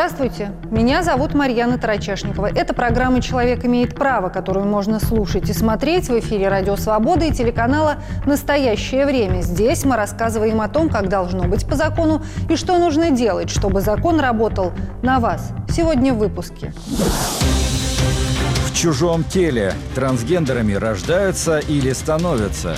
Здравствуйте, 0.00 0.52
меня 0.70 1.02
зовут 1.02 1.34
Марьяна 1.34 1.76
Тарачешникова. 1.76 2.46
Это 2.46 2.72
программа 2.72 3.20
«Человек 3.20 3.66
имеет 3.66 3.94
право», 3.94 4.30
которую 4.30 4.64
можно 4.64 4.98
слушать 4.98 5.50
и 5.50 5.52
смотреть 5.52 6.08
в 6.08 6.18
эфире 6.20 6.48
«Радио 6.48 6.76
Свобода» 6.76 7.26
и 7.26 7.30
телеканала 7.30 7.96
«Настоящее 8.24 9.04
время». 9.04 9.42
Здесь 9.42 9.84
мы 9.84 9.96
рассказываем 9.96 10.62
о 10.62 10.68
том, 10.68 10.88
как 10.88 11.10
должно 11.10 11.44
быть 11.44 11.68
по 11.68 11.76
закону 11.76 12.22
и 12.48 12.56
что 12.56 12.78
нужно 12.78 13.10
делать, 13.10 13.50
чтобы 13.50 13.82
закон 13.82 14.20
работал 14.20 14.72
на 15.02 15.20
вас. 15.20 15.50
Сегодня 15.68 16.14
в 16.14 16.16
выпуске. 16.16 16.72
В 18.64 18.74
чужом 18.74 19.22
теле 19.22 19.74
трансгендерами 19.94 20.72
рождаются 20.72 21.58
или 21.58 21.92
становятся. 21.92 22.74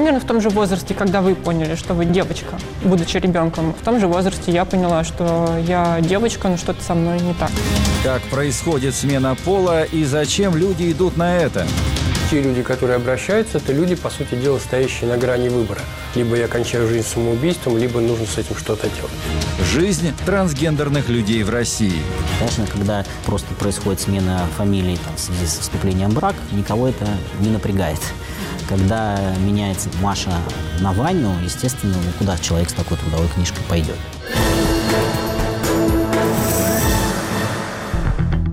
Примерно 0.00 0.20
в 0.20 0.24
том 0.24 0.40
же 0.40 0.48
возрасте, 0.48 0.94
когда 0.94 1.20
вы 1.20 1.34
поняли, 1.34 1.74
что 1.74 1.92
вы 1.92 2.06
девочка, 2.06 2.58
будучи 2.82 3.18
ребенком, 3.18 3.74
в 3.74 3.84
том 3.84 4.00
же 4.00 4.06
возрасте 4.06 4.50
я 4.50 4.64
поняла, 4.64 5.04
что 5.04 5.58
я 5.68 6.00
девочка, 6.00 6.48
но 6.48 6.56
что-то 6.56 6.82
со 6.82 6.94
мной 6.94 7.20
не 7.20 7.34
так. 7.34 7.50
Как 8.02 8.22
происходит 8.22 8.94
смена 8.94 9.36
пола 9.44 9.84
и 9.84 10.04
зачем 10.04 10.56
люди 10.56 10.90
идут 10.90 11.18
на 11.18 11.36
это? 11.36 11.66
Те 12.30 12.40
люди, 12.40 12.62
которые 12.62 12.96
обращаются, 12.96 13.58
это 13.58 13.74
люди, 13.74 13.94
по 13.94 14.08
сути 14.08 14.36
дела, 14.36 14.58
стоящие 14.58 15.10
на 15.10 15.18
грани 15.18 15.50
выбора. 15.50 15.82
Либо 16.14 16.34
я 16.34 16.48
кончаю 16.48 16.88
жизнь 16.88 17.06
самоубийством, 17.06 17.76
либо 17.76 18.00
нужно 18.00 18.24
с 18.24 18.38
этим 18.38 18.56
что-то 18.56 18.88
делать. 18.88 19.12
Жизнь 19.70 20.14
трансгендерных 20.24 21.10
людей 21.10 21.42
в 21.42 21.50
России. 21.50 22.00
Конечно, 22.38 22.66
когда 22.66 23.04
просто 23.26 23.52
происходит 23.52 24.00
смена 24.00 24.46
фамилии 24.56 24.98
там, 25.04 25.14
в 25.16 25.20
связи 25.20 25.44
с 25.44 25.58
вступлением 25.58 26.08
в 26.08 26.14
брак, 26.14 26.36
никого 26.52 26.88
это 26.88 27.06
не 27.40 27.50
напрягает. 27.50 28.00
Когда 28.70 29.18
меняется 29.40 29.88
Маша 30.00 30.30
на 30.78 30.92
Ваню, 30.92 31.34
естественно, 31.42 31.96
ну, 31.96 32.12
куда 32.20 32.38
человек 32.38 32.70
с 32.70 32.72
такой 32.72 32.96
трудовой 32.98 33.26
книжкой 33.26 33.64
пойдет? 33.68 33.96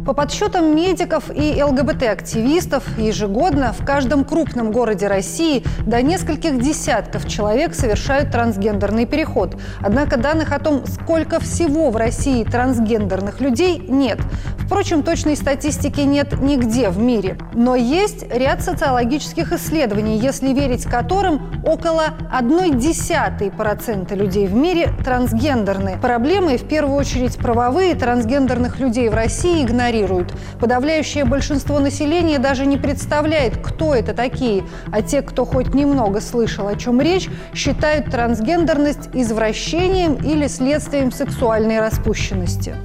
По 0.08 0.14
подсчетам 0.14 0.74
медиков 0.74 1.26
и 1.36 1.62
ЛГБТ-активистов, 1.62 2.98
ежегодно 2.98 3.74
в 3.78 3.86
каждом 3.86 4.24
крупном 4.24 4.72
городе 4.72 5.08
России 5.08 5.66
до 5.86 6.02
нескольких 6.02 6.62
десятков 6.62 7.28
человек 7.28 7.76
совершают 7.76 8.32
трансгендерный 8.32 9.06
переход. 9.06 9.58
Однако 9.82 10.16
данных 10.16 10.54
о 10.54 10.60
том, 10.60 10.88
сколько 10.88 11.42
всего 11.42 11.92
в 11.92 11.98
России 11.98 12.46
трансгендерных 12.46 13.42
людей, 13.42 13.84
нет. 13.86 14.20
Впрочем, 14.60 15.04
точной 15.04 15.36
статистики 15.36 16.00
нет 16.02 16.40
нигде 16.40 16.90
в 16.90 17.00
мире. 17.00 17.38
Но 17.54 17.76
есть 17.76 18.24
ряд 18.32 18.62
социологических 18.62 19.52
исследований, 19.52 20.18
если 20.18 20.54
верить 20.54 20.86
которым 20.86 21.64
около 21.66 22.16
0,1% 22.32 24.16
людей 24.16 24.48
в 24.48 24.54
мире 24.54 24.90
трансгендерны. 25.04 25.98
Проблемы, 26.02 26.58
в 26.58 26.66
первую 26.66 26.98
очередь 26.98 27.38
правовые, 27.38 27.94
трансгендерных 27.96 28.80
людей 28.80 29.10
в 29.10 29.14
России 29.14 29.64
игнорируют 29.64 29.97
игнорируют. 29.98 30.34
Подавляющее 30.60 31.26
большинство 31.26 31.80
населения 31.80 32.40
даже 32.40 32.66
не 32.66 32.78
представляет, 32.78 33.58
кто 33.58 33.94
это 33.94 34.14
такие, 34.14 34.64
а 34.92 35.02
те, 35.02 35.22
кто 35.22 35.46
хоть 35.46 35.74
немного 35.74 36.22
слышал, 36.22 36.68
о 36.68 36.76
чем 36.76 37.02
речь, 37.02 37.30
считают 37.54 38.12
трансгендерность 38.12 39.10
извращением 39.14 40.16
или 40.16 40.48
следствием 40.48 41.12
сексуальной 41.12 41.80
распущенности. 41.80 42.76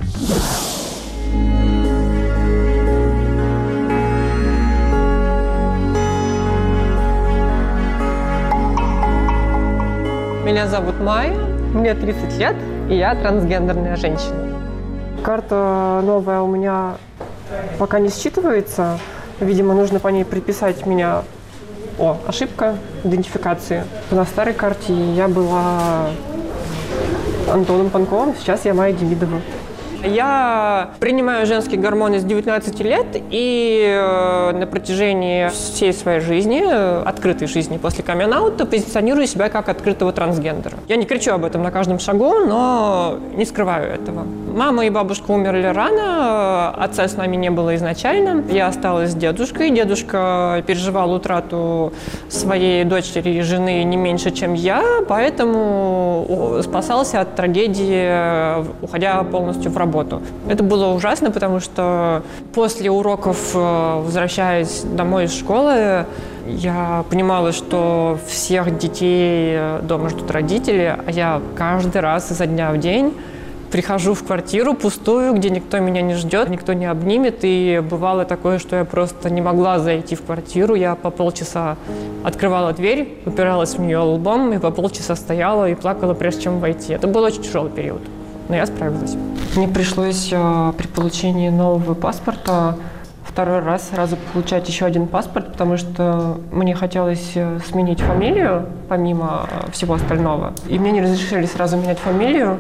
Меня 10.45 10.67
зовут 10.67 11.01
Майя, 11.01 11.33
мне 11.73 11.95
30 11.95 12.39
лет, 12.39 12.57
и 12.91 12.97
я 12.97 13.15
трансгендерная 13.15 13.97
женщина. 13.97 14.52
Карта 15.23 16.01
новая 16.05 16.41
у 16.41 16.49
меня 16.49 16.97
пока 17.79 18.01
не 18.01 18.09
считывается. 18.09 18.99
Видимо, 19.41 19.73
нужно 19.75 20.01
по 20.01 20.09
ней 20.09 20.25
приписать 20.25 20.85
меня... 20.87 21.23
О, 21.99 22.19
ошибка 22.27 22.77
идентификации. 23.05 23.85
На 24.11 24.25
старой 24.25 24.55
карте 24.55 24.93
я 24.93 25.29
была 25.29 26.09
Антоном 27.53 27.91
Панковым, 27.91 28.35
сейчас 28.35 28.65
я 28.65 28.75
Майя 28.75 28.95
Демидова. 28.95 29.41
Я 30.05 30.91
принимаю 30.99 31.47
женские 31.47 31.81
гормоны 31.81 32.19
с 32.19 32.25
19 32.25 32.81
лет 32.81 33.07
и 33.31 33.85
э, 33.87 34.53
на 34.53 34.67
протяжении 34.67 35.49
всей 35.49 35.93
своей 35.93 36.21
жизни, 36.21 36.63
э, 36.67 37.03
открытой 37.03 37.47
жизни 37.47 37.79
после 37.79 38.03
камин 38.03 38.33
позиционирую 38.71 39.27
себя 39.27 39.49
как 39.49 39.69
открытого 39.69 40.13
трансгендера. 40.13 40.79
Я 40.89 40.97
не 40.97 41.05
кричу 41.05 41.33
об 41.33 41.45
этом 41.45 41.63
на 41.63 41.71
каждом 41.71 41.99
шагу, 41.99 42.35
но 42.47 43.19
не 43.37 43.45
скрываю 43.45 43.93
этого. 43.93 44.25
Мама 44.55 44.87
и 44.87 44.91
бабушка 44.91 45.31
умерли 45.31 45.67
рано, 45.67 46.71
отца 46.71 47.07
с 47.07 47.17
нами 47.17 47.37
не 47.37 47.51
было 47.51 47.77
изначально. 47.77 48.43
Я 48.51 48.69
осталась 48.69 49.11
с 49.11 49.15
дедушкой. 49.15 49.71
Дедушка 49.71 50.65
переживал 50.67 51.13
утрату 51.13 51.93
своей 52.29 52.85
дочери 52.85 53.31
и 53.31 53.41
жены 53.43 53.83
не 53.85 53.97
меньше, 53.97 54.31
чем 54.31 54.55
я, 54.55 54.83
поэтому 55.09 56.61
спасался 56.63 57.21
от 57.21 57.35
трагедии, 57.35 58.83
уходя 58.83 59.23
полностью 59.25 59.71
в 59.71 59.77
работу 59.77 59.92
работу. 59.93 60.23
Это 60.49 60.63
было 60.63 60.87
ужасно, 60.87 61.31
потому 61.31 61.61
что 61.61 62.23
после 62.55 62.91
уроков, 62.91 63.55
э, 63.55 64.03
возвращаясь 64.05 64.83
домой 64.85 65.25
из 65.25 65.35
школы, 65.39 66.07
я 66.47 67.05
понимала, 67.11 67.53
что 67.53 68.19
всех 68.27 68.79
детей 68.79 69.55
э, 69.55 69.81
дома 69.83 70.09
ждут 70.09 70.31
родители, 70.31 70.97
а 71.07 71.11
я 71.11 71.41
каждый 71.57 72.01
раз 72.01 72.33
изо 72.33 72.47
дня 72.47 72.73
в 72.73 72.79
день 72.79 73.13
прихожу 73.71 74.13
в 74.13 74.23
квартиру 74.25 74.75
пустую, 74.75 75.35
где 75.35 75.49
никто 75.49 75.79
меня 75.79 76.03
не 76.03 76.15
ждет, 76.15 76.51
никто 76.51 76.75
не 76.75 76.85
обнимет. 76.85 77.39
И 77.43 77.83
бывало 77.91 78.25
такое, 78.25 78.59
что 78.59 78.77
я 78.77 78.85
просто 78.85 79.31
не 79.31 79.41
могла 79.41 79.79
зайти 79.79 80.15
в 80.15 80.23
квартиру. 80.23 80.75
Я 80.75 80.95
по 80.95 81.11
полчаса 81.11 81.77
открывала 82.23 82.73
дверь, 82.73 83.19
упиралась 83.25 83.75
в 83.75 83.81
нее 83.81 83.99
лбом 83.99 84.53
и 84.53 84.59
по 84.59 84.71
полчаса 84.71 85.17
стояла 85.17 85.71
и 85.71 85.75
плакала, 85.75 86.13
прежде 86.13 86.43
чем 86.43 86.61
войти. 86.61 86.93
Это 86.93 87.07
был 87.07 87.23
очень 87.23 87.43
тяжелый 87.43 87.71
период 87.71 88.03
но 88.49 88.57
я 88.57 88.67
справилась. 88.67 89.17
Мне 89.57 89.69
пришлось 89.69 90.29
э, 90.33 90.73
при 90.77 90.87
получении 90.87 91.49
нового 91.51 91.95
паспорта 91.95 92.77
второй 93.25 93.61
раз 93.61 93.89
сразу 93.89 94.17
получать 94.33 94.69
еще 94.69 94.85
один 94.85 95.07
паспорт, 95.07 95.53
потому 95.53 95.77
что 95.77 96.39
мне 96.51 96.75
хотелось 96.75 97.33
э, 97.35 97.59
сменить 97.67 98.01
фамилию, 98.01 98.67
помимо 98.89 99.49
всего 99.73 99.95
остального. 99.95 100.53
И 100.69 100.79
мне 100.79 100.91
не 100.93 101.03
разрешили 101.03 101.47
сразу 101.47 101.77
менять 101.77 101.99
фамилию 101.99 102.59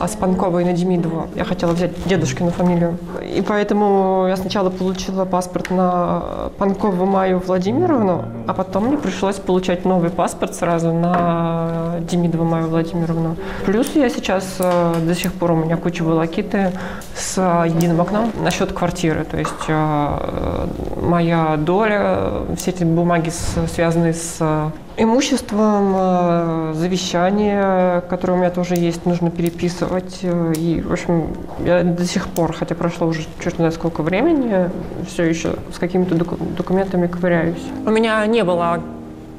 а 0.00 0.08
с 0.08 0.16
Панковой 0.16 0.64
на 0.64 0.72
Демидову. 0.72 1.28
Я 1.34 1.44
хотела 1.44 1.72
взять 1.72 1.90
дедушкину 2.06 2.50
фамилию. 2.50 2.98
И 3.22 3.42
поэтому 3.42 4.26
я 4.28 4.36
сначала 4.36 4.70
получила 4.70 5.24
паспорт 5.24 5.70
на 5.70 6.50
Панкову 6.58 7.04
Майю 7.06 7.42
Владимировну, 7.44 8.24
а 8.46 8.54
потом 8.54 8.86
мне 8.86 8.96
пришлось 8.96 9.36
получать 9.36 9.84
новый 9.84 10.10
паспорт 10.10 10.54
сразу 10.54 10.92
на 10.92 11.96
Демидову 12.00 12.44
Майю 12.44 12.68
Владимировну. 12.68 13.36
Плюс 13.66 13.90
я 13.94 14.08
сейчас 14.08 14.56
э, 14.58 14.94
до 15.06 15.14
сих 15.14 15.32
пор 15.32 15.52
у 15.52 15.56
меня 15.56 15.76
куча 15.76 16.02
волокиты 16.02 16.72
с 17.14 17.40
единым 17.66 18.00
окном 18.00 18.32
насчет 18.40 18.72
квартиры. 18.72 19.24
То 19.24 19.36
есть 19.36 19.64
э, 19.68 20.66
моя 21.02 21.56
доля, 21.56 22.44
все 22.56 22.70
эти 22.70 22.84
бумаги, 22.84 23.32
связанные 23.66 24.14
с 24.14 24.70
имуществом, 24.98 25.94
э, 25.96 26.72
завещание, 26.74 28.02
которое 28.02 28.34
у 28.34 28.36
меня 28.36 28.50
тоже 28.50 28.74
есть, 28.74 29.06
нужно 29.06 29.30
переписывать. 29.30 30.18
Э, 30.22 30.52
и, 30.56 30.80
в 30.80 30.92
общем, 30.92 31.28
я 31.64 31.82
до 31.82 32.04
сих 32.04 32.28
пор, 32.28 32.52
хотя 32.52 32.74
прошло 32.74 33.06
уже 33.06 33.22
черт 33.42 33.56
знает 33.56 33.74
сколько 33.74 34.02
времени, 34.02 34.70
все 35.06 35.24
еще 35.24 35.54
с 35.72 35.78
какими-то 35.78 36.14
документами 36.14 37.06
ковыряюсь. 37.06 37.62
У 37.86 37.90
меня 37.90 38.26
не 38.26 38.42
было 38.44 38.82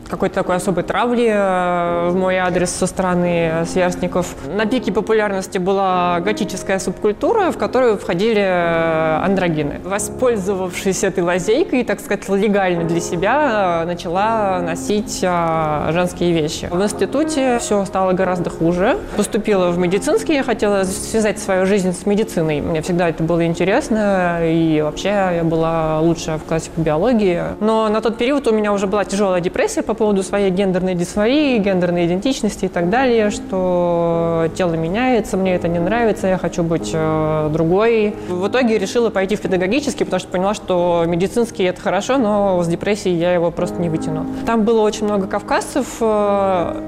какой-то 0.09 0.35
такой 0.35 0.55
особой 0.55 0.83
травли 0.83 1.29
э, 1.31 2.09
в 2.09 2.15
мой 2.15 2.37
адрес 2.37 2.71
со 2.71 2.87
стороны 2.87 3.65
сверстников. 3.65 4.35
На 4.47 4.65
пике 4.65 4.91
популярности 4.91 5.57
была 5.57 6.19
готическая 6.21 6.79
субкультура, 6.79 7.51
в 7.51 7.57
которую 7.57 7.97
входили 7.97 8.41
э, 8.41 9.21
андрогины. 9.23 9.79
Воспользовавшись 9.83 11.03
этой 11.03 11.23
лазейкой, 11.23 11.83
так 11.83 11.99
сказать, 11.99 12.27
легально 12.29 12.85
для 12.85 12.99
себя, 12.99 13.81
э, 13.83 13.85
начала 13.85 14.59
носить 14.61 15.21
женские 15.21 16.33
вещи. 16.33 16.67
В 16.71 16.81
институте 16.81 17.59
все 17.59 17.85
стало 17.85 18.13
гораздо 18.13 18.49
хуже. 18.49 18.97
Поступила 19.15 19.69
в 19.69 19.77
медицинский, 19.77 20.33
я 20.33 20.43
хотела 20.43 20.83
связать 20.83 21.39
свою 21.39 21.65
жизнь 21.65 21.93
с 21.93 22.05
медициной. 22.05 22.61
Мне 22.61 22.81
всегда 22.81 23.09
это 23.09 23.23
было 23.23 23.45
интересно, 23.45 24.39
и 24.43 24.81
вообще 24.81 25.09
я 25.09 25.41
была 25.43 25.99
лучшая 25.99 26.37
в 26.37 26.43
классе 26.43 26.71
по 26.75 26.81
биологии. 26.81 27.43
Но 27.59 27.87
на 27.89 28.01
тот 28.01 28.17
период 28.17 28.47
у 28.47 28.51
меня 28.51 28.73
уже 28.73 28.87
была 28.87 29.05
тяжелая 29.05 29.41
депрессия 29.41 29.83
по 29.83 29.93
поводу 29.99 30.23
своей 30.23 30.49
гендерной 30.49 30.95
дисфории, 30.95 31.57
гендерной 31.57 32.07
идентичности 32.07 32.65
и 32.65 32.67
так 32.69 32.89
далее, 32.89 33.31
что 33.31 34.47
тело 34.55 34.73
меняется, 34.75 35.35
мне 35.35 35.55
это 35.55 35.67
не 35.67 35.77
нравится, 35.77 36.27
я 36.27 36.37
хочу 36.37 36.63
быть 36.63 36.91
э, 36.93 37.49
другой. 37.51 38.15
В 38.29 38.47
итоге 38.47 38.77
решила 38.77 39.09
пойти 39.09 39.35
в 39.35 39.41
педагогический, 39.41 40.05
потому 40.05 40.21
что 40.21 40.29
поняла, 40.29 40.53
что 40.53 41.03
медицинский 41.05 41.63
это 41.63 41.81
хорошо, 41.81 42.17
но 42.17 42.63
с 42.63 42.67
депрессией 42.67 43.17
я 43.17 43.33
его 43.33 43.51
просто 43.51 43.81
не 43.81 43.89
вытяну. 43.89 44.25
Там 44.45 44.63
было 44.63 44.81
очень 44.81 45.03
много 45.03 45.27
кавказцев, 45.27 45.97
э, 45.99 46.81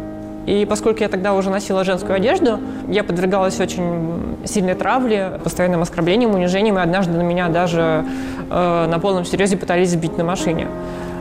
И 0.47 0.65
поскольку 0.65 1.01
я 1.01 1.09
тогда 1.09 1.33
уже 1.33 1.49
носила 1.49 1.83
женскую 1.83 2.15
одежду, 2.15 2.59
я 2.87 3.03
подвергалась 3.03 3.59
очень 3.59 4.45
сильной 4.45 4.73
травле, 4.73 5.39
постоянным 5.43 5.81
оскорблениям, 5.81 6.33
унижениям, 6.33 6.79
и 6.79 6.81
однажды 6.81 7.11
на 7.11 7.23
меня 7.23 7.49
даже 7.49 8.05
э, 8.49 8.87
на 8.87 8.99
полном 8.99 9.25
серьезе 9.25 9.57
пытались 9.57 9.89
сбить 9.89 10.17
на 10.17 10.23
машине 10.23 10.67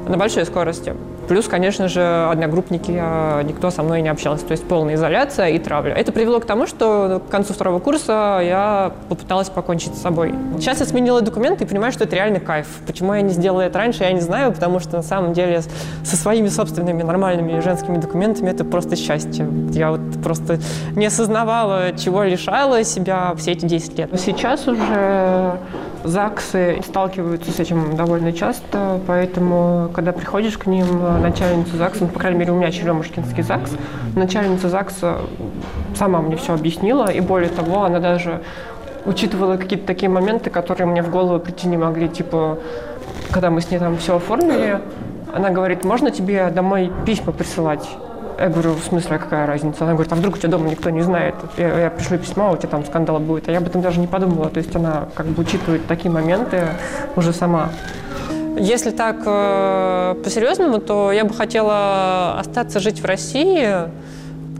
на 0.08 0.16
большой 0.16 0.44
скорости. 0.44 0.94
Плюс, 1.28 1.46
конечно 1.46 1.86
же, 1.86 2.02
одногруппники, 2.28 2.92
а, 3.00 3.42
никто 3.42 3.70
со 3.70 3.84
мной 3.84 4.02
не 4.02 4.08
общался. 4.08 4.44
То 4.44 4.50
есть 4.50 4.66
полная 4.66 4.94
изоляция 4.94 5.50
и 5.50 5.60
травля. 5.60 5.94
Это 5.94 6.10
привело 6.10 6.40
к 6.40 6.44
тому, 6.44 6.66
что 6.66 7.22
к 7.24 7.30
концу 7.30 7.54
второго 7.54 7.78
курса 7.78 8.40
я 8.42 8.92
попыталась 9.08 9.48
покончить 9.48 9.94
с 9.94 10.00
собой. 10.00 10.34
Сейчас 10.58 10.80
я 10.80 10.86
сменила 10.86 11.20
документы 11.20 11.62
и 11.62 11.66
понимаю, 11.68 11.92
что 11.92 12.02
это 12.02 12.16
реальный 12.16 12.40
кайф. 12.40 12.66
Почему 12.84 13.14
я 13.14 13.20
не 13.20 13.30
сделала 13.30 13.60
это 13.60 13.78
раньше, 13.78 14.02
я 14.02 14.10
не 14.10 14.20
знаю, 14.20 14.52
потому 14.52 14.80
что 14.80 14.96
на 14.96 15.02
самом 15.04 15.32
деле 15.32 15.62
со 16.02 16.16
своими 16.16 16.48
собственными 16.48 17.04
нормальными 17.04 17.60
женскими 17.60 17.98
документами 17.98 18.50
это 18.50 18.64
просто 18.64 18.96
счастье. 18.96 19.46
Я 19.70 19.92
вот 19.92 20.00
просто 20.24 20.58
не 20.96 21.06
осознавала, 21.06 21.92
чего 21.96 22.24
лишала 22.24 22.82
себя 22.82 23.34
все 23.36 23.52
эти 23.52 23.66
10 23.66 23.98
лет. 23.98 24.10
Сейчас 24.18 24.66
уже 24.66 25.58
ЗАГСы 26.04 26.80
сталкиваются 26.84 27.50
с 27.50 27.60
этим 27.60 27.96
довольно 27.96 28.32
часто, 28.32 29.00
поэтому, 29.06 29.90
когда 29.94 30.12
приходишь 30.12 30.56
к 30.56 30.66
ним, 30.66 30.86
начальница 31.20 31.76
ЗАГСа, 31.76 32.04
ну, 32.04 32.08
по 32.08 32.18
крайней 32.18 32.38
мере, 32.38 32.52
у 32.52 32.56
меня 32.56 32.70
Черемушкинский 32.70 33.42
ЗАГС, 33.42 33.72
начальница 34.16 34.68
ЗАГСа 34.68 35.18
сама 35.94 36.20
мне 36.20 36.36
все 36.36 36.54
объяснила, 36.54 37.10
и 37.10 37.20
более 37.20 37.50
того, 37.50 37.84
она 37.84 37.98
даже 38.00 38.42
учитывала 39.04 39.56
какие-то 39.56 39.86
такие 39.86 40.08
моменты, 40.08 40.50
которые 40.50 40.86
мне 40.86 41.02
в 41.02 41.10
голову 41.10 41.38
прийти 41.38 41.68
не 41.68 41.76
могли, 41.76 42.08
типа, 42.08 42.58
когда 43.30 43.50
мы 43.50 43.60
с 43.60 43.70
ней 43.70 43.78
там 43.78 43.96
все 43.98 44.16
оформили, 44.16 44.80
она 45.32 45.50
говорит, 45.50 45.84
можно 45.84 46.10
тебе 46.10 46.50
домой 46.50 46.90
письма 47.06 47.32
присылать? 47.32 47.88
Я 48.40 48.48
говорю, 48.48 48.72
в 48.72 48.82
смысле, 48.82 49.16
а 49.16 49.18
какая 49.18 49.46
разница? 49.46 49.84
Она 49.84 49.92
говорит, 49.92 50.10
а 50.14 50.16
вдруг 50.16 50.36
у 50.36 50.38
тебя 50.38 50.48
дома 50.48 50.70
никто 50.70 50.88
не 50.88 51.02
знает? 51.02 51.34
Я, 51.58 51.78
я 51.78 51.90
пришлю 51.90 52.16
письмо, 52.16 52.52
у 52.52 52.56
тебя 52.56 52.68
там 52.70 52.86
скандал 52.86 53.18
будет. 53.18 53.46
А 53.50 53.52
я 53.52 53.58
об 53.58 53.66
этом 53.66 53.82
даже 53.82 54.00
не 54.00 54.06
подумала. 54.06 54.48
То 54.48 54.60
есть 54.60 54.74
она 54.74 55.08
как 55.14 55.26
бы 55.26 55.42
учитывает 55.42 55.86
такие 55.86 56.10
моменты 56.10 56.64
уже 57.16 57.34
сама. 57.34 57.68
Если 58.58 58.92
так 58.92 59.16
э, 59.26 60.14
по-серьезному, 60.24 60.80
то 60.80 61.12
я 61.12 61.26
бы 61.26 61.34
хотела 61.34 62.38
остаться 62.40 62.80
жить 62.80 63.02
в 63.02 63.04
России, 63.04 63.68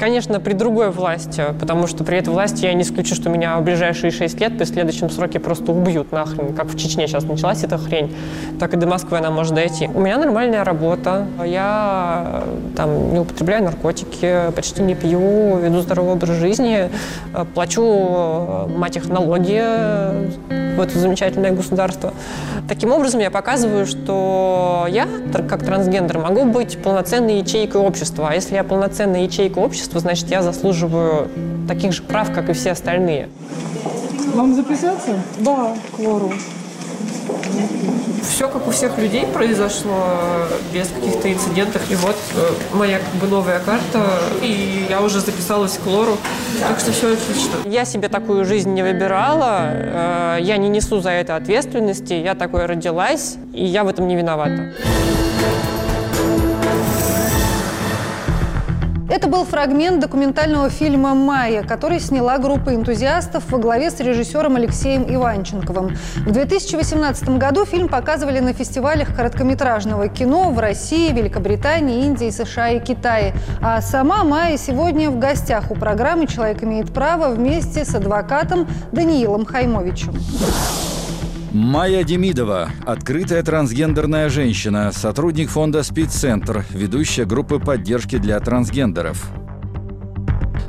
Конечно, 0.01 0.41
при 0.41 0.55
другой 0.55 0.91
власти, 0.91 1.45
потому 1.61 1.87
что 1.87 2.05
при 2.05 2.17
этой 2.17 2.31
власти 2.31 2.65
я 2.65 2.73
не 2.73 2.83
исключу, 2.85 3.15
что 3.15 3.29
меня 3.29 3.59
в 3.59 3.65
ближайшие 3.65 4.11
шесть 4.11 4.41
лет 4.41 4.57
при 4.57 4.65
следующем 4.65 5.11
сроке 5.11 5.39
просто 5.39 5.73
убьют 5.73 6.11
нахрен, 6.11 6.55
как 6.55 6.69
в 6.69 6.79
Чечне 6.79 7.07
сейчас 7.07 7.25
началась 7.25 7.63
эта 7.65 7.77
хрень, 7.77 8.17
так 8.59 8.73
и 8.73 8.79
до 8.79 8.87
Москвы 8.87 9.19
она 9.19 9.31
может 9.31 9.53
дойти. 9.55 9.91
У 9.93 10.01
меня 10.01 10.17
нормальная 10.17 10.65
работа, 10.65 11.27
я 11.45 12.45
там 12.77 13.13
не 13.13 13.19
употребляю 13.19 13.63
наркотики, 13.63 14.51
почти 14.57 14.81
не 14.81 14.95
пью, 14.95 15.59
веду 15.59 15.81
здоровый 15.83 16.15
образ 16.15 16.31
жизни, 16.31 16.89
плачу, 17.55 18.67
мать 18.75 18.97
их, 18.97 19.07
налоги 19.07 19.63
в 20.77 20.81
это 20.81 20.99
замечательное 20.99 21.51
государство. 21.51 22.15
Таким 22.69 22.93
образом, 22.93 23.21
я 23.21 23.31
показываю, 23.31 23.85
что 23.85 24.87
я, 24.89 25.07
как 25.49 25.63
трансгендер, 25.65 26.19
могу 26.19 26.45
быть 26.45 26.79
полноценной 26.79 27.41
ячейкой 27.41 27.83
общества. 27.83 28.29
А 28.31 28.35
если 28.35 28.55
я 28.55 28.65
полноценная 28.65 29.25
ячейка 29.25 29.59
общества, 29.59 29.90
общества, 29.91 30.01
значит, 30.01 30.31
я 30.31 30.43
заслуживаю 30.43 31.29
таких 31.67 31.93
же 31.93 32.03
прав, 32.03 32.33
как 32.33 32.49
и 32.49 32.53
все 32.53 32.73
остальные. 32.73 33.29
Вам 34.35 34.55
записаться? 34.55 35.19
Да, 35.41 35.75
к 35.97 35.99
лору. 35.99 36.33
Все 38.23 38.49
как 38.49 38.67
у 38.67 38.71
всех 38.71 38.99
людей 38.99 39.27
произошло, 39.27 40.05
без 40.73 40.89
каких-то 40.89 41.33
инцидентов. 41.33 41.83
И 41.91 41.97
вот 41.97 42.17
э, 42.37 42.77
моя 42.77 42.99
как 42.99 43.21
бы 43.21 43.27
новая 43.27 43.59
карта, 43.59 44.01
и 44.43 44.87
я 44.89 45.01
уже 45.01 45.21
записалась 45.21 45.79
к 45.79 45.87
лору. 45.87 46.17
Так 46.69 46.79
что 46.79 46.93
все 46.93 47.15
отлично. 47.15 47.57
Я 47.65 47.85
себе 47.85 48.09
такую 48.09 48.45
жизнь 48.45 48.73
не 48.73 48.83
выбирала, 48.83 49.61
э, 49.63 50.39
я 50.43 50.57
не 50.57 50.69
несу 50.69 51.01
за 51.01 51.11
это 51.11 51.37
ответственности, 51.37 52.15
я 52.15 52.35
такой 52.35 52.67
родилась, 52.67 53.37
и 53.53 53.65
я 53.65 53.83
в 53.83 53.89
этом 53.89 54.07
не 54.07 54.17
виновата. 54.17 54.73
Это 59.11 59.27
был 59.27 59.45
фрагмент 59.45 59.99
документального 59.99 60.71
фильма 60.71 61.15
«Майя», 61.15 61.65
который 61.65 61.99
сняла 61.99 62.39
группа 62.39 62.77
энтузиастов 62.77 63.51
во 63.51 63.59
главе 63.59 63.91
с 63.91 63.99
режиссером 63.99 64.55
Алексеем 64.55 65.05
Иванченковым. 65.13 65.97
В 66.25 66.31
2018 66.31 67.31
году 67.31 67.65
фильм 67.65 67.89
показывали 67.89 68.39
на 68.39 68.53
фестивалях 68.53 69.17
короткометражного 69.17 70.07
кино 70.07 70.53
в 70.53 70.61
России, 70.61 71.13
Великобритании, 71.13 72.05
Индии, 72.05 72.31
США 72.31 72.71
и 72.71 72.79
Китае. 72.79 73.35
А 73.61 73.81
сама 73.81 74.23
Майя 74.23 74.57
сегодня 74.57 75.11
в 75.11 75.19
гостях 75.19 75.73
у 75.73 75.75
программы 75.75 76.29
«Человек 76.29 76.63
имеет 76.63 76.95
право» 76.95 77.31
вместе 77.31 77.85
с 77.85 77.93
адвокатом 77.97 78.69
Даниилом 78.93 79.45
Хаймовичем. 79.45 80.15
Майя 81.53 82.05
Демидова– 82.05 82.71
открытая 82.87 83.43
трансгендерная 83.43 84.29
женщина, 84.29 84.93
сотрудник 84.93 85.51
фонда 85.51 85.83
«Спидцентр», 85.83 86.65
ведущая 86.71 87.25
группы 87.25 87.59
поддержки 87.59 88.19
для 88.19 88.39
трансгендеров. 88.39 89.29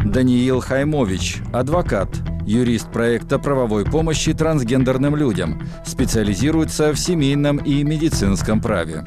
Даниил 0.04 0.60
Хаймович– 0.60 1.38
адвокат, 1.54 2.10
юрист 2.48 2.92
проекта 2.92 3.38
правовой 3.38 3.86
помощи 3.86 4.33
трансгендерным 4.33 5.16
людям, 5.16 5.62
специализируется 5.86 6.92
в 6.94 6.98
семейном 6.98 7.57
и 7.57 7.84
медицинском 7.84 8.60
праве. 8.60 9.06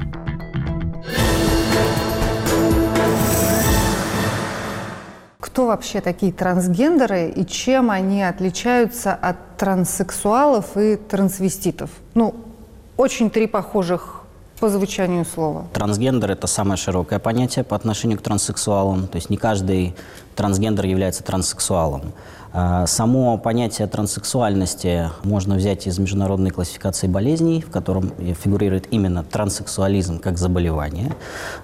Кто 5.55 5.67
вообще 5.67 6.01
такие 6.01 6.33
трансгендеры 6.33 7.29
и 7.29 7.45
чем 7.45 7.89
они 7.89 8.21
отличаются 8.21 9.13
от 9.13 9.37
транссексуалов 9.55 10.75
и 10.75 10.97
трансвеститов? 10.97 11.89
Ну, 12.13 12.35
очень 12.97 13.29
три 13.29 13.47
похожих 13.47 14.23
по 14.59 14.67
звучанию 14.67 15.23
слова. 15.23 15.67
Трансгендер– 15.71 16.31
это 16.31 16.47
самое 16.47 16.75
широкое 16.75 17.19
понятие 17.19 17.63
по 17.63 17.73
отношению 17.77 18.19
к 18.19 18.21
транссексуалам. 18.21 19.07
То 19.07 19.15
есть 19.15 19.29
не 19.29 19.37
каждый 19.37 19.95
трансгендер 20.35 20.87
является 20.87 21.23
транссексуалом. 21.23 22.11
А, 22.57 22.87
само 22.87 23.37
понятие 23.37 23.85
транссексуальности 23.85 25.09
можно 25.23 25.55
взять 25.55 25.87
из 25.87 25.99
международной 25.99 26.51
классификации 26.51 27.07
болезней, 27.07 27.61
в 27.61 27.69
котором 27.69 28.13
фигурирует 28.41 28.87
именно 28.91 29.23
транссексуализм 29.23 30.19
как 30.19 30.37
заболевание. 30.37 31.13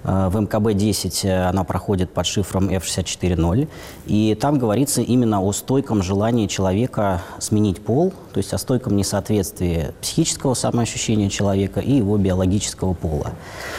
А, 0.04 0.28
в 0.28 0.36
МКБ-10 0.36 1.48
она 1.48 1.64
проходит 1.64 2.10
под 2.10 2.26
шифром 2.26 2.68
F640, 2.68 3.68
и 4.04 4.36
там 4.38 4.58
говорится 4.58 5.00
именно 5.00 5.40
о 5.40 5.50
стойком 5.52 6.02
желании 6.02 6.46
человека 6.46 7.22
сменить 7.38 7.82
пол, 7.82 8.12
то 8.34 8.38
есть 8.38 8.52
о 8.52 8.58
стойком 8.58 8.94
несоответствии 8.94 9.94
психического 10.02 10.52
самоощущения 10.52 11.30
человека 11.30 11.80
и 11.80 11.92
его 11.92 12.18
биологического 12.18 12.92
пола. 12.92 13.30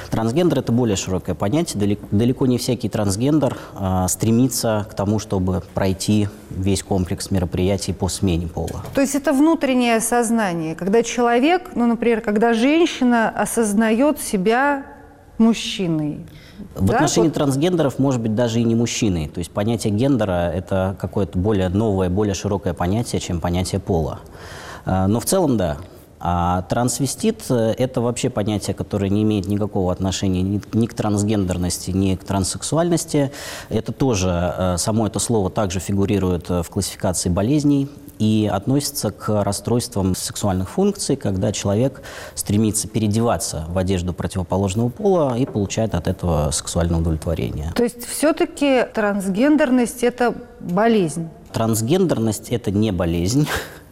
Трансгендер– 0.10 0.60
это 0.60 0.72
более 0.72 0.96
широкое 0.96 1.36
понятие. 1.36 2.00
Далеко, 2.10 2.48
не 2.48 2.58
всякий 2.58 2.90
трансгендер 2.90 3.56
э, 3.78 4.08
стремится 4.10 4.88
к 4.90 4.96
тому, 4.96 5.20
чтобы 5.20 5.62
пройти 5.76 6.28
весь 6.50 6.82
комплекс 6.82 7.03
комплекс 7.04 7.32
мероприятий 7.32 7.92
по 7.92 8.08
смене 8.08 8.48
пола. 8.48 8.82
То 8.94 9.02
есть 9.02 9.16
это 9.16 9.34
внутреннее 9.34 10.00
сознание, 10.00 10.74
когда 10.74 11.04
человек, 11.04 11.72
ну, 11.76 11.86
например, 11.86 12.22
когда 12.22 12.54
женщина 12.54 13.30
осознает 13.30 14.22
себя 14.22 14.86
мужчиной. 15.38 16.22
В 16.76 16.86
да? 16.86 16.96
отношении 16.96 17.28
вот. 17.28 17.36
трансгендеров, 17.36 18.00
может 18.00 18.22
быть, 18.22 18.36
даже 18.36 18.62
и 18.62 18.64
не 18.64 18.76
мужчины. 18.76 19.30
То 19.34 19.40
есть 19.40 19.52
понятие 19.52 19.92
гендера– 19.92 20.50
это 20.56 20.96
какое-то 20.98 21.38
более 21.38 21.68
новое, 21.68 22.10
более 22.10 22.36
широкое 22.36 22.74
понятие, 22.74 23.20
чем 23.20 23.42
понятие 23.42 23.82
пола. 23.82 24.20
А, 24.86 25.08
но 25.08 25.20
в 25.20 25.26
целом, 25.26 25.58
да, 25.58 25.76
а 26.26 26.62
трансвестит– 26.62 27.44
это 27.50 28.00
вообще 28.00 28.30
понятие, 28.30 28.74
которое 28.74 29.10
не 29.10 29.24
имеет 29.24 29.48
никакого 29.48 29.92
отношения 29.92 30.42
ни, 30.42 30.62
ни 30.72 30.86
к 30.86 30.94
трансгендерности, 30.94 31.92
ни 31.92 32.16
к 32.16 32.24
транссексуальности. 32.24 33.34
Это 33.68 33.92
тоже, 33.92 34.54
э, 34.58 34.78
само 34.78 35.06
это 35.06 35.20
слово 35.20 35.50
также 35.50 35.82
фигурирует 35.82 36.48
в 36.48 36.64
классификации 36.70 37.28
болезней 37.28 37.90
и 38.20 38.50
относится 38.50 39.12
к 39.12 39.44
расстройствам 39.44 40.16
сексуальных 40.16 40.70
функций, 40.70 41.18
когда 41.18 41.52
человек 41.52 42.02
стремится 42.36 42.88
переодеваться 42.88 43.66
в 43.68 43.78
одежду 43.78 44.14
противоположного 44.14 44.88
пола 44.88 45.36
и 45.38 45.46
получает 45.46 45.94
от 45.94 46.08
этого 46.08 46.52
сексуальное 46.52 47.02
удовлетворение. 47.02 47.74
То 47.76 47.84
есть 47.84 48.06
все-таки 48.06 48.86
трансгендерность– 48.94 50.04
это 50.06 50.34
болезнь? 50.62 51.28
Трансгендерность– 51.52 52.48
это 52.50 52.72
не 52.72 52.92
болезнь. 52.92 53.46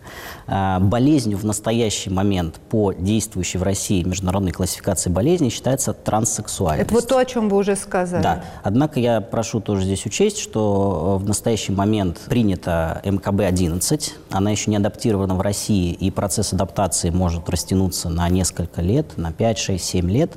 Э, 0.51 0.79
болезнью 0.81 1.37
в 1.37 1.45
настоящий 1.45 2.09
момент 2.09 2.59
по 2.69 2.91
действующей 2.91 3.57
в 3.57 3.63
России 3.63 4.03
международной 4.03 4.51
классификации 4.51 5.09
болезней 5.09 5.49
считается 5.49 5.93
транссексуальность. 5.93 6.87
Это 6.87 6.93
вот 6.93 7.07
то, 7.07 7.17
о 7.17 7.23
чем 7.23 7.47
вы 7.47 7.55
уже 7.55 7.77
сказали. 7.77 8.21
Да. 8.21 8.43
Однако 8.61 8.99
я 8.99 9.21
прошу 9.21 9.61
тоже 9.61 9.83
здесь 9.83 10.05
учесть, 10.05 10.39
что 10.39 11.17
в 11.21 11.25
настоящий 11.25 11.71
момент 11.71 12.19
принята 12.27 13.01
МКБ-11. 13.05 14.11
Она 14.29 14.51
еще 14.51 14.69
не 14.71 14.75
адаптирована 14.75 15.35
в 15.35 15.41
России, 15.41 15.93
и 15.93 16.11
процесс 16.11 16.51
адаптации 16.51 17.11
может 17.11 17.49
растянуться 17.49 18.09
на 18.09 18.27
несколько 18.27 18.81
лет, 18.81 19.17
на 19.17 19.31
5, 19.31 19.57
6, 19.57 19.83
7 19.83 20.11
лет. 20.11 20.33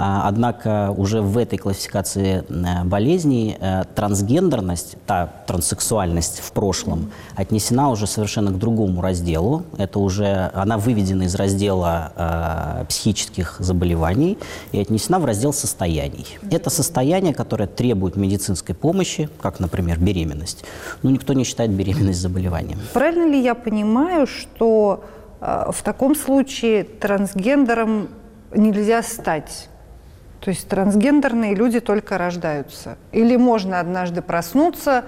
А, 0.00 0.28
однако 0.28 0.94
уже 0.96 1.20
в 1.20 1.36
этой 1.36 1.58
классификации 1.58 2.44
э, 2.48 2.84
болезней 2.84 3.56
э, 3.58 3.82
трансгендерность, 3.96 4.96
та 5.06 5.26
транссексуальность 5.46 6.38
в 6.38 6.52
прошлом, 6.52 7.10
отнесена 7.34 7.90
уже 7.90 8.06
совершенно 8.06 8.52
к 8.52 8.58
другому 8.58 9.02
разделу. 9.02 9.64
Это 9.76 9.98
уже, 9.98 10.52
она 10.54 10.78
выведена 10.78 11.24
из 11.24 11.34
раздела 11.34 12.12
э, 12.14 12.84
психических 12.88 13.56
заболеваний 13.58 14.38
и 14.70 14.78
отнесена 14.78 15.18
в 15.18 15.24
раздел 15.24 15.52
состояний. 15.52 16.38
Это 16.48 16.70
состояние, 16.70 17.34
которое 17.34 17.66
требует 17.66 18.14
медицинской 18.14 18.76
помощи, 18.76 19.28
как, 19.40 19.58
например, 19.58 19.98
беременность. 19.98 20.64
Но 21.02 21.10
никто 21.10 21.32
не 21.32 21.42
считает 21.42 21.72
беременность 21.72 22.20
заболеванием. 22.20 22.78
Правильно 22.92 23.32
ли 23.32 23.42
я 23.42 23.56
понимаю, 23.56 24.28
что 24.28 25.02
в 25.40 25.82
таком 25.82 26.14
случае 26.14 26.84
трансгендером 26.84 28.08
нельзя 28.54 29.02
стать? 29.02 29.68
То 30.40 30.50
есть 30.50 30.68
трансгендерные 30.68 31.54
люди 31.54 31.80
только 31.80 32.18
рождаются. 32.18 32.96
Или 33.12 33.36
можно 33.36 33.80
однажды 33.80 34.22
проснуться 34.22 35.04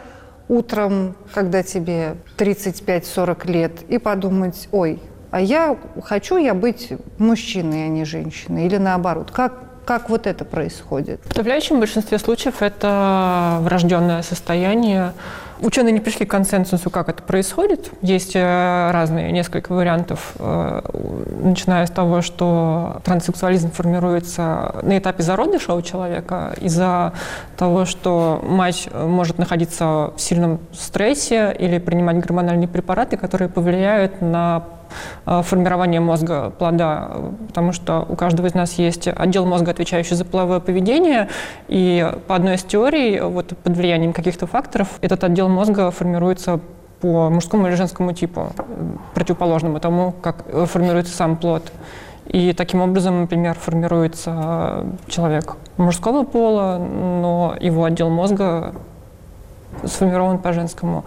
утром, 0.49 1.15
когда 1.33 1.63
тебе 1.63 2.17
35-40 2.37 3.51
лет, 3.51 3.73
и 3.89 3.99
подумать, 3.99 4.69
ой, 4.73 5.01
а 5.31 5.41
я 5.41 5.77
хочу 6.03 6.37
я 6.37 6.55
быть 6.55 6.93
мужчиной, 7.19 7.85
а 7.85 7.89
не 7.89 8.05
женщиной, 8.05 8.67
или 8.67 8.77
наоборот. 8.77 9.31
Как, 9.31 9.53
как 9.85 10.11
вот 10.11 10.27
это 10.27 10.45
происходит? 10.45 11.21
В 11.25 11.29
подавляющем 11.29 11.79
большинстве 11.79 12.19
случаев 12.19 12.63
это 12.63 13.59
врожденное 13.61 14.23
состояние, 14.23 15.13
Ученые 15.61 15.93
не 15.93 16.01
пришли 16.01 16.25
к 16.25 16.31
консенсусу, 16.31 16.89
как 16.91 17.09
это 17.09 17.23
происходит. 17.23 17.91
Есть 18.01 18.33
э, 18.35 18.91
разные, 18.93 19.31
несколько 19.31 19.73
вариантов, 19.73 20.33
э, 20.39 20.81
начиная 21.43 21.87
с 21.87 21.91
того, 21.91 22.23
что 22.23 23.01
транссексуализм 23.05 23.71
формируется 23.71 24.75
на 24.83 24.97
этапе 24.99 25.23
зародыша 25.23 25.75
у 25.75 25.83
человека 25.83 26.55
из-за 26.61 27.13
того, 27.57 27.85
что 27.85 28.43
мать 28.43 28.89
может 28.95 29.39
находиться 29.39 30.13
в 30.17 30.19
сильном 30.19 30.61
стрессе 30.73 31.55
или 31.59 31.79
принимать 31.79 32.19
гормональные 32.21 32.69
препараты, 32.69 33.19
которые 33.19 33.49
повлияют 33.49 34.23
на 34.23 34.65
Э, 34.65 34.80
формирования 35.25 36.01
мозга 36.01 36.51
плода, 36.51 37.11
потому 37.49 37.73
что 37.73 38.07
у 38.09 38.17
каждого 38.17 38.47
из 38.47 38.55
нас 38.55 38.75
есть 38.75 39.09
отдел 39.09 39.47
мозга, 39.47 39.71
отвечающий 39.71 40.17
за 40.17 40.25
половое 40.25 40.61
поведение, 40.61 41.29
и 41.69 42.11
по 42.27 42.35
одной 42.37 42.55
из 42.55 42.63
теорий, 42.63 43.21
вот 43.21 43.57
под 43.63 43.77
влиянием 43.77 44.13
каких-то 44.13 44.47
факторов, 44.47 44.89
этот 45.01 45.25
отдел 45.25 45.49
мозга 45.49 45.91
формируется 45.91 46.61
по 47.01 47.31
мужскому 47.31 47.67
или 47.67 47.75
женскому 47.75 48.13
типу, 48.13 48.53
противоположному 49.15 49.81
тому, 49.81 50.13
как 50.21 50.45
формируется 50.67 51.15
сам 51.15 51.37
плод. 51.37 51.73
И 52.27 52.53
таким 52.53 52.81
образом, 52.81 53.23
например, 53.23 53.55
формируется 53.55 54.87
человек 55.09 55.57
мужского 55.77 56.25
пола, 56.25 56.79
но 56.79 57.57
его 57.61 57.85
отдел 57.85 58.09
мозга 58.09 58.75
сформирован 59.85 60.39
по 60.39 60.53
женскому. 60.53 61.05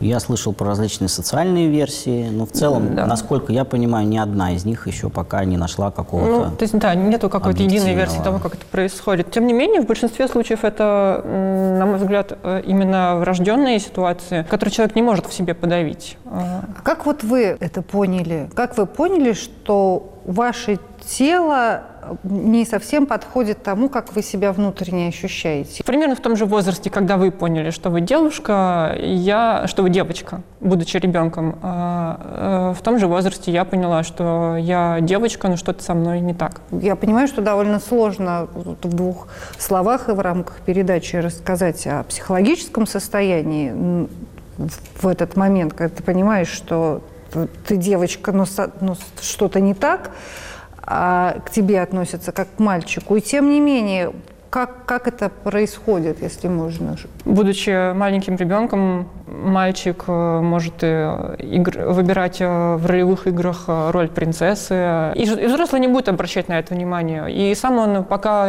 Я 0.00 0.20
слышал 0.20 0.52
про 0.52 0.66
различные 0.66 1.08
социальные 1.08 1.68
версии, 1.68 2.28
но 2.28 2.46
в 2.46 2.50
целом, 2.50 2.94
да. 2.94 3.06
насколько 3.06 3.52
я 3.52 3.64
понимаю, 3.64 4.06
ни 4.06 4.18
одна 4.18 4.52
из 4.52 4.64
них 4.64 4.86
еще 4.86 5.08
пока 5.08 5.44
не 5.44 5.56
нашла 5.56 5.90
какого-то. 5.90 6.50
Ну, 6.50 6.56
то 6.56 6.62
есть, 6.62 6.76
да, 6.78 6.94
нету 6.94 7.28
какой-то 7.30 7.62
единой 7.62 7.94
версии 7.94 8.20
того, 8.22 8.38
как 8.38 8.54
это 8.54 8.66
происходит. 8.66 9.30
Тем 9.30 9.46
не 9.46 9.52
менее, 9.52 9.80
в 9.80 9.86
большинстве 9.86 10.28
случаев 10.28 10.64
это, 10.64 11.22
на 11.24 11.86
мой 11.86 11.98
взгляд, 11.98 12.36
э, 12.42 12.62
именно 12.66 13.16
врожденные 13.16 13.78
ситуации, 13.78 14.44
которые 14.48 14.72
человек 14.72 14.96
не 14.96 15.02
может 15.02 15.26
в 15.26 15.32
себе 15.32 15.54
подавить. 15.54 16.16
А 16.26 16.64
как 16.82 17.06
вот 17.06 17.22
вы 17.22 17.56
это 17.60 17.82
поняли? 17.82 18.50
Как 18.54 18.76
вы 18.76 18.86
поняли, 18.86 19.32
что 19.32 20.13
ваше 20.24 20.78
тело 21.06 21.82
не 22.22 22.64
совсем 22.64 23.06
подходит 23.06 23.62
тому, 23.62 23.88
как 23.88 24.14
вы 24.14 24.22
себя 24.22 24.52
внутренне 24.52 25.08
ощущаете. 25.08 25.82
Примерно 25.84 26.14
в 26.14 26.20
том 26.20 26.36
же 26.36 26.44
возрасте, 26.44 26.90
когда 26.90 27.16
вы 27.16 27.30
поняли, 27.30 27.70
что 27.70 27.90
вы 27.90 28.00
девушка, 28.00 28.94
я, 28.98 29.66
что 29.66 29.82
вы 29.82 29.90
девочка, 29.90 30.42
будучи 30.60 30.96
ребенком, 30.96 31.58
а, 31.62 32.72
э, 32.72 32.78
в 32.78 32.82
том 32.82 32.98
же 32.98 33.06
возрасте 33.06 33.50
я 33.50 33.64
поняла, 33.64 34.02
что 34.02 34.56
я 34.56 34.98
девочка, 35.00 35.48
но 35.48 35.56
что-то 35.56 35.82
со 35.82 35.94
мной 35.94 36.20
не 36.20 36.34
так. 36.34 36.60
Я 36.70 36.96
понимаю, 36.96 37.28
что 37.28 37.42
довольно 37.42 37.80
сложно 37.80 38.48
в 38.54 38.94
двух 38.94 39.28
словах 39.58 40.08
и 40.08 40.12
в 40.12 40.20
рамках 40.20 40.60
передачи 40.60 41.16
рассказать 41.16 41.86
о 41.86 42.02
психологическом 42.04 42.86
состоянии 42.86 44.08
в 45.00 45.06
этот 45.06 45.36
момент, 45.36 45.72
когда 45.72 45.94
ты 45.94 46.02
понимаешь, 46.02 46.48
что 46.48 47.02
ты 47.66 47.76
девочка, 47.76 48.32
но, 48.32 48.46
но 48.80 48.96
что-то 49.20 49.60
не 49.60 49.74
так, 49.74 50.10
а 50.82 51.36
к 51.44 51.50
тебе 51.50 51.80
относятся 51.80 52.32
как 52.32 52.48
к 52.56 52.58
мальчику. 52.58 53.16
И 53.16 53.20
тем 53.20 53.50
не 53.50 53.60
менее, 53.60 54.12
как, 54.54 54.84
как 54.86 55.08
это 55.08 55.30
происходит, 55.30 56.22
если 56.22 56.46
можно? 56.46 56.96
Будучи 57.24 57.92
маленьким 57.92 58.36
ребенком, 58.36 59.08
мальчик 59.26 60.04
э, 60.06 60.40
может 60.40 60.80
игр, 60.84 61.88
выбирать 61.88 62.40
э, 62.40 62.76
в 62.76 62.86
ролевых 62.86 63.26
играх 63.26 63.64
э, 63.66 63.90
роль 63.90 64.08
принцессы. 64.08 65.12
И, 65.16 65.24
и 65.24 65.46
взрослый 65.46 65.80
не 65.80 65.88
будет 65.88 66.08
обращать 66.08 66.48
на 66.48 66.60
это 66.60 66.72
внимание. 66.72 67.32
И 67.34 67.52
сам 67.56 67.78
он 67.78 68.04
пока 68.04 68.48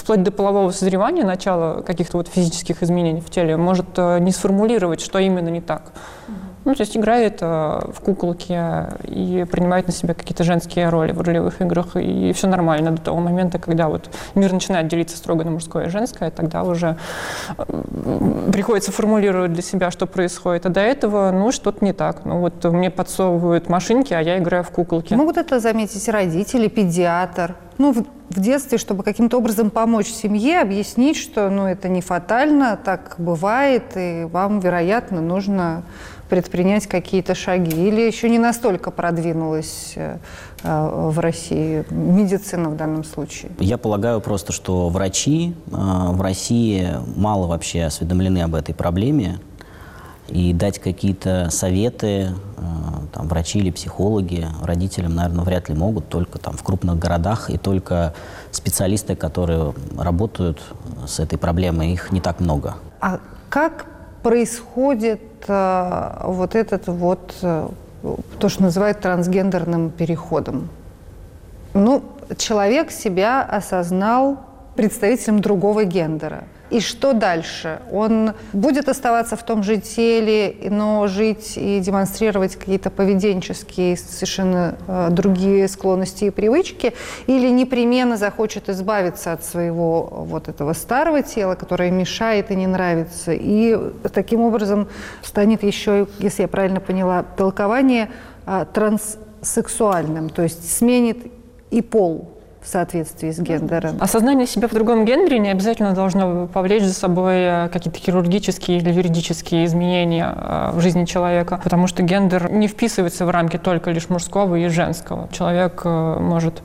вплоть 0.00 0.22
до 0.22 0.30
полового 0.30 0.70
созревания, 0.70 1.24
начала 1.24 1.80
каких-то 1.80 2.18
вот 2.18 2.28
физических 2.28 2.82
изменений 2.82 3.22
в 3.22 3.30
теле, 3.30 3.56
может 3.56 3.96
не 3.96 4.32
сформулировать, 4.32 5.00
что 5.00 5.18
именно 5.18 5.48
не 5.48 5.62
так. 5.62 5.92
Ну, 6.66 6.74
то 6.74 6.80
есть 6.80 6.96
играет 6.96 7.38
э, 7.42 7.46
в 7.46 8.00
куколки 8.00 8.60
и 9.04 9.44
принимает 9.44 9.86
на 9.86 9.92
себя 9.92 10.14
какие-то 10.14 10.42
женские 10.42 10.88
роли 10.88 11.12
в 11.12 11.20
ролевых 11.20 11.60
играх, 11.60 11.94
и 11.94 12.32
все 12.32 12.48
нормально 12.48 12.90
до 12.90 13.00
того 13.00 13.20
момента, 13.20 13.60
когда 13.60 13.88
вот 13.88 14.10
мир 14.34 14.52
начинает 14.52 14.88
делиться 14.88 15.16
строго 15.16 15.44
на 15.44 15.52
мужское 15.52 15.86
и 15.86 15.90
женское, 15.90 16.28
тогда 16.32 16.64
уже 16.64 16.96
э, 17.56 17.62
приходится 18.52 18.90
формулировать 18.90 19.52
для 19.52 19.62
себя, 19.62 19.92
что 19.92 20.06
происходит. 20.06 20.66
А 20.66 20.68
до 20.68 20.80
этого, 20.80 21.30
ну, 21.30 21.52
что-то 21.52 21.84
не 21.84 21.92
так. 21.92 22.24
Ну, 22.24 22.40
вот 22.40 22.64
мне 22.64 22.90
подсовывают 22.90 23.68
машинки, 23.68 24.12
а 24.12 24.20
я 24.20 24.36
играю 24.36 24.64
в 24.64 24.70
куколки. 24.70 25.14
Могут 25.14 25.36
это 25.36 25.60
заметить 25.60 26.08
родители, 26.08 26.66
педиатр? 26.66 27.54
Ну, 27.78 27.92
в, 27.92 28.06
в 28.30 28.40
детстве, 28.40 28.78
чтобы 28.78 29.04
каким-то 29.04 29.38
образом 29.38 29.70
помочь 29.70 30.08
семье, 30.08 30.62
объяснить, 30.62 31.16
что 31.16 31.48
ну, 31.48 31.66
это 31.66 31.88
не 31.88 32.00
фатально, 32.00 32.76
так 32.82 33.14
бывает, 33.18 33.84
и 33.94 34.24
вам, 34.24 34.58
вероятно, 34.58 35.20
нужно 35.20 35.84
предпринять 36.28 36.86
какие-то 36.86 37.34
шаги? 37.34 37.88
Или 37.88 38.00
еще 38.02 38.28
не 38.28 38.38
настолько 38.38 38.90
продвинулась 38.90 39.92
э, 39.96 40.18
э, 40.62 41.08
в 41.10 41.18
России 41.18 41.84
медицина 41.90 42.70
в 42.70 42.76
данном 42.76 43.04
случае? 43.04 43.52
Я 43.58 43.78
полагаю 43.78 44.20
просто, 44.20 44.52
что 44.52 44.88
врачи 44.88 45.54
э, 45.66 45.70
в 45.72 46.20
России 46.20 46.90
мало 47.16 47.46
вообще 47.46 47.84
осведомлены 47.84 48.40
об 48.40 48.54
этой 48.54 48.74
проблеме. 48.74 49.38
И 50.28 50.52
дать 50.52 50.80
какие-то 50.80 51.50
советы 51.50 52.30
там, 53.12 53.28
врачи 53.28 53.60
или 53.60 53.70
психологи 53.70 54.46
родителям, 54.62 55.14
наверное, 55.14 55.44
вряд 55.44 55.68
ли 55.68 55.74
могут, 55.74 56.08
только 56.08 56.38
там 56.38 56.56
в 56.56 56.62
крупных 56.64 56.98
городах 56.98 57.48
и 57.48 57.58
только 57.58 58.12
специалисты, 58.50 59.14
которые 59.14 59.72
работают 59.96 60.60
с 61.06 61.20
этой 61.20 61.38
проблемой, 61.38 61.92
их 61.92 62.10
не 62.10 62.20
так 62.20 62.40
много. 62.40 62.74
А 63.00 63.20
как 63.48 63.86
происходит 64.22 65.35
вот 65.48 66.54
этот 66.54 66.88
вот, 66.88 67.34
э, 67.42 67.68
то, 68.38 68.48
что 68.48 68.62
называют 68.62 69.00
трансгендерным 69.00 69.90
переходом. 69.90 70.68
Ну, 71.74 72.02
человек 72.36 72.90
себя 72.90 73.42
осознал 73.42 74.38
представителем 74.74 75.40
другого 75.40 75.84
гендера– 75.84 76.44
и 76.70 76.80
что 76.80 77.12
дальше? 77.12 77.80
Он 77.92 78.32
будет 78.52 78.88
оставаться 78.88 79.36
в 79.36 79.44
том 79.44 79.62
же 79.62 79.76
теле, 79.78 80.56
но 80.70 81.06
жить 81.06 81.54
и 81.56 81.80
демонстрировать 81.80 82.56
какие-то 82.56 82.90
поведенческие, 82.90 83.96
совершенно 83.96 84.76
э, 84.86 85.08
другие 85.10 85.68
склонности 85.68 86.24
и 86.24 86.30
привычки, 86.30 86.92
или 87.26 87.48
непременно 87.48 88.16
захочет 88.16 88.68
избавиться 88.68 89.32
от 89.32 89.44
своего 89.44 90.02
вот 90.28 90.48
этого 90.48 90.72
старого 90.72 91.22
тела, 91.22 91.54
которое 91.54 91.90
мешает 91.90 92.50
и 92.50 92.56
не 92.56 92.66
нравится, 92.66 93.32
и 93.32 93.78
таким 94.12 94.40
образом 94.40 94.88
станет 95.22 95.62
еще, 95.62 96.08
если 96.18 96.42
я 96.42 96.48
правильно 96.48 96.80
поняла, 96.80 97.22
толкование 97.22 98.10
э, 98.46 98.66
транссексуальным, 98.72 100.30
то 100.30 100.42
есть 100.42 100.76
сменит 100.76 101.18
и 101.70 101.80
пол 101.80 102.35
в 102.66 102.68
соответствии 102.68 103.30
с 103.30 103.38
гендером? 103.38 103.96
Осознание 104.00 104.46
себя 104.46 104.66
в 104.66 104.72
другом 104.72 105.04
гендере 105.04 105.38
не 105.38 105.50
обязательно 105.50 105.92
должно 105.92 106.48
повлечь 106.48 106.82
за 106.82 106.94
собой 106.94 107.36
э, 107.36 107.68
какие-то 107.72 107.98
хирургические 108.00 108.78
или 108.78 108.90
юридические 108.90 109.66
изменения 109.66 110.34
э, 110.36 110.70
в 110.72 110.80
жизни 110.80 111.04
человека, 111.04 111.60
потому 111.62 111.86
что 111.86 112.02
гендер 112.02 112.50
не 112.50 112.66
вписывается 112.66 113.24
в 113.24 113.30
рамки 113.30 113.56
только 113.56 113.92
лишь 113.92 114.08
мужского 114.08 114.56
и 114.56 114.66
женского. 114.66 115.28
Человек 115.30 115.82
э, 115.84 116.18
может 116.20 116.62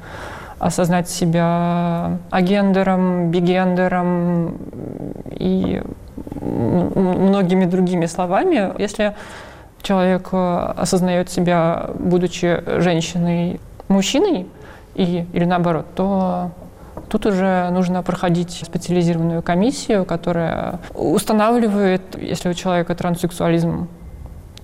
осознать 0.57 1.07
себя 1.09 2.17
агендером, 2.31 3.29
бигендером 3.29 4.57
и 5.31 5.81
многими 6.39 7.65
другими 7.65 8.05
словами. 8.05 8.71
Если 8.79 9.15
человек 9.81 10.29
осознает 10.31 11.31
себя, 11.31 11.89
будучи 11.97 12.61
женщиной, 12.79 13.59
мужчиной, 13.87 14.47
и, 14.95 15.25
или 15.33 15.45
наоборот, 15.45 15.85
то 15.95 16.51
Тут 17.09 17.25
уже 17.25 17.69
нужно 17.71 18.03
проходить 18.03 18.63
специализированную 18.65 19.41
комиссию, 19.41 20.05
которая 20.05 20.79
устанавливает, 20.93 22.01
если 22.17 22.49
у 22.49 22.53
человека 22.53 22.95
транссексуализм, 22.95 23.89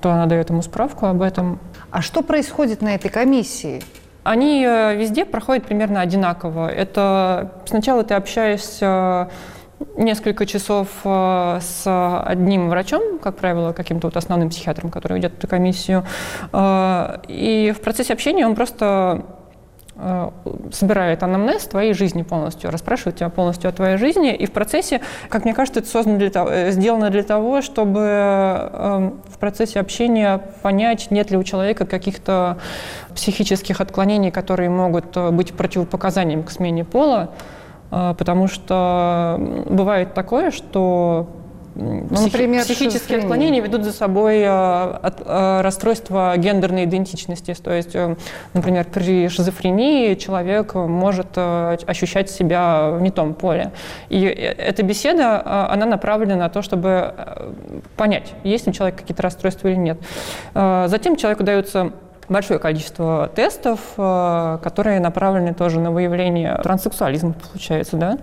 то 0.02 0.12
она 0.12 0.28
дает 0.28 0.50
ему 0.50 0.62
справку 0.62 1.08
об 1.08 1.22
этом. 1.22 1.60
А 1.92 2.02
что 2.02 2.22
происходит 2.22 2.82
на 2.82 2.96
этой 2.96 3.10
комиссии? 3.10 3.82
Они 4.24 4.64
э, 4.66 4.96
везде 4.96 5.26
проходят 5.26 5.66
примерно 5.66 6.00
одинаково. 6.00 6.70
Это 6.70 7.52
сначала 7.66 8.04
ты 8.04 8.14
общаешься 8.14 9.30
несколько 9.98 10.46
часов 10.46 10.88
э, 11.04 11.60
с 11.62 12.22
одним 12.26 12.70
врачом, 12.70 13.20
как 13.20 13.36
правило, 13.36 13.74
каким-то 13.74 14.08
вот 14.08 14.16
основным 14.16 14.50
психиатром, 14.50 14.90
который 14.90 15.18
ведет 15.18 15.38
эту 15.38 15.48
комиссию. 15.48 16.06
Э, 16.54 17.20
и 17.28 17.74
в 17.76 17.82
процессе 17.82 18.14
общения 18.14 18.46
он 18.46 18.56
просто 18.56 19.26
собирает 20.72 21.24
анамнез 21.24 21.64
твоей 21.64 21.94
жизни 21.94 22.22
полностью, 22.22 22.70
расспрашивает 22.70 23.18
тебя 23.18 23.30
полностью 23.30 23.70
о 23.70 23.74
твоей 23.74 23.98
жизни, 23.98 24.34
и 24.34 24.46
в 24.46 24.52
процессе, 24.52 25.02
как 25.30 25.44
мне 25.44 25.56
кажется, 25.56 25.80
это 25.80 25.90
создано 25.90 26.18
для 26.18 26.30
того, 26.30 26.50
э, 26.52 26.72
сделано 26.72 27.10
для 27.10 27.24
того, 27.24 27.62
чтобы 27.62 28.00
эм, 28.00 29.22
в 29.28 29.38
процессе 29.40 29.80
общения 29.80 30.40
понять, 30.62 31.10
нет 31.10 31.32
ли 31.32 31.38
у 31.38 31.44
человека 31.44 31.86
каких-то 31.86 32.60
психических 33.16 33.82
отклонений, 33.82 34.30
которые 34.30 34.70
могут 34.70 35.18
э, 35.18 35.32
быть 35.32 35.54
противопоказанием 35.54 36.44
к 36.44 36.52
смене 36.52 36.86
пола, 36.86 37.32
потому 37.90 38.50
что 38.50 39.38
бывает 39.70 40.14
такое, 40.14 40.52
что 40.52 41.37
ну, 41.80 42.24
например, 42.24 42.64
психические 42.64 43.20
отклонения 43.20 43.62
ведут 43.62 43.84
за 43.84 43.92
собой 43.92 44.40
э, 44.40 44.48
от, 44.48 45.22
э, 45.24 45.62
расстройство 45.62 46.36
гендерной 46.36 46.86
идентичности. 46.86 47.54
То 47.54 47.72
есть, 47.72 47.96
э, 47.96 48.16
например, 48.54 48.86
при 48.86 49.30
шизофрении 49.30 50.16
человек 50.16 50.74
может 50.74 51.38
ощущать 51.38 52.32
себя 52.32 52.90
в 52.92 53.02
не 53.02 53.12
том 53.12 53.36
поле. 53.36 53.72
И 54.10 54.22
эта 54.22 54.82
беседа, 54.82 55.70
она 55.72 55.86
направлена 55.86 56.36
на 56.36 56.50
то, 56.50 56.64
чтобы 56.64 57.14
понять, 57.96 58.34
есть 58.44 58.66
ли 58.66 58.72
у 58.72 58.74
человека 58.74 59.00
какие-то 59.00 59.22
расстройства 59.22 59.68
или 59.68 59.76
нет. 59.76 60.00
Затем 60.54 61.16
человеку 61.16 61.44
дается 61.44 61.92
большое 62.28 62.60
количество 62.60 63.30
тестов, 63.36 63.80
которые 63.96 65.00
направлены 65.00 65.54
тоже 65.54 65.80
на 65.80 65.92
выявление 65.92 66.60
транссексуализма, 66.64 67.34
получается, 67.34 67.98
да? 67.98 68.18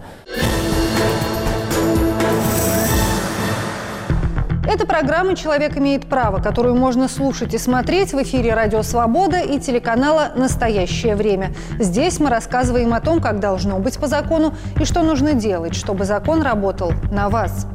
Это 4.66 4.87
программа 4.87 5.37
«Человек 5.37 5.76
имеет 5.76 6.06
право», 6.06 6.40
которую 6.40 6.75
можно 6.75 7.06
слушать 7.06 7.52
и 7.52 7.59
смотреть 7.59 8.14
в 8.14 8.23
эфире 8.23 8.54
«Радио 8.54 8.83
Свобода» 8.83 9.38
и 9.38 9.61
телеканала 9.61 10.33
«Настоящее 10.37 11.16
время». 11.16 11.54
Здесь 11.78 12.18
мы 12.18 12.30
рассказываем 12.30 12.94
о 12.94 13.00
том, 13.00 13.21
как 13.21 13.40
должно 13.40 13.78
быть 13.78 13.99
по 13.99 14.06
закону 14.06 14.54
и 14.80 14.85
что 14.85 15.02
нужно 15.02 15.35
делать, 15.35 15.75
чтобы 15.75 16.06
закон 16.06 16.40
работал 16.40 16.92
на 17.12 17.28
вас. 17.28 17.66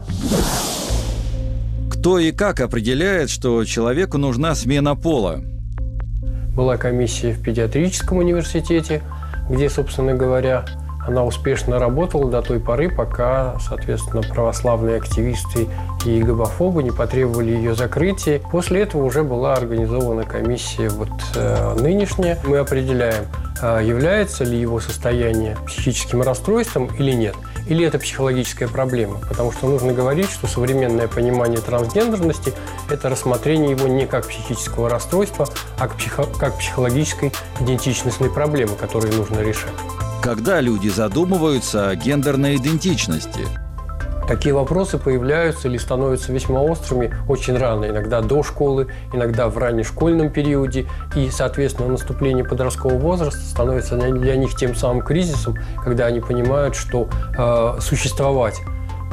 Кто 1.91 2.17
и 2.17 2.31
как 2.31 2.59
определяет, 2.59 3.29
что 3.29 3.63
человеку 3.65 4.17
нужна 4.17 4.55
смена 4.55 4.95
пола? 4.95 5.41
Была 6.55 6.77
комиссия 6.77 7.33
в 7.33 7.43
педиатрическом 7.43 8.17
университете, 8.17 9.03
где, 9.47 9.69
собственно 9.69 10.15
говоря, 10.15 10.65
она 11.05 11.23
успешно 11.23 11.79
работала 11.79 12.29
до 12.29 12.41
той 12.41 12.59
поры, 12.59 12.89
пока, 12.89 13.57
соответственно, 13.59 14.21
православные 14.21 14.97
активисты 14.97 15.67
и 16.05 16.21
гомофобы 16.21 16.83
не 16.83 16.91
потребовали 16.91 17.51
ее 17.51 17.73
закрытия. 17.73 18.39
После 18.51 18.81
этого 18.81 19.03
уже 19.03 19.23
была 19.23 19.53
организована 19.53 20.23
комиссия 20.23 20.89
вот 20.89 21.09
э, 21.35 21.75
нынешняя. 21.79 22.37
Мы 22.43 22.57
определяем, 22.57 23.25
э, 23.61 23.81
является 23.83 24.43
ли 24.43 24.59
его 24.59 24.79
состояние 24.79 25.57
психическим 25.65 26.21
расстройством 26.21 26.87
или 26.97 27.11
нет. 27.13 27.35
Или 27.67 27.85
это 27.85 27.99
психологическая 27.99 28.67
проблема? 28.67 29.19
Потому 29.27 29.51
что 29.51 29.67
нужно 29.67 29.93
говорить, 29.93 30.29
что 30.29 30.47
современное 30.47 31.07
понимание 31.07 31.59
трансгендерности– 31.59 32.53
это 32.89 33.09
рассмотрение 33.09 33.71
его 33.71 33.87
не 33.87 34.05
как 34.05 34.27
психического 34.27 34.89
расстройства, 34.89 35.47
а 35.77 35.87
как, 35.87 35.97
психо 35.97 36.25
как 36.39 36.57
психологической 36.57 37.31
идентичностной 37.59 38.29
проблемы, 38.29 38.75
которую 38.75 39.13
нужно 39.13 39.39
решать 39.39 39.73
когда 40.21 40.59
люди 40.59 40.89
задумываются 40.89 41.89
о 41.89 41.95
гендерной 41.95 42.57
идентичности. 42.57 43.41
Такие 44.27 44.53
вопросы 44.53 44.99
появляются 44.99 45.67
или 45.67 45.77
становятся 45.77 46.31
весьма 46.31 46.61
острыми 46.61 47.15
очень 47.27 47.57
рано, 47.57 47.85
иногда 47.85 48.21
до 48.21 48.43
школы, 48.43 48.87
иногда 49.11 49.49
в 49.49 49.57
раннешкольном 49.57 50.29
периоде, 50.29 50.85
и, 51.15 51.31
соответственно, 51.31 51.87
наступление 51.87 52.45
подросткового 52.45 52.99
возраста 52.99 53.39
становится 53.39 53.95
для 53.95 54.35
них 54.35 54.55
тем 54.55 54.75
самым 54.75 55.01
кризисом, 55.01 55.57
когда 55.83 56.05
они 56.05 56.19
понимают, 56.19 56.75
что 56.75 57.09
э, 57.35 57.81
существовать 57.81 58.61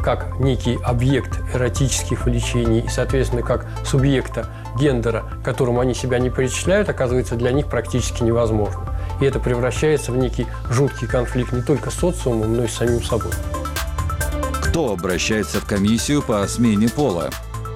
как 0.04 0.38
некий 0.38 0.78
объект 0.84 1.40
эротических 1.54 2.26
влечений 2.26 2.80
и, 2.80 2.88
соответственно, 2.88 3.42
как 3.42 3.66
субъекта 3.84 4.48
гендера, 4.78 5.24
которому 5.42 5.80
они 5.80 5.94
себя 5.94 6.18
не 6.18 6.28
причисляют, 6.28 6.90
оказывается 6.90 7.36
для 7.36 7.52
них 7.52 7.68
практически 7.68 8.22
невозможно. 8.22 8.95
И 9.20 9.24
это 9.24 9.38
превращается 9.38 10.12
в 10.12 10.16
некий 10.16 10.46
жуткий 10.70 11.06
конфликт 11.06 11.52
не 11.52 11.62
только 11.62 11.90
с 11.90 11.94
социумом, 11.94 12.56
но 12.56 12.64
и 12.64 12.68
с 12.68 12.74
самим 12.74 13.02
собой. 13.02 13.32
Кто 14.62 14.92
обращается 14.92 15.60
в 15.60 15.64
комиссию 15.64 16.22
по 16.22 16.46
смене 16.46 16.88
пола? 16.88 17.30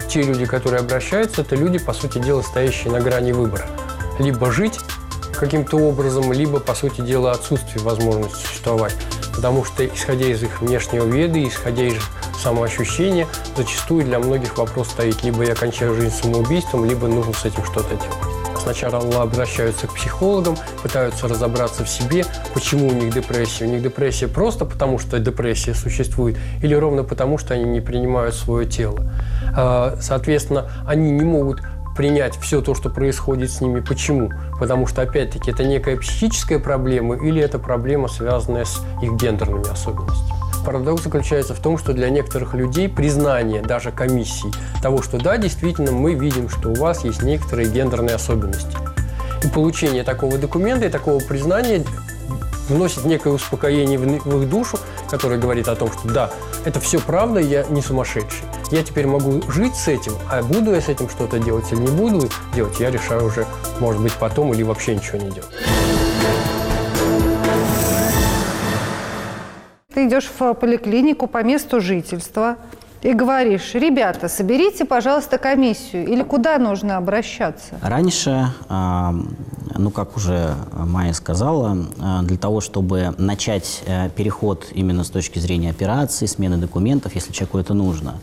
Те 0.09 0.22
люди, 0.22 0.44
которые 0.44 0.81
обращаются, 0.81 1.42
это 1.42 1.57
люди, 1.57 1.79
по 1.79 1.92
сути 1.92 2.18
дела, 2.18 2.42
стоящие 2.42 2.92
на 2.92 3.00
грани 3.00 3.33
выбора. 3.33 3.66
Либо 4.18 4.50
жить 4.50 4.79
каким-то 5.33 5.79
образом, 5.79 6.33
либо, 6.33 6.61
по 6.61 6.74
сути 6.74 7.00
дела, 7.00 7.33
отсутствие 7.33 7.83
возможности 7.83 8.46
существовать. 8.46 8.94
Потому 9.35 9.64
что, 9.64 9.87
исходя 9.87 10.26
из 10.26 10.42
их 10.42 10.61
внешнего 10.61 11.07
вида, 11.07 11.42
исходя 11.42 11.85
из 11.85 12.03
самоощущения, 12.42 13.26
зачастую 13.57 14.05
для 14.05 14.18
многих 14.18 14.59
вопрос 14.59 14.88
стоит, 14.88 15.22
либо 15.22 15.44
я 15.44 15.55
кончаю 15.55 15.94
жизнь 15.94 16.14
самоубийством, 16.14 16.85
либо 16.85 17.09
нужно 17.09 17.33
с 17.33 17.44
этим 17.46 17.64
что-то 17.64 17.94
делать. 17.94 18.30
Сначала 18.62 19.23
обращаются 19.23 19.87
к 19.87 19.94
психологам, 19.94 20.57
пытаются 20.83 21.27
разобраться 21.27 21.85
в 21.85 21.88
себе, 21.88 22.25
почему 22.55 22.88
у 22.88 22.92
них 22.92 23.12
депрессия. 23.14 23.64
У 23.64 23.68
них 23.68 23.83
депрессия 23.83 24.29
просто 24.29 24.64
потому, 24.64 24.99
что 24.99 25.18
депрессия 25.18 25.75
существует, 25.75 26.37
или 26.62 26.75
ровно 26.75 27.03
потому, 27.03 27.38
что 27.38 27.55
они 27.55 27.64
не 27.64 27.81
принимают 27.81 28.35
свое 28.35 28.66
тело. 28.66 29.11
А, 29.57 29.96
соответственно, 30.01 30.70
они 30.87 31.11
не 31.11 31.25
могут 31.25 31.62
принять 31.96 32.37
все 32.38 32.61
то, 32.61 32.75
что 32.75 32.90
происходит 32.90 33.51
с 33.51 33.61
ними. 33.61 33.81
Почему? 33.81 34.31
Потому 34.59 34.87
что, 34.87 35.03
опять-таки, 35.03 35.51
это 35.51 35.64
некая 35.64 35.96
психическая 35.96 36.59
проблема 36.59 37.16
или 37.16 37.42
это 37.42 37.59
проблема, 37.59 38.09
связанная 38.09 38.64
с 38.64 38.81
их 39.03 39.14
гендерными 39.14 39.70
особенностями. 39.70 40.39
Парадокс 40.64 41.03
заключается 41.03 41.55
в 41.55 41.61
том, 41.61 41.79
что 41.79 41.92
для 41.92 42.11
некоторых 42.11 42.55
людей 42.55 42.88
признание 42.88 43.62
даже 43.62 43.90
комиссии 43.92 44.51
того, 44.83 45.03
что 45.03 45.18
да, 45.18 45.37
действительно, 45.37 45.92
мы 45.92 46.14
видим, 46.14 46.49
что 46.49 46.70
у 46.70 46.75
вас 46.75 47.05
есть 47.05 47.23
некоторые 47.23 47.68
гендерные 47.68 48.14
особенности. 48.14 48.77
И 49.42 49.49
получение 49.49 50.05
такого 50.05 50.38
документа 50.38 50.87
и 50.87 50.90
такого 50.90 51.18
признания 51.20 51.85
вносит 52.68 53.05
некое 53.05 53.31
успокоение 53.31 53.99
в 53.99 54.42
их 54.42 54.49
душу, 54.49 54.79
которое 55.11 55.38
говорит 55.38 55.68
о 55.68 55.75
том, 55.75 55.90
что 55.92 56.09
да, 56.09 56.31
это 56.64 56.81
все 56.81 57.01
правда, 57.01 57.40
я 57.40 57.64
не 57.64 57.83
сумасшедший. 57.83 58.44
Я 58.70 58.83
теперь 58.85 59.07
могу 59.07 59.42
жить 59.51 59.75
с 59.75 59.88
этим, 59.88 60.12
а 60.31 60.42
буду 60.42 60.73
я 60.73 60.81
с 60.81 60.88
этим 60.88 61.09
что-то 61.09 61.38
делать 61.38 61.70
или 61.73 61.81
не 61.81 61.88
буду 61.88 62.29
делать, 62.55 62.79
я 62.79 62.90
решаю 62.90 63.27
уже, 63.27 63.46
может 63.81 64.01
быть, 64.01 64.12
потом 64.12 64.53
или 64.55 64.62
вообще 64.62 64.94
ничего 64.94 65.18
не 65.18 65.31
делать. 65.31 65.51
Ты 70.01 70.07
идешь 70.07 70.31
в 70.39 70.55
поликлинику 70.55 71.27
по 71.27 71.43
месту 71.43 71.79
жительства, 71.83 72.57
и 73.03 73.13
говоришь, 73.13 73.75
ребята, 73.75 74.31
соберите, 74.31 74.87
пожалуйста, 74.87 75.37
комиссию, 75.37 76.07
или 76.07 76.23
куда 76.23 76.57
нужно 76.57 76.97
обращаться? 76.97 77.79
Раньше, 77.83 78.47
а, 78.71 79.15
ну, 79.77 79.91
как 79.91 80.17
уже 80.17 80.55
Майя 80.73 81.13
сказала, 81.13 81.77
а, 81.99 82.23
для 82.23 82.39
того, 82.39 82.63
чтобы 82.63 83.15
начать 83.19 83.83
э, 83.85 84.09
переход 84.09 84.69
именно 84.73 85.05
с 85.05 85.11
точки 85.11 85.39
зрения 85.39 85.69
операции, 85.69 86.25
смены 86.25 86.57
документов, 86.57 87.15
если 87.15 87.33
человеку 87.33 87.59
это 87.59 87.75
нужно, 87.75 88.15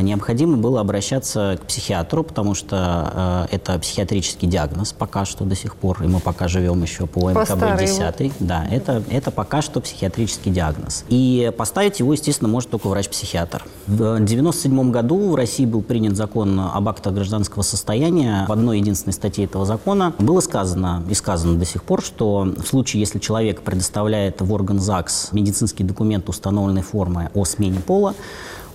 необходимо 0.00 0.56
было 0.56 0.80
обращаться 0.80 1.58
к 1.60 1.66
психиатру, 1.66 2.24
потому 2.24 2.54
что 2.54 3.46
э, 3.50 3.56
это 3.56 3.78
психиатрический 3.78 4.48
диагноз 4.48 4.92
пока 4.92 5.24
что 5.24 5.44
до 5.44 5.54
сих 5.54 5.76
пор, 5.76 6.02
и 6.02 6.06
мы 6.06 6.20
пока 6.20 6.48
живем 6.48 6.82
еще 6.82 7.06
по 7.06 7.30
МКБ-10. 7.30 8.32
Да, 8.40 8.66
это, 8.70 9.02
это 9.10 9.30
пока 9.30 9.62
что 9.62 9.80
психиатрический 9.80 10.50
диагноз. 10.50 11.04
И 11.08 11.52
поставить 11.56 12.00
его, 12.00 12.12
естественно, 12.12 12.48
может 12.48 12.70
только 12.70 12.88
врач-психиатр. 12.88 13.64
В 13.86 13.94
1997 13.94 14.90
году 14.90 15.30
в 15.30 15.34
России 15.34 15.66
был 15.66 15.82
принят 15.82 16.16
закон 16.16 16.58
об 16.58 16.88
актах 16.88 17.12
гражданского 17.12 17.62
состояния. 17.62 18.46
В 18.48 18.52
одной 18.52 18.78
единственной 18.78 19.12
статье 19.12 19.44
этого 19.44 19.66
закона 19.66 20.14
было 20.18 20.40
сказано, 20.40 21.02
и 21.08 21.14
сказано 21.14 21.58
до 21.58 21.64
сих 21.64 21.82
пор, 21.82 22.02
что 22.02 22.48
в 22.56 22.66
случае, 22.66 23.00
если 23.00 23.18
человек 23.18 23.60
предоставляет 23.62 24.40
в 24.40 24.52
орган 24.52 24.80
ЗАГС 24.80 25.32
медицинский 25.32 25.84
документ 25.84 26.28
установленной 26.28 26.82
формы 26.82 27.30
о 27.34 27.44
смене 27.44 27.80
пола, 27.80 28.14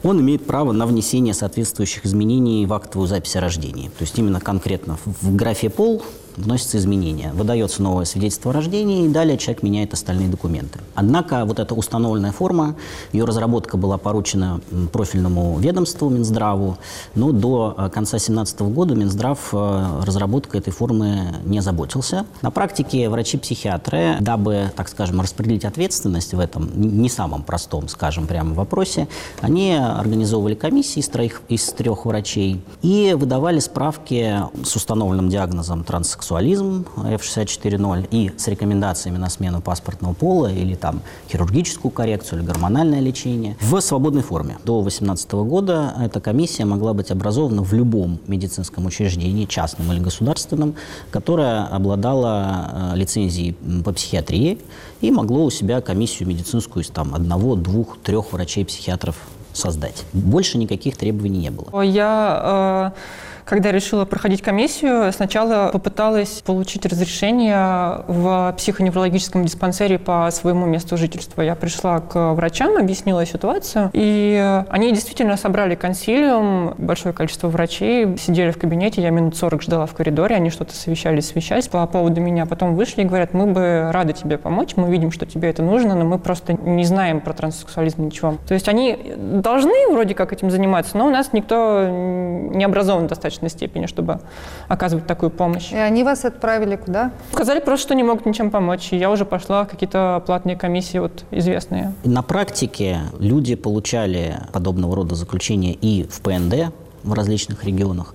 он 0.03 0.21
имеет 0.21 0.45
право 0.45 0.71
на 0.71 0.85
внесение 0.85 1.33
соответствующих 1.33 2.05
изменений 2.05 2.65
в 2.65 2.73
актовую 2.73 3.07
запись 3.07 3.35
о 3.35 3.41
рождении. 3.41 3.89
То 3.89 4.01
есть 4.01 4.17
именно 4.17 4.39
конкретно 4.39 4.97
в 5.05 5.35
графе 5.35 5.69
«пол» 5.69 6.01
вносятся 6.39 6.78
изменения. 6.78 7.32
Выдается 7.34 7.84
новое 7.84 8.06
свидетельство 8.06 8.52
о 8.52 8.54
рождении, 8.54 9.06
и 9.06 9.10
далее 9.10 9.38
человек 9.38 9.63
меняет 9.63 9.93
остальные 9.93 10.30
документы. 10.30 10.80
Однако 10.95 11.45
вот 11.45 11.60
эта 11.60 11.75
установленная 11.75 12.32
форма, 12.32 12.75
ее 13.12 13.25
разработка 13.25 13.78
была 13.78 13.97
поручена 13.97 14.62
профильному 14.91 15.60
ведомству 15.60 16.10
Минздраву, 16.10 16.78
но 17.15 17.32
до 17.32 17.75
э, 17.78 17.89
конца 17.89 18.17
2017 18.17 18.62
года 18.62 18.95
Минздрав 18.95 19.49
э, 19.54 20.02
разработкой 20.06 20.62
этой 20.62 20.71
формы 20.71 21.36
не 21.43 21.62
заботился. 21.62 22.25
На 22.41 22.52
практике 22.52 23.10
врачи-психиатры, 23.10 24.17
дабы, 24.19 24.71
так 24.75 24.89
скажем, 24.89 25.21
распределить 25.21 25.65
ответственность 25.65 26.34
в 26.34 26.39
этом 26.39 26.69
не 26.75 27.10
самом 27.10 27.43
простом, 27.43 27.88
скажем, 27.88 28.28
прямо 28.28 28.54
вопросе, 28.54 29.08
они 29.41 29.75
организовывали 29.75 30.56
комиссии 30.56 30.99
из, 30.99 31.10
троих, 31.10 31.41
из 31.49 31.65
трех 31.73 32.06
врачей 32.06 32.62
и 32.82 33.15
выдавали 33.17 33.60
справки 33.60 34.38
с 34.63 34.75
установленным 34.75 35.30
диагнозом 35.30 35.84
транссексуальности 35.84 36.28
сексуализм 36.29 36.85
F64.0 36.95 38.07
и 38.11 38.31
с 38.37 38.47
рекомендациями 38.47 39.17
на 39.17 39.29
смену 39.31 39.61
паспортного 39.61 40.13
пола 40.13 40.51
или 40.53 40.75
там 40.75 41.01
хирургическую 41.27 41.89
коррекцию 41.89 42.39
или 42.39 42.45
гормональное 42.45 42.99
лечение 42.99 43.57
в 43.59 43.81
свободной 43.81 44.21
форме. 44.21 44.59
До 44.63 44.79
2018 44.83 45.31
года 45.31 45.95
эта 45.99 46.21
комиссия 46.21 46.65
могла 46.65 46.93
быть 46.93 47.09
образована 47.09 47.63
в 47.63 47.73
любом 47.73 48.19
медицинском 48.27 48.85
учреждении, 48.85 49.45
частном 49.45 49.91
или 49.91 49.99
государственном, 49.99 50.75
которое 51.09 51.63
обладало 51.63 52.91
э, 52.93 52.97
лицензией 52.97 53.55
по 53.83 53.91
психиатрии 53.91 54.59
и 55.01 55.09
могло 55.09 55.45
у 55.45 55.49
себя 55.49 55.81
комиссию 55.81 56.29
медицинскую 56.29 56.83
из 56.83 56.89
там, 56.89 57.15
одного, 57.15 57.55
двух, 57.55 57.97
трех 57.97 58.33
врачей-психиатров 58.33 59.15
создать. 59.53 60.05
Больше 60.13 60.59
никаких 60.59 60.95
требований 60.95 61.39
не 61.39 61.49
было. 61.49 61.81
Я 61.81 62.93
э 62.95 63.29
когда 63.49 63.71
решила 63.71 64.05
проходить 64.05 64.43
комиссию, 64.43 65.12
сначала 65.12 65.71
попыталась 65.73 66.43
получить 66.45 66.85
разрешение 66.85 68.03
в 68.07 68.53
психоневрологическом 68.55 69.43
диспансере 69.43 69.97
по 69.97 70.29
своему 70.29 70.67
месту 70.67 70.97
жительства. 70.97 71.41
Я 71.41 71.55
пришла 71.55 71.99
к 71.99 72.33
врачам, 72.33 72.77
объяснила 72.77 73.25
ситуацию, 73.25 73.89
и 73.93 74.63
они 74.69 74.91
действительно 74.91 75.35
собрали 75.35 75.73
консилиум, 75.73 76.75
большое 76.77 77.12
количество 77.12 77.47
врачей, 77.47 78.15
сидели 78.19 78.51
в 78.51 78.59
кабинете, 78.59 79.01
я 79.01 79.09
минут 79.09 79.35
40 79.35 79.63
ждала 79.63 79.88
в 79.88 79.95
коридоре, 79.95 80.35
они 80.35 80.51
что-то 80.51 80.75
совещались, 80.75 81.29
совещались 81.29 81.67
по 81.67 81.88
поводу 81.88 82.21
меня, 82.21 82.45
потом 82.45 82.75
вышли 82.75 83.01
и 83.01 83.05
говорят, 83.05 83.33
мы 83.33 83.47
бы 83.47 83.89
рады 83.91 84.13
тебе 84.13 84.38
помочь, 84.38 84.75
мы 84.75 84.91
видим, 84.91 85.12
что 85.12 85.25
тебе 85.25 85.49
это 85.49 85.63
нужно, 85.63 85.95
но 85.95 86.05
мы 86.05 86.19
просто 86.19 86.53
не 86.53 86.83
знаем 86.83 87.19
про 87.19 87.33
транссексуализм 87.33 88.05
ничего. 88.05 88.38
То 88.47 88.53
есть 88.53 88.69
они 88.69 88.95
должны 89.17 89.91
вроде 89.91 90.13
как 90.13 90.33
этим 90.33 90.51
заниматься, 90.51 90.95
но 90.95 91.07
у 91.07 91.09
нас 91.09 91.33
никто 91.33 91.88
не 91.89 92.63
образован 92.63 93.07
достаточно 93.07 93.38
достаточной 93.39 93.49
степени, 93.49 93.86
чтобы 93.86 94.19
оказывать 94.67 95.08
такую 95.08 95.30
помощь. 95.30 95.71
И 95.71 95.78
они 95.78 96.04
вас 96.04 96.25
отправили 96.25 96.75
куда? 96.75 97.12
Сказали 97.32 97.60
просто, 97.60 97.88
что 97.88 97.95
не 97.95 98.04
могут 98.04 98.25
ничем 98.25 98.52
помочь. 98.52 98.89
И 98.91 98.97
я 98.97 99.10
уже 99.10 99.25
пошла 99.25 99.63
в 99.63 99.67
какие-то 99.67 100.21
платные 100.25 100.56
комиссии 100.56 100.99
вот 100.99 101.25
известные. 101.32 101.93
На 102.04 102.21
практике 102.21 102.99
люди 103.19 103.56
получали 103.56 104.38
подобного 104.52 104.95
рода 104.95 105.15
заключения 105.15 105.73
и 105.73 106.04
в 106.04 106.21
ПНД 106.21 106.73
в 107.04 107.13
различных 107.13 107.63
регионах. 107.63 108.13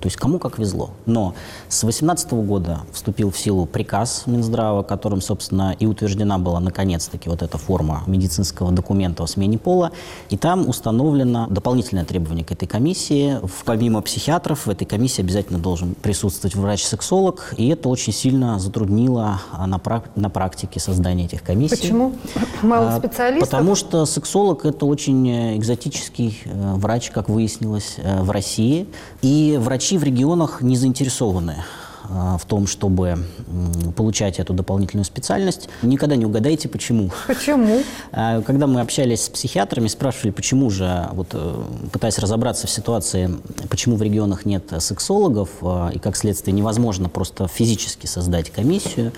То 0.00 0.06
есть 0.06 0.16
кому 0.16 0.38
как 0.38 0.58
везло. 0.58 0.90
Но 1.06 1.34
с 1.68 1.80
2018 1.80 2.32
года 2.32 2.80
вступил 2.92 3.30
в 3.30 3.38
силу 3.38 3.66
приказ 3.66 4.24
Минздрава, 4.26 4.82
которым, 4.82 5.20
собственно, 5.20 5.74
и 5.78 5.86
утверждена 5.86 6.38
была 6.38 6.60
наконец-таки 6.60 7.28
вот 7.28 7.42
эта 7.42 7.58
форма 7.58 8.02
медицинского 8.06 8.72
документа 8.72 9.22
о 9.22 9.26
смене 9.26 9.58
пола. 9.58 9.92
И 10.30 10.36
там 10.36 10.68
установлено 10.68 11.46
дополнительное 11.48 12.04
требование 12.04 12.44
к 12.44 12.52
этой 12.52 12.66
комиссии. 12.66 13.38
Помимо 13.64 14.02
психиатров 14.02 14.66
в 14.66 14.70
этой 14.70 14.84
комиссии 14.84 15.22
обязательно 15.22 15.58
должен 15.58 15.94
присутствовать 15.94 16.54
врач-сексолог. 16.54 17.54
И 17.56 17.68
это 17.68 17.88
очень 17.88 18.12
сильно 18.12 18.58
затруднило 18.58 19.40
а, 19.52 19.66
на, 19.66 19.80
на 20.14 20.30
практике 20.30 20.80
создание 20.80 21.26
этих 21.26 21.42
комиссий. 21.42 21.76
Почему? 21.76 22.12
Мало 22.62 22.94
а, 22.94 22.98
специалистов? 22.98 23.48
Потому 23.48 23.74
что 23.74 24.06
сексолог– 24.06 24.64
это 24.64 24.86
очень 24.86 25.28
э, 25.28 25.56
экзотический 25.56 26.40
э, 26.44 26.74
врач, 26.74 27.10
как 27.10 27.28
выяснилось, 27.28 27.96
э, 27.98 28.22
в 28.22 28.30
России. 28.30 28.86
И 29.22 29.56
врачи 29.60 29.85
врачи 29.86 29.98
в 29.98 30.02
регионах 30.02 30.62
не 30.62 30.76
заинтересованы 30.76 31.62
в 32.08 32.42
том, 32.46 32.66
чтобы 32.66 33.18
получать 33.96 34.38
эту 34.38 34.52
дополнительную 34.52 35.04
специальность. 35.04 35.68
Никогда 35.82 36.16
не 36.16 36.26
угадаете, 36.26 36.68
почему. 36.68 37.10
Почему? 37.26 37.82
А, 38.12 38.42
когда 38.42 38.66
мы 38.66 38.80
общались 38.80 39.24
с 39.24 39.28
психиатрами, 39.28 39.88
спрашивали, 39.88 40.30
почему 40.30 40.70
же, 40.70 41.08
вот, 41.12 41.28
э, 41.32 41.62
пытаясь 41.92 42.18
разобраться 42.18 42.66
в 42.66 42.70
ситуации, 42.70 43.30
почему 43.68 43.96
в 43.96 44.02
регионах 44.02 44.44
нет 44.44 44.72
сексологов, 44.78 45.48
а, 45.62 45.90
и 45.90 45.98
как 45.98 46.16
следствие 46.16 46.54
невозможно 46.54 47.08
просто 47.08 47.48
физически 47.48 48.06
создать 48.06 48.50
комиссию, 48.50 49.12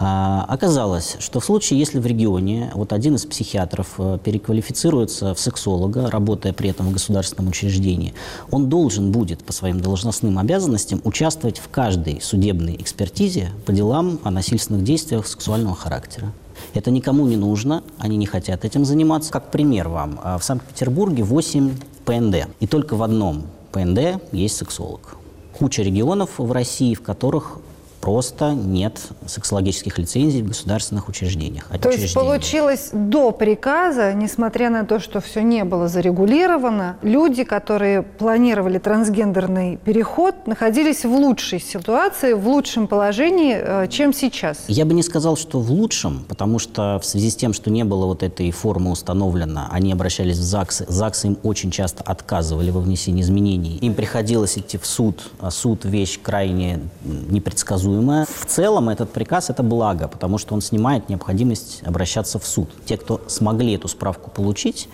а, 0.00 0.44
оказалось, 0.48 1.16
что 1.18 1.40
в 1.40 1.44
случае, 1.44 1.78
если 1.80 1.98
в 1.98 2.06
регионе 2.06 2.70
вот 2.74 2.92
один 2.92 3.16
из 3.16 3.26
психиатров 3.26 3.94
э, 3.98 4.18
переквалифицируется 4.22 5.34
в 5.34 5.40
сексолога, 5.40 6.08
работая 6.08 6.52
при 6.52 6.70
этом 6.70 6.88
в 6.88 6.92
государственном 6.92 7.48
учреждении, 7.48 8.14
он 8.52 8.68
должен 8.68 9.10
будет 9.10 9.42
по 9.42 9.52
своим 9.52 9.80
должностным 9.80 10.38
обязанностям 10.38 11.00
участвовать 11.02 11.58
в 11.58 11.68
каждой 11.68 12.20
судебной 12.28 12.76
экспертизе 12.76 13.50
по 13.64 13.72
делам 13.72 14.20
о 14.22 14.30
насильственных 14.30 14.84
действиях 14.84 15.26
сексуального 15.26 15.74
характера. 15.74 16.32
Это 16.74 16.90
никому 16.90 17.26
не 17.26 17.36
нужно, 17.36 17.82
они 17.98 18.16
не 18.16 18.26
хотят 18.26 18.64
этим 18.64 18.84
заниматься. 18.84 19.32
Как 19.32 19.50
пример 19.50 19.88
вам, 19.88 20.20
э, 20.22 20.38
в 20.38 20.44
Санкт-Петербурге 20.44 21.22
8 21.22 21.70
ПНД, 22.04 22.48
и 22.60 22.66
только 22.66 22.94
в 22.96 23.02
одном 23.02 23.46
ПНД 23.72 24.20
есть 24.32 24.56
сексолог. 24.56 25.16
Куча 25.58 25.82
регионов 25.82 26.38
в 26.38 26.52
России, 26.52 26.94
в 26.94 27.02
которых 27.02 27.58
просто 28.00 28.52
нет 28.52 28.98
сексологических 29.26 29.98
лицензий 29.98 30.42
в 30.42 30.48
государственных 30.48 31.08
учреждениях. 31.08 31.66
То 31.80 31.90
есть 31.90 32.14
получилось 32.14 32.90
до 32.92 33.32
приказа, 33.32 34.12
несмотря 34.12 34.70
на 34.70 34.84
то, 34.84 34.98
что 34.98 35.20
все 35.20 35.42
не 35.42 35.64
было 35.64 35.88
зарегулировано, 35.88 36.96
люди, 37.02 37.44
которые 37.44 38.02
планировали 38.02 38.78
трансгендерный 38.78 39.76
переход, 39.76 40.46
находились 40.46 41.04
в 41.04 41.12
лучшей 41.12 41.60
ситуации, 41.60 42.32
в 42.32 42.46
лучшем 42.48 42.86
положении, 42.86 43.56
э, 43.58 43.88
чем 43.88 44.12
сейчас? 44.12 44.58
Я 44.68 44.84
бы 44.84 44.94
не 44.94 45.02
сказал, 45.02 45.36
что 45.36 45.60
в 45.60 45.70
лучшем, 45.70 46.24
потому 46.28 46.58
что 46.58 46.98
в 47.02 47.04
связи 47.04 47.30
с 47.30 47.36
тем, 47.36 47.52
что 47.52 47.70
не 47.70 47.84
было 47.84 48.06
вот 48.06 48.22
этой 48.22 48.50
формы 48.50 48.90
установлено, 48.90 49.68
они 49.70 49.92
обращались 49.92 50.38
в 50.38 50.42
ЗАГС, 50.42 50.84
ЗАГС 50.88 51.24
им 51.24 51.38
очень 51.42 51.70
часто 51.70 52.02
отказывали 52.04 52.70
во 52.70 52.80
внесении 52.80 53.22
изменений. 53.22 53.78
Им 53.78 53.94
приходилось 53.94 54.56
идти 54.56 54.78
в 54.78 54.86
суд, 54.86 55.30
а 55.40 55.50
суд 55.50 55.84
вещь 55.84 56.18
крайне 56.22 56.80
непредсказуемая 57.04 57.87
предсказуемо. 57.88 58.26
В 58.26 58.46
целом 58.46 58.88
этот 58.88 59.10
приказ– 59.10 59.50
это 59.50 59.62
благо, 59.62 60.08
потому 60.08 60.38
что 60.38 60.54
он 60.54 60.60
снимает 60.60 61.08
необходимость 61.08 61.82
обращаться 61.84 62.38
в 62.38 62.46
суд. 62.46 62.68
Те, 62.86 62.96
кто 62.96 63.20
смогли 63.26 63.74
эту 63.74 63.88
справку 63.88 64.30
получить, 64.30 64.88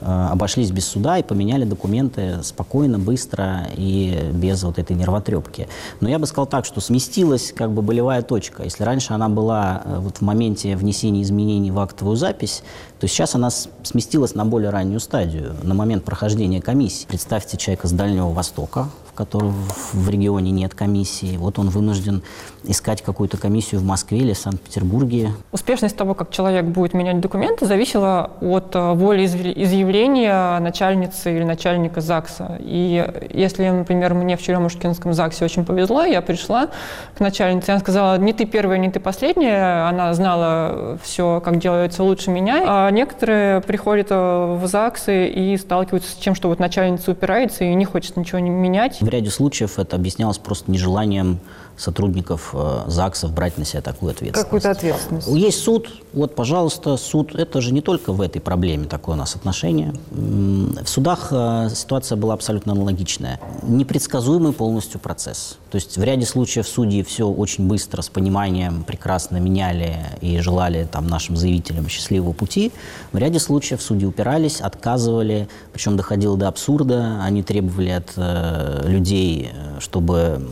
э, 0.00 0.28
обошлись 0.32 0.70
без 0.70 0.86
суда 0.86 1.18
и 1.18 1.22
поменяли 1.22 1.64
документы 1.64 2.42
спокойно, 2.42 2.98
быстро 2.98 3.68
и 3.76 4.30
без 4.32 4.62
вот 4.62 4.78
этой 4.78 4.96
нервотрепки. 4.96 5.68
Но 6.00 6.08
я 6.08 6.18
бы 6.18 6.26
сказал 6.26 6.46
так, 6.46 6.64
что 6.64 6.80
сместилась 6.80 7.52
как 7.52 7.70
бы 7.70 7.82
болевая 7.82 8.22
точка. 8.22 8.64
Если 8.64 8.84
раньше 8.84 9.12
она 9.12 9.28
была 9.28 9.82
э, 9.84 9.98
вот 9.98 10.18
в 10.18 10.22
моменте 10.22 10.76
внесения 10.76 11.22
изменений 11.22 11.70
в 11.70 11.78
актовую 11.78 12.16
запись, 12.16 12.62
то 13.00 13.08
сейчас 13.08 13.34
она 13.34 13.48
сместилась 13.50 14.34
на 14.34 14.44
более 14.44 14.70
раннюю 14.70 15.00
стадию, 15.00 15.56
на 15.62 15.74
момент 15.74 16.04
прохождения 16.04 16.60
комиссии. 16.60 17.06
Представьте 17.06 17.56
человека 17.56 17.88
с 17.88 17.92
Дальнего 17.92 18.30
Востока, 18.30 18.88
в 19.10 19.14
котором 19.14 19.54
в 19.92 20.08
регионе 20.08 20.50
нет 20.50 20.74
комиссии. 20.74 21.36
Вот 21.38 21.58
он 21.58 21.70
вынужден 21.70 22.22
искать 22.64 23.02
какую-то 23.02 23.38
комиссию 23.38 23.80
в 23.80 23.84
Москве 23.84 24.18
или 24.18 24.34
Санкт-Петербурге. 24.34 25.32
Успешность 25.50 25.96
того, 25.96 26.14
как 26.14 26.30
человек 26.30 26.66
будет 26.66 26.92
менять 26.92 27.20
документы, 27.20 27.64
зависела 27.66 28.32
от 28.40 28.76
э, 28.76 28.92
воли 28.92 29.24
изъявления 29.24 30.58
начальницы 30.60 31.34
или 31.34 31.42
начальника 31.42 32.02
ЗАГСа. 32.02 32.58
И 32.60 33.26
если, 33.32 33.68
например, 33.68 34.12
мне 34.14 34.36
в 34.36 34.42
Черемушкинском 34.42 35.14
ЗАГСе 35.14 35.44
очень 35.44 35.64
повезло, 35.64 36.04
я 36.04 36.20
пришла 36.20 36.68
к 37.16 37.20
начальнице, 37.20 37.70
она 37.70 37.80
сказала, 37.80 38.18
не 38.18 38.34
ты 38.34 38.44
первая, 38.44 38.78
не 38.78 38.90
ты 38.90 39.00
последняя, 39.00 39.88
она 39.88 40.12
знала 40.12 40.98
все, 41.02 41.40
как 41.42 41.58
делается 41.58 42.02
лучше 42.02 42.30
меня. 42.30 42.89
Некоторые 42.90 43.60
приходят 43.60 44.08
э, 44.10 44.14
в 44.14 44.66
ЗАГСы 44.66 45.28
и 45.28 45.56
сталкиваются 45.56 46.10
с 46.12 46.14
тем, 46.14 46.34
что 46.34 46.48
вот 46.48 46.58
начальница 46.58 47.12
упирается 47.12 47.64
и 47.64 47.74
не 47.74 47.84
хочет 47.84 48.16
ничего 48.16 48.40
менять. 48.40 49.00
В 49.00 49.08
ряде 49.08 49.30
случаев 49.30 49.78
это 49.78 49.96
объяснялось 49.96 50.38
просто 50.38 50.70
нежеланием 50.70 51.40
сотрудников 51.80 52.50
э, 52.52 52.84
ЗАГСов 52.88 53.32
брать 53.32 53.56
на 53.56 53.64
себя 53.64 53.80
такую 53.80 54.10
ответственность. 54.10 54.44
Какую-то 54.44 54.70
ответственность. 54.70 55.28
Есть 55.28 55.60
суд, 55.60 55.88
вот, 56.12 56.34
пожалуйста, 56.34 56.96
суд. 56.96 57.34
Это 57.34 57.60
же 57.60 57.72
не 57.72 57.80
только 57.80 58.12
в 58.12 58.20
этой 58.20 58.40
проблеме 58.40 58.86
такое 58.86 59.14
у 59.14 59.18
нас 59.18 59.34
отношение. 59.34 59.94
В 60.10 60.86
судах 60.86 61.28
э, 61.30 61.68
ситуация 61.74 62.16
была 62.16 62.34
абсолютно 62.34 62.72
аналогичная. 62.72 63.40
Непредсказуемый 63.62 64.52
полностью 64.52 65.00
процесс. 65.00 65.56
То 65.70 65.76
есть 65.76 65.96
в 65.96 66.02
ряде 66.02 66.26
случаев 66.26 66.68
судьи 66.68 67.02
все 67.02 67.26
очень 67.26 67.66
быстро, 67.66 68.02
с 68.02 68.08
пониманием, 68.08 68.84
прекрасно 68.84 69.38
меняли 69.38 69.96
и 70.20 70.38
желали 70.40 70.86
там, 70.90 71.06
нашим 71.06 71.36
заявителям 71.36 71.88
счастливого 71.88 72.32
пути. 72.32 72.72
В 73.12 73.18
ряде 73.18 73.38
случаев 73.38 73.80
судьи 73.80 74.06
упирались, 74.06 74.60
отказывали, 74.60 75.48
причем 75.72 75.96
доходило 75.96 76.36
до 76.36 76.48
абсурда. 76.48 77.20
Они 77.22 77.42
требовали 77.42 77.90
от 77.90 78.12
э, 78.16 78.82
людей, 78.86 79.50
э, 79.52 79.80
чтобы 79.80 80.46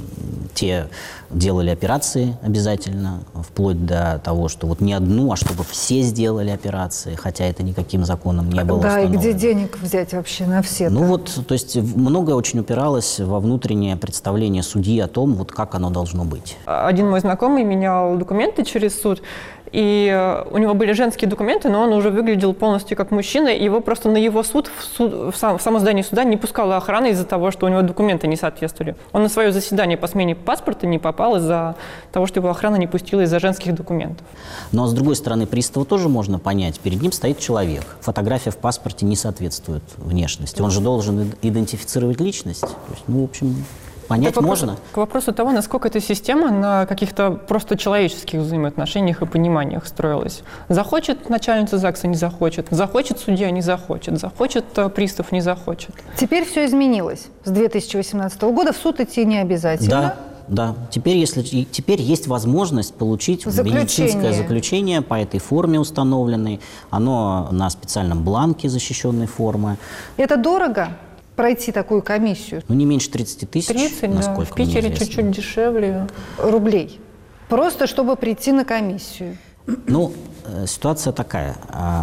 те 0.55 0.89
делали 1.31 1.71
операции 1.71 2.37
обязательно, 2.43 3.21
вплоть 3.35 3.85
до 3.85 4.21
того, 4.25 4.49
что 4.49 4.67
вот 4.67 4.81
не 4.81 4.93
одну, 4.93 5.33
а 5.33 5.37
чтобы 5.37 5.65
все 5.65 6.03
сделали 6.03 6.51
операции, 6.51 7.15
хотя 7.15 7.45
это 7.45 7.63
никаким 7.63 8.05
законом 8.05 8.51
не 8.51 8.65
было 8.65 8.81
Да, 8.81 9.01
и 9.01 9.09
где 9.09 9.33
денег 9.33 9.79
взять 9.79 10.13
вообще 10.13 10.47
на 10.47 10.63
все? 10.63 10.89
Ну 10.91 11.05
вот, 11.05 11.31
то 11.47 11.53
есть 11.53 11.77
многое 11.77 12.35
очень 12.35 12.61
упиралось 12.61 13.21
во 13.21 13.41
внутреннее 13.41 13.97
представление 13.97 14.63
судьи 14.63 14.99
о 15.01 15.09
том, 15.09 15.35
вот 15.35 15.53
как 15.53 15.75
оно 15.75 15.91
должно 15.91 16.25
быть. 16.25 16.57
Один 16.67 17.11
мой 17.11 17.21
знакомый 17.21 17.65
менял 17.65 18.17
документы 18.17 18.65
через 18.65 19.01
суд, 19.01 19.23
и 19.73 20.11
э, 20.13 20.45
у 20.51 20.59
него 20.59 20.75
были 20.75 20.93
женские 20.93 21.29
документы, 21.29 21.69
но 21.69 21.83
он 21.83 21.93
уже 21.93 22.11
выглядел 22.11 22.53
полностью 22.55 22.97
как 22.97 23.11
мужчина, 23.11 23.49
и 23.49 23.63
его 23.63 23.81
просто 23.81 24.09
на 24.09 24.17
его 24.17 24.43
суд, 24.43 24.69
в, 24.69 24.97
суд, 24.97 25.35
в, 25.35 25.37
сам, 25.37 25.59
в 25.59 25.63
само 25.63 25.79
здание 25.79 26.05
суда 26.05 26.25
не 26.25 26.37
пускала 26.37 26.77
охрана 26.77 27.07
из-за 27.07 27.25
того, 27.25 27.51
что 27.51 27.67
у 27.67 27.69
него 27.69 27.83
документы 27.83 28.27
не 28.27 28.37
соответствовали. 28.37 28.97
Он 29.13 29.23
на 29.23 29.29
свое 29.29 29.53
заседание 29.53 29.97
по 29.97 30.07
смене 30.07 30.35
паспорта 30.35 30.87
не 30.87 30.99
попал 30.99 31.37
из-за 31.37 31.77
того, 32.13 32.27
что 32.27 32.41
его 32.41 32.51
охрана 32.51 32.77
не 32.77 32.87
пустила 32.87 33.23
из-за 33.23 33.41
женских 33.41 33.75
документов. 33.75 34.27
Но 34.73 34.87
с 34.87 34.93
другой 34.93 35.17
стороны, 35.17 35.47
пристава 35.47 35.87
тоже 35.87 36.09
можно 36.09 36.39
понять. 36.39 36.81
Перед 36.81 37.03
ним 37.03 37.13
стоит 37.13 37.39
человек. 37.39 37.85
Фотография 38.01 38.51
в 38.51 38.57
паспорте 38.57 39.07
не 39.07 39.17
соответствует 39.17 39.83
внешности. 39.97 40.63
Он 40.63 40.71
же 40.71 40.81
должен 40.81 41.33
идентифицировать 41.43 42.21
личность. 42.21 42.61
То 42.63 42.93
есть, 42.93 43.05
ну, 43.07 43.23
в 43.23 43.25
общем, 43.25 43.65
Понять 44.09 44.33
к 44.33 44.37
вопросу, 44.37 44.67
можно? 44.67 44.81
К 44.93 44.97
вопросу 44.97 45.33
того, 45.33 45.53
насколько 45.53 45.89
эта 45.89 46.01
система 46.01 46.51
на 46.51 46.87
каких-то 46.87 47.31
просто 47.33 47.77
человеческих 47.77 48.41
взаимоотношениях 48.41 49.23
и 49.23 49.27
пониманиях 49.27 49.87
строилась. 49.87 50.43
Захочет 50.69 51.29
начальница 51.29 51.77
ЗАГСа, 51.79 52.09
не 52.09 52.17
захочет. 52.17 52.67
Захочет 52.71 53.21
судья, 53.21 53.51
не 53.51 53.61
захочет. 53.61 54.19
Захочет 54.19 54.65
э, 54.77 54.89
пристав, 54.89 55.31
не 55.31 55.43
захочет. 55.43 55.95
Теперь 56.17 56.47
все 56.47 56.65
изменилось. 56.65 57.27
С 57.45 57.51
2018 57.51 58.41
года 58.43 58.73
в 58.73 58.77
суд 58.77 58.99
идти 59.01 59.25
не 59.25 59.39
обязательно. 59.39 59.91
Да. 59.91 60.17
Да, 60.49 60.75
теперь, 60.91 61.19
если, 61.19 61.43
теперь 61.43 62.01
есть 62.01 62.27
возможность 62.27 62.95
получить 62.95 63.45
заключение. 63.45 63.83
медицинское 63.83 64.33
заключение 64.33 65.03
по 65.03 65.13
этой 65.13 65.41
форме 65.41 65.79
установленной. 65.79 66.61
Оно 66.89 67.49
на 67.51 67.69
специальном 67.69 68.25
бланке 68.25 68.71
защищенной 68.71 69.27
формы. 69.27 69.77
Это 70.17 70.39
дорого? 70.39 70.89
Пройти 71.39 71.71
такую 71.71 72.03
комиссию? 72.03 72.63
Ну, 72.67 72.75
не 72.75 72.85
меньше 72.85 73.11
30 73.11 73.49
тысяч, 73.49 73.69
30, 73.69 74.13
насколько 74.13 74.41
да. 74.41 74.53
В 74.53 74.55
Питере 74.57 74.93
чуть-чуть 74.95 75.31
дешевле. 75.31 76.09
Рублей. 76.37 77.01
Просто 77.49 77.87
чтобы 77.87 78.17
прийти 78.17 78.51
на 78.51 78.65
комиссию. 78.65 79.39
Ну, 79.87 80.13
ситуация 80.67 81.13
такая. 81.13 81.55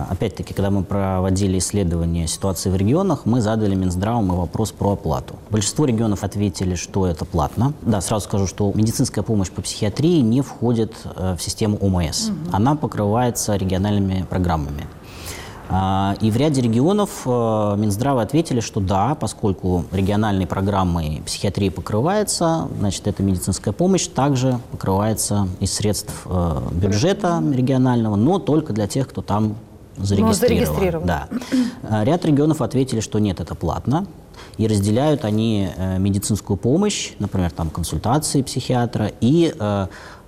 Опять-таки, 0.10 0.54
когда 0.54 0.70
мы 0.70 0.84
проводили 0.84 1.58
исследование 1.58 2.28
ситуации 2.28 2.70
в 2.70 2.78
регионах, 2.78 3.26
мы 3.26 3.42
задали 3.42 3.76
Минздравам 3.76 4.30
вопрос 4.30 4.72
про 4.72 4.94
оплату. 4.94 5.36
Большинство 5.50 5.86
регионов 5.86 6.24
ответили, 6.24 6.76
что 6.76 7.06
это 7.06 7.26
платно. 7.26 7.74
Да, 7.82 8.00
сразу 8.00 8.26
скажу, 8.26 8.48
что 8.48 8.72
медицинская 8.74 9.24
помощь 9.24 9.50
по 9.50 9.62
психиатрии 9.62 10.22
не 10.22 10.42
входит 10.42 10.94
в 11.16 11.40
систему 11.40 11.78
ОМС. 11.82 12.30
Угу. 12.30 12.36
Она 12.54 12.76
покрывается 12.76 13.56
региональными 13.58 14.26
программами. 14.30 14.86
А, 15.70 16.16
и 16.22 16.30
в 16.30 16.38
ряде 16.38 16.62
регионов 16.62 17.24
э, 17.26 17.76
Минздравы 17.78 18.22
ответили, 18.22 18.60
что 18.60 18.80
да, 18.80 19.16
поскольку 19.16 19.86
региональной 19.92 20.46
программой 20.46 21.24
психиатрии 21.26 21.70
покрывается, 21.70 22.68
значит, 22.80 23.08
эта 23.08 23.24
медицинская 23.24 23.74
помощь 23.74 24.08
также 24.08 24.60
покрывается 24.72 25.48
из 25.60 25.74
средств 25.74 26.14
э, 26.26 26.62
бюджета 26.72 27.44
регионального, 27.52 28.16
но 28.16 28.38
только 28.40 28.74
для 28.74 28.88
тех, 28.88 29.08
кто 29.08 29.22
там 29.22 29.56
зарегистрирован. 29.98 30.66
зарегистрирован. 30.66 31.08
Да. 31.08 31.28
А, 31.84 32.04
ряд 32.04 32.26
регионов 32.26 32.62
ответили, 32.62 33.00
что 33.00 33.20
нет, 33.20 33.40
это 33.40 33.56
платно. 33.56 34.06
И 34.58 34.68
разделяют 34.68 35.26
они 35.26 35.70
э, 35.76 35.98
медицинскую 35.98 36.58
помощь, 36.58 37.14
например, 37.20 37.52
там 37.52 37.70
консультации 37.70 38.42
психиатра 38.42 39.12
и 39.20 39.54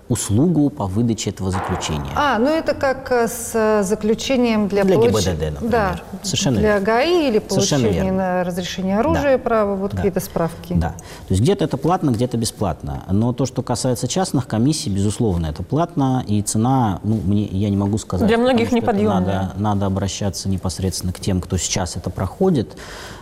услугу 0.09 0.69
по 0.69 0.85
выдаче 0.85 1.31
этого 1.31 1.51
заключения. 1.51 2.09
А, 2.15 2.39
ну 2.39 2.47
это 2.47 2.73
как 2.73 3.11
э, 3.11 3.27
с 3.27 3.51
э, 3.53 3.83
заключением 3.83 4.67
для, 4.67 4.83
для 4.83 4.95
получ... 4.95 5.25
ГИБДД, 5.25 5.27
например. 5.27 5.71
Да, 5.71 5.99
Совершенно 6.23 6.59
для 6.59 6.71
верно. 6.73 6.85
ГАИ 6.85 7.27
или 7.29 7.39
получения 7.39 8.11
на 8.11 8.43
разрешение 8.43 8.99
оружия, 8.99 9.37
да. 9.37 9.43
право, 9.43 9.75
вот 9.75 9.91
да. 9.91 9.97
какие-то 9.97 10.19
справки. 10.19 10.73
Да, 10.73 10.89
то 10.89 11.29
есть 11.29 11.41
где-то 11.41 11.65
это 11.65 11.77
платно, 11.77 12.11
где-то 12.11 12.37
бесплатно. 12.37 13.03
Но 13.09 13.33
то, 13.33 13.45
что 13.45 13.61
касается 13.61 14.07
частных 14.07 14.47
комиссий, 14.47 14.89
безусловно, 14.89 15.47
это 15.47 15.63
платно, 15.63 16.23
и 16.25 16.41
цена, 16.41 16.99
ну, 17.03 17.19
мне, 17.23 17.43
я 17.45 17.69
не 17.69 17.77
могу 17.77 17.97
сказать. 17.97 18.27
Для 18.27 18.37
многих 18.37 18.71
неподъемная. 18.71 19.17
Надо, 19.19 19.53
надо 19.57 19.85
обращаться 19.87 20.47
непосредственно 20.47 21.11
к 21.11 21.19
тем, 21.19 21.41
кто 21.41 21.57
сейчас 21.57 21.97
это 21.97 22.09
проходит, 22.09 22.77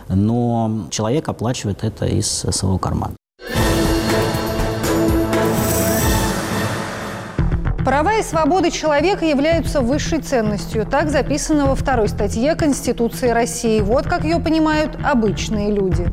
но 0.08 0.86
человек 0.90 1.28
оплачивает 1.28 1.82
это 1.82 2.06
из 2.06 2.26
своего 2.28 2.78
кармана. 2.78 3.14
Права 7.86 8.18
и 8.18 8.22
свободы 8.24 8.72
человека 8.72 9.24
являются 9.24 9.80
высшей 9.80 10.18
ценностью. 10.18 10.84
Так 10.84 11.08
записано 11.08 11.66
во 11.66 11.76
второй 11.76 12.08
статье 12.08 12.56
Конституции 12.56 13.28
России. 13.28 13.78
Вот 13.78 14.08
как 14.08 14.24
ее 14.24 14.40
понимают 14.40 14.98
обычные 15.04 15.70
люди. 15.70 16.04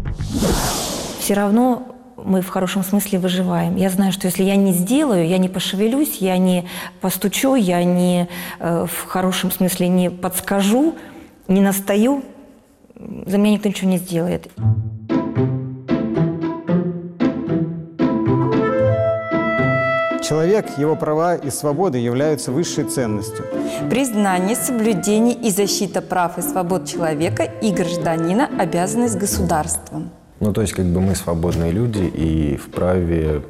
Все 1.17 1.33
равно 1.33 1.87
мы 2.15 2.41
в 2.41 2.49
хорошем 2.49 2.83
смысле 2.83 3.17
выживаем. 3.17 3.75
Я 3.75 3.89
знаю, 3.89 4.11
что 4.11 4.27
если 4.27 4.43
я 4.43 4.55
не 4.55 4.71
сделаю, 4.71 5.27
я 5.27 5.39
не 5.39 5.49
пошевелюсь, 5.49 6.17
я 6.17 6.37
не 6.37 6.67
постучу, 7.01 7.55
я 7.55 7.83
не 7.83 8.29
э, 8.59 8.85
в 8.85 9.07
хорошем 9.07 9.49
смысле 9.49 9.87
не 9.87 10.11
подскажу, 10.11 10.93
не 11.47 11.59
настаю, 11.59 12.21
за 13.25 13.39
меня 13.39 13.53
никто 13.55 13.67
ничего 13.67 13.89
не 13.89 13.97
сделает. 13.97 14.47
Человек, 20.23 20.77
его 20.77 20.95
права 20.95 21.35
и 21.35 21.49
свободы 21.49 21.97
являются 21.97 22.51
высшей 22.51 22.85
ценностью. 22.85 23.45
Признание, 23.89 24.55
соблюдение 24.55 25.35
и 25.35 25.51
защита 25.51 26.01
прав 26.01 26.37
и 26.37 26.41
свобод 26.41 26.87
человека 26.87 27.43
и 27.43 27.71
гражданина– 27.71 28.49
обязанность 28.59 29.17
государства. 29.17 30.03
Ну, 30.39 30.53
то 30.53 30.61
есть, 30.61 30.73
как 30.73 30.85
бы 30.85 31.01
мы 31.01 31.15
свободные 31.15 31.71
люди 31.71 32.03
и 32.03 32.55
вправе 32.55 33.41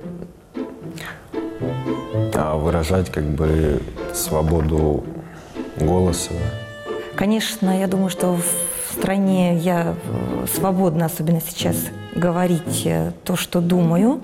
а, 2.34 2.58
выражать 2.58 3.12
как 3.12 3.24
бы 3.24 3.80
свободу 4.14 5.04
голоса. 5.80 6.34
Конечно, 7.16 7.80
я 7.80 7.88
думаю, 7.88 8.10
что 8.10 8.34
в 8.34 8.73
стране 8.94 9.58
я 9.58 9.96
э, 9.96 10.46
свободна, 10.54 11.06
особенно 11.06 11.42
сейчас, 11.42 11.76
говорить 12.16 12.84
э, 12.86 13.12
то, 13.24 13.36
что 13.36 13.62
думаю. 13.62 14.22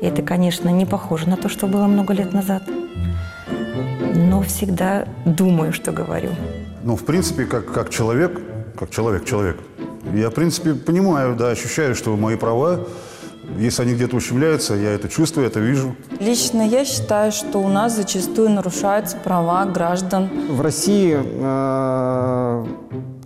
И 0.00 0.06
это, 0.06 0.22
конечно, 0.22 0.68
не 0.70 0.86
похоже 0.86 1.28
на 1.28 1.36
то, 1.36 1.48
что 1.48 1.66
было 1.66 1.86
много 1.86 2.14
лет 2.14 2.32
назад. 2.32 2.62
Но 4.14 4.42
всегда 4.42 5.06
думаю, 5.24 5.72
что 5.72 5.92
говорю. 5.92 6.30
Ну, 6.84 6.96
в 6.96 7.04
принципе, 7.04 7.44
как, 7.44 7.72
как 7.72 7.90
человек, 7.90 8.40
как 8.78 8.90
человек-человек, 8.90 9.58
я, 10.14 10.30
в 10.30 10.34
принципе, 10.34 10.74
понимаю, 10.74 11.36
да, 11.36 11.50
ощущаю, 11.50 11.94
что 11.94 12.16
мои 12.16 12.36
права, 12.36 12.80
если 13.58 13.82
они 13.82 13.94
где-то 13.94 14.16
ущемляются, 14.16 14.74
я 14.74 14.90
это 14.90 15.08
чувствую, 15.08 15.46
это 15.46 15.60
вижу. 15.60 15.94
Лично 16.20 16.62
я 16.62 16.84
считаю, 16.84 17.32
что 17.32 17.58
у 17.58 17.68
нас 17.68 17.96
зачастую 17.96 18.50
нарушаются 18.50 19.16
права 19.16 19.64
граждан. 19.66 20.30
В 20.50 20.60
России 20.60 21.18
э, 21.18 22.66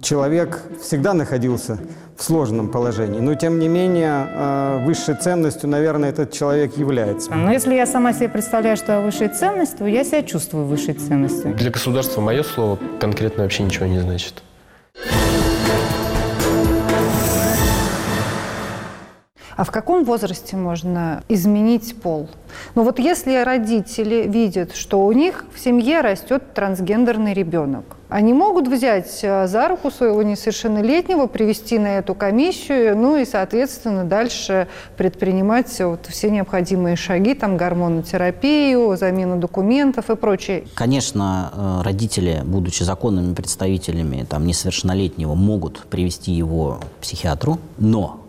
человек 0.01 0.63
всегда 0.81 1.15
находился 1.15 1.79
в 2.17 2.23
сложном 2.23 2.69
положении. 2.69 3.21
Но, 3.21 3.35
тем 3.35 3.59
не 3.59 3.69
менее, 3.69 4.27
э, 4.29 4.85
высшей 4.85 5.15
ценностью, 5.17 5.69
наверное, 5.69 6.11
этот 6.11 6.33
человек 6.33 6.77
является. 6.77 7.35
Но 7.35 7.53
если 7.53 7.75
я 7.75 7.87
сама 7.87 8.13
себе 8.13 8.29
представляю, 8.29 8.77
что 8.77 8.93
я 8.93 9.01
высшей 9.01 9.29
ценность, 9.29 9.79
то 9.79 9.87
я 9.87 10.05
себя 10.05 10.23
чувствую 10.23 10.67
высшей 10.67 10.95
ценностью. 10.95 11.55
Для 11.55 11.71
государства 11.71 12.21
мое 12.21 12.43
слово 12.43 12.79
конкретно 13.01 13.43
вообще 13.43 13.65
ничего 13.65 13.87
не 13.87 13.99
значит. 13.99 14.43
А 19.57 19.65
в 19.65 19.71
каком 19.71 20.05
возрасте 20.05 20.55
можно 20.57 21.23
изменить 21.29 21.97
пол? 22.01 22.29
Ну 22.75 22.85
вот 22.85 22.99
если 22.99 23.43
родители 23.43 24.27
видят, 24.29 24.75
что 24.75 25.05
у 25.05 25.13
них 25.13 25.47
в 25.55 25.59
семье 25.59 26.03
растет 26.03 26.53
трансгендерный 26.55 27.33
ребенок, 27.33 27.97
они 28.09 28.35
могут 28.35 28.69
взять 28.69 29.19
э, 29.23 29.49
за 29.49 29.67
руку 29.67 29.91
своего 29.91 30.23
несовершеннолетнего, 30.23 31.27
привести 31.27 31.79
на 31.79 31.99
эту 31.99 32.15
комиссию, 32.15 32.97
ну 32.97 33.17
и, 33.17 33.25
соответственно, 33.25 34.05
дальше 34.05 34.69
предпринимать 34.97 35.77
вот 35.81 36.07
все 36.07 36.31
необходимые 36.31 36.95
шаги, 36.95 37.35
там, 37.35 37.57
гормонотерапию, 37.57 38.97
замену 38.97 39.39
документов 39.39 40.11
и 40.11 40.15
прочее. 40.15 40.65
Конечно, 40.75 41.51
э, 41.53 41.83
родители, 41.83 42.43
будучи 42.45 42.85
законными 42.85 43.35
представителями 43.35 44.25
там, 44.29 44.47
несовершеннолетнего, 44.47 45.35
могут 45.35 45.81
привести 45.87 46.31
его 46.31 46.79
к 46.99 47.03
психиатру, 47.03 47.59
но 47.79 48.21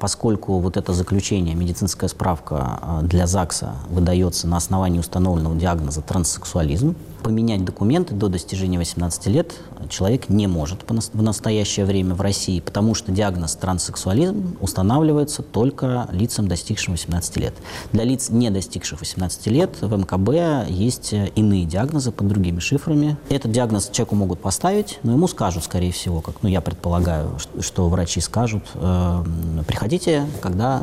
поскольку 0.00 0.58
вот 0.58 0.76
это 0.76 0.92
заключение, 0.92 1.54
медицинская 1.54 2.08
справка 2.08 2.78
а, 2.80 3.00
для 3.02 3.26
ЗАГСа 3.26 3.74
выдается 3.88 4.46
на 4.46 4.58
основании 4.58 4.98
установленного 4.98 5.56
диагноза 5.56 6.02
транссексуализм, 6.02 6.94
поменять 7.22 7.64
документы 7.64 8.14
до 8.14 8.28
достижения 8.28 8.78
18 8.78 9.26
лет 9.26 9.54
человек 9.88 10.28
не 10.28 10.46
может 10.46 10.84
в 10.88 11.22
настоящее 11.22 11.86
время 11.86 12.14
в 12.14 12.20
России, 12.20 12.60
потому 12.60 12.94
что 12.94 13.12
диагноз 13.12 13.56
транссексуализм 13.56 14.56
устанавливается 14.60 15.42
только 15.42 16.08
лицам, 16.12 16.48
достигшим 16.48 16.94
18 16.94 17.36
лет. 17.36 17.54
Для 17.92 18.04
лиц, 18.04 18.30
не 18.30 18.50
достигших 18.50 19.00
18 19.00 19.46
лет, 19.48 19.70
в 19.80 19.96
мкб 19.96 20.68
есть 20.68 21.12
иные 21.12 21.64
диагнозы 21.64 22.12
под 22.12 22.28
другими 22.28 22.60
шифрами. 22.60 23.16
Этот 23.28 23.52
диагноз 23.52 23.88
человеку 23.90 24.16
могут 24.16 24.40
поставить, 24.40 24.98
но 25.02 25.12
ему 25.12 25.28
скажут, 25.28 25.64
скорее 25.64 25.92
всего, 25.92 26.20
как 26.20 26.42
ну, 26.42 26.48
я 26.48 26.60
предполагаю, 26.60 27.38
что 27.60 27.88
врачи 27.88 28.20
скажут, 28.20 28.64
э, 28.74 29.24
приходите, 29.66 30.26
когда 30.40 30.82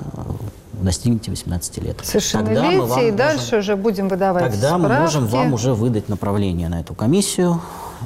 достигнете 0.81 1.31
18 1.31 1.77
лет. 1.83 1.97
Совершеннолетие, 2.03 3.09
и 3.09 3.11
дальше 3.11 3.55
можем, 3.55 3.59
уже 3.59 3.75
будем 3.75 4.07
выдавать 4.07 4.51
Тогда 4.51 4.69
справки. 4.69 4.87
мы 4.87 4.99
можем 4.99 5.27
вам 5.27 5.53
уже 5.53 5.73
выдать 5.73 6.09
направление 6.09 6.69
на 6.69 6.79
эту 6.81 6.93
комиссию, 6.95 7.61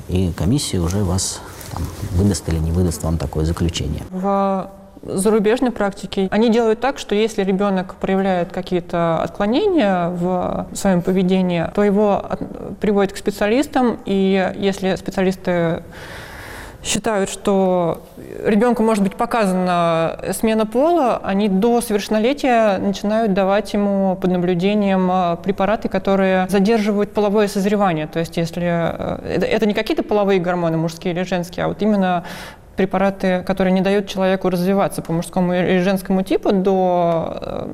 и 0.07 0.31
комиссия 0.35 0.79
уже 0.79 1.03
вас 1.03 1.41
там, 1.71 1.83
выдаст 2.11 2.47
или 2.49 2.57
не 2.57 2.71
выдаст 2.71 3.03
вам 3.03 3.17
такое 3.17 3.45
заключение. 3.45 4.03
В 4.11 4.69
зарубежной 5.03 5.71
практике 5.71 6.27
они 6.31 6.49
делают 6.49 6.81
так, 6.81 6.97
что 6.97 7.15
если 7.15 7.43
ребенок 7.43 7.95
проявляет 7.95 8.51
какие-то 8.51 9.21
отклонения 9.21 10.09
в 10.09 10.67
своем 10.73 11.01
поведении, 11.01 11.65
то 11.73 11.83
его 11.83 12.25
приводят 12.81 13.13
к 13.13 13.17
специалистам, 13.17 13.99
и 14.05 14.53
если 14.57 14.95
специалисты 14.95 15.83
считают, 16.87 17.29
что 17.29 18.01
ребенку 18.43 18.81
может 18.81 19.03
быть 19.03 19.15
показана 19.15 20.19
смена 20.31 20.65
пола, 20.65 21.21
они 21.23 21.49
до 21.49 21.81
совершеннолетия 21.81 22.77
начинают 22.77 23.33
давать 23.33 23.73
ему 23.73 24.17
под 24.19 24.31
наблюдением 24.31 25.09
а, 25.11 25.35
препараты, 25.35 25.89
которые 25.89 26.47
задерживают 26.49 27.13
половое 27.13 27.47
созревание. 27.47 28.07
То 28.07 28.19
есть 28.19 28.37
если 28.37 28.63
э, 28.65 29.39
это 29.41 29.65
не 29.65 29.73
какие-то 29.73 30.03
половые 30.03 30.39
гормоны, 30.39 30.77
мужские 30.77 31.13
или 31.13 31.23
женские, 31.23 31.65
а 31.65 31.67
вот 31.67 31.81
именно 31.81 32.23
препараты, 32.77 33.43
которые 33.45 33.73
не 33.73 33.81
дают 33.81 34.07
человеку 34.07 34.49
развиваться 34.49 35.01
по 35.01 35.11
мужскому 35.11 35.53
и 35.53 35.79
женскому 35.79 36.21
типу 36.21 36.51
до 36.53 37.37
э, 37.41 37.67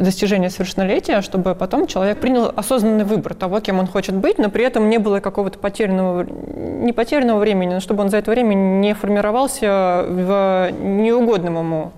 достижения 0.00 0.48
совершеннолетия, 0.48 1.20
чтобы 1.20 1.54
потом 1.54 1.86
человек 1.86 2.18
принял 2.18 2.50
осознанный 2.54 3.04
выбор 3.04 3.34
того, 3.34 3.60
кем 3.60 3.80
он 3.80 3.86
хочет 3.86 4.14
быть, 4.14 4.38
но 4.38 4.48
при 4.48 4.64
этом 4.64 4.88
не 4.88 4.98
было 4.98 5.20
какого-то 5.20 5.58
потерянного, 5.58 6.22
не 6.22 6.92
потерянного 6.92 7.38
времени, 7.38 7.74
но 7.74 7.80
чтобы 7.80 8.02
он 8.02 8.08
за 8.08 8.18
это 8.18 8.30
время 8.30 8.54
не 8.54 8.94
формировался 8.94 10.06
в 10.08 10.70
неугодном 10.80 11.58
ему 11.58 11.92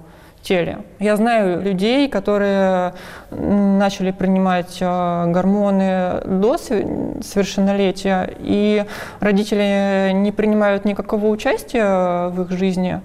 теле. 0.46 0.78
Я 1.00 1.16
знаю 1.16 1.60
людей, 1.62 2.08
которые 2.08 2.94
начали 3.30 4.12
принимать 4.12 4.78
а, 4.80 5.26
гормоны 5.26 6.20
до 6.24 6.56
совершеннолетия, 6.58 8.30
и 8.38 8.84
родители 9.20 10.12
не 10.14 10.32
принимают 10.32 10.84
никакого 10.84 11.26
участия 11.26 12.28
в 12.28 12.42
их 12.42 12.50
жизни. 12.50 13.00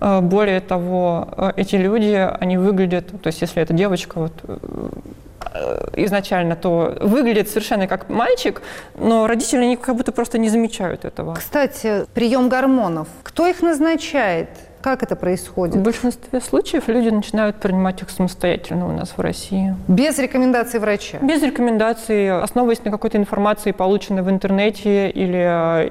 А, 0.00 0.20
более 0.20 0.60
того, 0.60 1.52
эти 1.56 1.76
люди, 1.76 2.28
они 2.40 2.56
выглядят, 2.56 3.08
то 3.08 3.26
есть 3.26 3.42
если 3.42 3.62
это 3.62 3.74
девочка, 3.74 4.18
вот, 4.18 4.32
э, 4.44 5.88
изначально, 5.96 6.56
то 6.56 6.96
выглядит 7.00 7.48
совершенно 7.48 7.86
как 7.86 8.08
мальчик, 8.08 8.62
но 8.98 9.26
родители 9.26 9.60
они 9.60 9.76
как 9.76 9.96
будто 9.96 10.12
просто 10.12 10.38
не 10.38 10.48
замечают 10.48 11.04
этого. 11.04 11.34
Кстати, 11.34 12.06
прием 12.14 12.48
гормонов. 12.48 13.08
Кто 13.22 13.46
их 13.46 13.60
назначает? 13.60 14.48
Как 14.82 15.02
это 15.02 15.14
происходит? 15.14 15.76
В 15.76 15.82
большинстве 15.82 16.40
случаев 16.40 16.88
люди 16.88 17.10
начинают 17.10 17.56
принимать 17.56 18.00
их 18.00 18.08
самостоятельно 18.08 18.88
у 18.88 18.92
нас 18.92 19.10
в 19.14 19.20
России. 19.20 19.76
Без 19.88 20.18
рекомендаций 20.18 20.80
врача? 20.80 21.18
Без 21.20 21.42
рекомендаций, 21.42 22.40
основываясь 22.40 22.82
на 22.84 22.90
какой-то 22.90 23.18
информации, 23.18 23.72
полученной 23.72 24.22
в 24.22 24.30
интернете 24.30 25.10
или 25.10 25.84
э, 25.84 25.88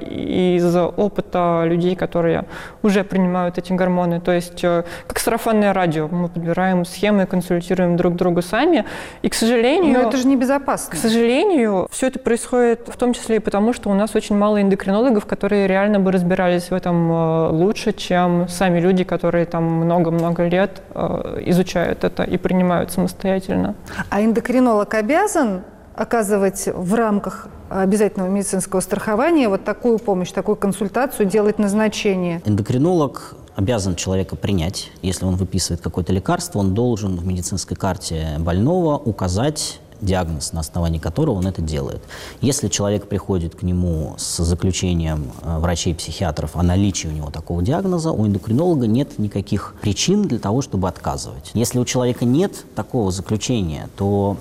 из 0.56 0.75
опыта 0.75 1.63
людей, 1.65 1.95
которые 1.95 2.45
уже 2.82 3.04
принимают 3.04 3.60
эти 3.60 3.73
гормоны. 3.73 4.21
То 4.21 4.32
есть 4.32 4.63
э, 4.63 4.84
как 5.06 5.19
сарафанное 5.19 5.71
радио. 5.71 6.08
Мы 6.08 6.28
подбираем 6.28 6.84
схемы, 6.84 7.28
консультируем 7.28 7.95
друг 7.95 8.15
друга 8.15 8.41
сами. 8.41 8.86
И, 9.21 9.30
к 9.30 9.36
сожалению... 9.36 10.02
Но 10.02 10.08
это 10.08 10.17
же 10.17 10.28
небезопасно. 10.28 10.95
К 10.95 10.97
сожалению, 10.97 11.88
все 11.91 12.08
это 12.08 12.17
происходит 12.17 12.88
в 12.88 12.97
том 12.97 13.13
числе 13.13 13.36
и 13.36 13.39
потому, 13.39 13.71
что 13.73 13.91
у 13.91 13.93
нас 13.93 14.15
очень 14.15 14.36
мало 14.36 14.60
эндокринологов, 14.60 15.28
которые 15.28 15.67
реально 15.67 15.99
бы 15.99 16.12
разбирались 16.12 16.71
в 16.71 16.73
этом 16.73 17.12
э, 17.12 17.49
лучше, 17.49 17.93
чем 17.93 18.47
сами 18.47 18.79
люди, 18.80 19.04
которые 19.04 19.46
там 19.46 19.63
много-много 19.63 20.48
лет 20.48 20.82
э, 20.94 21.42
изучают 21.48 22.04
это 22.04 22.24
и 22.24 22.38
принимают 22.38 22.92
самостоятельно. 22.92 23.76
А 24.10 24.22
эндокринолог 24.22 24.94
обязан 24.94 25.62
оказывать 25.96 26.70
в 26.74 26.94
рамках 26.94 27.48
обязательного 27.70 28.30
медицинского 28.30 28.80
страхования 28.80 29.50
вот 29.50 29.63
такую 29.65 30.00
помощь, 30.00 30.32
такую 30.32 30.56
консультацию, 30.56 31.26
делать 31.28 31.60
назначение? 31.60 32.42
Эндокринолог 32.46 33.36
обязан 33.56 33.96
человека 33.96 34.38
принять. 34.38 34.92
Если 35.02 35.26
он 35.26 35.36
выписывает 35.36 35.82
какое-то 35.82 36.13
лекарство, 36.13 36.60
он 36.60 36.74
должен 36.74 37.18
в 37.18 37.26
медицинской 37.26 37.76
карте 37.76 38.38
больного 38.39 38.98
указать 38.98 39.82
диагноз, 40.02 40.54
на 40.54 40.62
основании 40.62 41.00
которого 41.00 41.36
он 41.36 41.48
это 41.48 41.62
делает. 41.62 42.02
Если 42.42 42.68
человек 42.68 43.08
приходит 43.08 43.56
к 43.56 43.64
нему 43.64 44.16
с 44.18 44.44
заключением 44.44 45.32
э, 45.42 45.60
врачей-психиатров 45.60 46.56
о 46.56 46.64
наличии 46.64 47.08
у 47.08 47.12
него 47.12 47.30
такого 47.30 47.62
диагноза, 47.62 48.12
у 48.12 48.26
эндокринолога 48.26 48.88
нет 48.88 49.20
никаких 49.20 49.76
причин 49.82 50.24
для 50.24 50.40
того, 50.40 50.62
чтобы 50.62 50.88
отказывать. 50.88 51.52
Если 51.54 51.80
у 51.80 51.86
человека 51.86 52.26
нет 52.26 52.66
такого 52.76 53.12
заключения, 53.12 53.90
то 53.98 54.38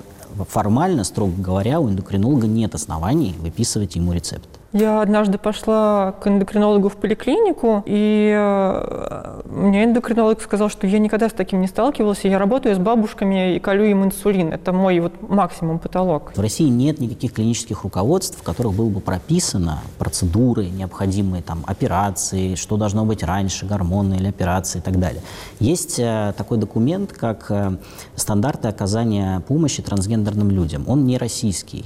формально, 0.47 1.03
строго 1.03 1.33
говоря, 1.41 1.79
у 1.79 1.89
эндокринолога 1.89 2.47
нет 2.47 2.75
оснований 2.75 3.35
выписывать 3.39 3.95
ему 3.95 4.13
рецепт. 4.13 4.58
Я 4.71 5.01
однажды 5.01 5.39
пошла 5.39 6.11
к 6.11 6.27
эндокринологу 6.27 6.89
в 6.89 6.97
поликлинику, 6.97 7.83
и 7.87 8.31
э, 8.37 9.41
мне 9.45 9.85
эндокринолог 9.85 10.39
сказал, 10.41 10.69
что 10.69 10.85
я 10.85 10.99
никогда 10.99 11.27
с 11.27 11.33
таким 11.33 11.61
не 11.61 11.67
сталкивался. 11.67 12.27
Я 12.27 12.37
работаю 12.37 12.75
с 12.75 12.77
бабушками 12.77 13.55
и 13.55 13.59
колю 13.59 13.85
им 13.85 14.03
инсулин. 14.03 14.53
Это 14.53 14.71
мой 14.71 14.99
вот 14.99 15.13
максимум 15.27 15.79
потолок. 15.79 16.33
В 16.35 16.39
России 16.39 16.69
нет 16.69 16.99
никаких 16.99 17.33
клинических 17.33 17.83
руководств, 17.83 18.39
в 18.39 18.43
которых 18.43 18.75
было 18.75 18.89
бы 18.89 18.99
прописано 18.99 19.79
процедуры, 19.97 20.67
необходимые 20.67 21.41
там 21.41 21.63
операции, 21.65 22.53
что 22.53 22.77
должно 22.77 23.05
быть 23.05 23.23
раньше, 23.23 23.65
гормоны 23.65 24.15
или 24.15 24.27
операции 24.27 24.77
и 24.77 24.81
так 24.83 24.99
далее. 24.99 25.23
Есть 25.59 25.97
э, 25.97 26.33
такой 26.37 26.59
документ, 26.59 27.11
как 27.11 27.47
э, 27.49 27.71
стандарты 28.15 28.67
оказания 28.67 29.39
помощи 29.47 29.81
трансгендерным 29.81 30.51
людям. 30.51 30.83
Он 30.87 31.05
не 31.05 31.17
российский 31.17 31.85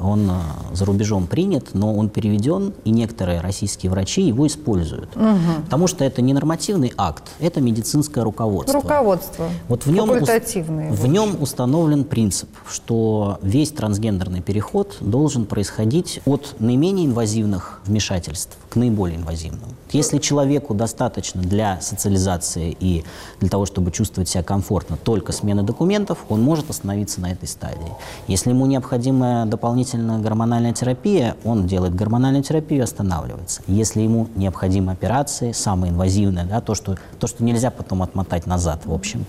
он 0.00 0.30
э, 0.30 0.34
за 0.74 0.84
рубежом 0.84 1.26
принят, 1.26 1.74
но 1.74 1.94
он 1.94 2.08
переведен, 2.08 2.72
и 2.84 2.90
некоторые 2.90 3.40
российские 3.40 3.90
врачи 3.90 4.22
его 4.22 4.46
используют. 4.46 5.14
Угу. 5.16 5.64
Потому 5.64 5.86
что 5.86 6.04
это 6.04 6.22
не 6.22 6.32
нормативный 6.32 6.92
акт, 6.96 7.24
это 7.40 7.60
медицинское 7.60 8.22
руководство. 8.22 8.80
Руководство. 8.80 9.48
Вот 9.68 9.86
в 9.86 9.90
нем. 9.90 10.10
В 10.10 11.06
нем 11.06 11.36
установлен 11.40 12.04
принцип, 12.04 12.48
что 12.68 13.38
весь 13.42 13.70
трансгендерный 13.70 14.40
переход 14.40 14.96
должен 15.00 15.46
происходить 15.46 16.20
от 16.24 16.56
наименее 16.58 17.06
инвазивных 17.06 17.80
вмешательств 17.84 18.56
к 18.68 18.76
наиболее 18.76 19.18
инвазивным. 19.18 19.70
Если 19.92 20.18
человеку 20.18 20.74
достаточно 20.74 21.42
для 21.42 21.80
социализации 21.80 22.76
и 22.78 23.04
для 23.40 23.48
того, 23.48 23.66
чтобы 23.66 23.90
чувствовать 23.90 24.28
себя 24.28 24.42
комфортно, 24.42 24.96
только 24.96 25.32
смена 25.32 25.62
документов, 25.62 26.18
он 26.28 26.42
может 26.42 26.70
остановиться 26.70 27.20
на 27.20 27.32
этой 27.32 27.48
стадии. 27.48 27.92
Если 28.28 28.50
ему 28.50 28.66
необходима 28.66 29.46
дополнительная 29.46 30.18
гормональная 30.18 30.72
терапия, 30.72 31.36
он 31.44 31.66
делает 31.66 31.94
гормональную 31.94 32.44
терапию 32.44 32.80
и 32.80 32.84
останавливается. 32.84 33.62
Если 33.66 34.00
ему 34.00 34.28
необходимы 34.36 34.92
операции, 34.92 35.52
самые 35.52 35.92
инвазивные, 35.92 36.44
да, 36.44 36.60
то, 36.60 36.74
что, 36.74 36.96
то, 37.18 37.26
что 37.26 37.42
нельзя 37.42 37.70
потом 37.70 38.02
отмотать 38.02 38.46
назад, 38.46 38.82
в 38.84 38.92
общем, 38.92 39.26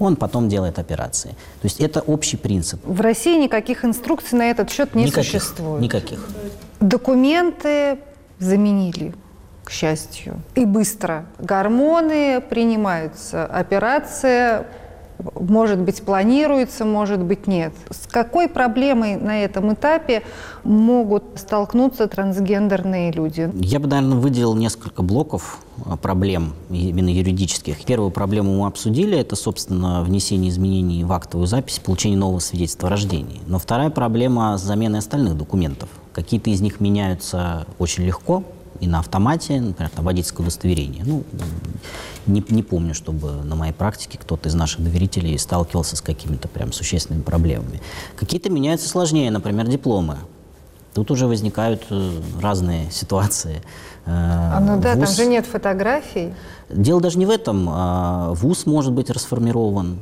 он 0.00 0.16
потом 0.16 0.48
делает 0.48 0.78
операции. 0.78 1.30
То 1.60 1.64
есть 1.64 1.78
это 1.78 2.00
общий 2.00 2.36
принцип. 2.36 2.80
В 2.84 3.00
России 3.00 3.40
никаких 3.40 3.84
инструкций 3.84 4.38
на 4.38 4.50
этот 4.50 4.70
счет 4.70 4.94
не 4.94 5.04
никаких, 5.04 5.42
существует? 5.42 5.82
Никаких. 5.82 6.26
Документы 6.80 7.98
заменили 8.38 9.14
к 9.70 9.72
счастью. 9.72 10.40
И 10.56 10.64
быстро. 10.64 11.26
Гормоны 11.38 12.40
принимаются, 12.40 13.46
операция 13.46 14.66
может 15.38 15.78
быть, 15.78 16.02
планируется, 16.02 16.86
может 16.86 17.20
быть, 17.20 17.46
нет. 17.46 17.74
С 17.90 18.06
какой 18.06 18.48
проблемой 18.48 19.16
на 19.16 19.44
этом 19.44 19.74
этапе 19.74 20.22
могут 20.64 21.24
столкнуться 21.36 22.06
трансгендерные 22.06 23.12
люди? 23.12 23.50
Я 23.54 23.80
бы, 23.80 23.86
наверное, 23.86 24.16
выделил 24.16 24.54
несколько 24.54 25.02
блоков 25.02 25.58
а, 25.84 25.96
проблем 25.96 26.54
именно 26.70 27.10
юридических. 27.10 27.84
Первую 27.84 28.10
проблему 28.10 28.56
мы 28.60 28.66
обсудили, 28.66 29.18
это, 29.18 29.36
собственно, 29.36 30.02
внесение 30.02 30.48
изменений 30.48 31.04
в 31.04 31.12
актовую 31.12 31.46
запись, 31.46 31.80
получение 31.80 32.18
нового 32.18 32.38
свидетельства 32.38 32.88
о 32.88 32.90
рождении. 32.90 33.42
Но 33.46 33.58
вторая 33.58 33.90
проблема 33.90 34.56
с 34.56 34.62
заменой 34.62 35.00
остальных 35.00 35.36
документов. 35.36 35.90
Какие-то 36.14 36.48
из 36.48 36.62
них 36.62 36.80
меняются 36.80 37.66
очень 37.78 38.04
легко, 38.04 38.42
и 38.80 38.86
на 38.86 39.00
автомате, 39.00 39.60
например, 39.60 39.90
на 39.96 40.02
водительское 40.02 40.44
удостоверение. 40.44 41.04
Ну, 41.04 41.24
не, 42.26 42.44
не 42.48 42.62
помню, 42.62 42.94
чтобы 42.94 43.32
на 43.44 43.54
моей 43.54 43.72
практике 43.72 44.18
кто-то 44.18 44.48
из 44.48 44.54
наших 44.54 44.82
доверителей 44.82 45.38
сталкивался 45.38 45.96
с 45.96 46.00
какими-то 46.00 46.48
прям 46.48 46.72
существенными 46.72 47.22
проблемами. 47.22 47.80
Какие-то 48.16 48.50
меняются 48.50 48.88
сложнее, 48.88 49.30
например, 49.30 49.68
дипломы. 49.68 50.18
Тут 50.94 51.10
уже 51.10 51.26
возникают 51.26 51.82
э, 51.90 52.20
разные 52.40 52.90
ситуации. 52.90 53.62
А 54.06 54.60
ну 54.60 54.80
да, 54.80 54.94
ВУЗ... 54.94 55.06
там 55.06 55.14
же 55.14 55.26
нет 55.26 55.46
фотографий. 55.46 56.34
Дело 56.68 57.00
даже 57.00 57.18
не 57.18 57.26
в 57.26 57.30
этом. 57.30 57.68
А, 57.70 58.32
ВУЗ 58.34 58.66
может 58.66 58.92
быть 58.92 59.10
расформирован. 59.10 59.98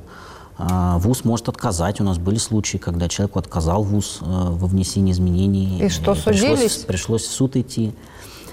А, 0.57 0.99
ВУЗ 0.99 1.25
может 1.25 1.49
отказать. 1.49 2.01
У 2.01 2.05
нас 2.05 2.19
были 2.19 2.39
случаи, 2.39 2.79
когда 2.79 3.09
человеку 3.09 3.39
отказал 3.39 3.83
ВУЗ 3.83 4.19
э, 4.21 4.25
во 4.25 4.67
внесении 4.67 5.13
изменений. 5.13 5.81
И 5.85 5.89
что, 5.89 6.15
судились? 6.15 6.59
Пришлось, 6.59 6.85
пришлось 6.85 7.23
в 7.25 7.31
суд 7.31 7.57
идти. 7.57 7.93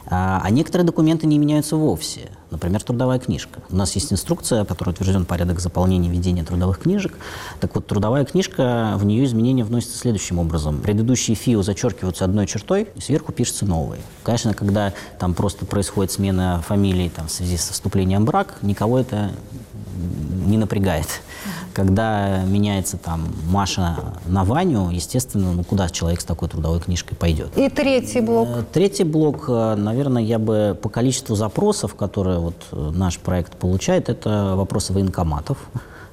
А, 0.08 0.41
а 0.43 0.49
некоторые 0.49 0.86
документы 0.86 1.28
не 1.28 1.39
меняются 1.39 1.76
вовсе. 1.76 2.30
Например, 2.51 2.82
трудовая 2.82 3.20
книжка. 3.20 3.60
У 3.70 3.76
нас 3.76 3.93
есть 3.95 4.14
инструкция, 4.14 4.64
в 4.64 4.68
которой 4.68 4.91
утвержден 4.91 5.26
порядок 5.26 5.60
заполнения 5.60 6.10
ведения 6.10 6.43
трудовых 6.43 6.80
книжек. 6.80 7.18
Так 7.60 7.76
вот, 7.76 7.88
трудовая 7.88 8.24
книжка, 8.24 8.93
в 8.97 9.06
нее 9.06 9.26
изменения 9.26 9.64
вносятся 9.64 9.97
следующим 9.97 10.39
образом. 10.39 10.80
Предыдущие 10.80 11.36
ФИО 11.36 11.64
зачеркиваются 11.64 12.24
одной 12.24 12.45
чертой, 12.45 12.88
и 12.95 13.01
сверху 13.01 13.32
пишется 13.32 13.66
новый. 13.66 13.99
Конечно, 14.24 14.53
когда 14.53 14.93
там 15.20 15.34
просто 15.34 15.66
происходит 15.66 16.12
смена 16.12 16.64
фамилии 16.66 17.10
там, 17.14 17.28
в 17.28 17.32
связи 17.32 17.58
со 17.58 17.74
вступлением 17.74 18.24
в 18.24 18.26
брак, 18.26 18.60
никого 18.62 18.99
это 18.99 19.32
не 19.96 20.58
напрягает. 20.58 21.08
Когда 21.74 22.43
меняется 22.43 22.98
там 22.98 23.28
Маша 23.50 23.98
на 24.26 24.43
Ваню, 24.43 24.89
естественно, 24.91 25.54
ну 25.54 25.64
куда 25.64 25.89
человек 25.89 26.22
с 26.22 26.26
такой 26.26 26.50
трудовой 26.50 26.80
книжкой 26.80 27.18
пойдет? 27.18 27.58
И 27.58 27.70
третий 27.70 28.22
блок? 28.22 28.48
Э, 28.50 28.64
третий 28.72 29.04
блок, 29.04 29.46
э, 29.48 29.76
наверное, 29.76 30.22
я 30.22 30.39
бы 30.39 30.78
по 30.82 30.89
количеству 30.89 31.36
запросов, 31.36 31.96
которые 31.96 32.39
вот 32.39 32.56
э, 32.72 32.91
наш 32.93 33.20
проект 33.20 33.54
получает, 33.58 34.10
это 34.10 34.54
вопросы 34.56 34.93
военкоматов. 34.93 35.58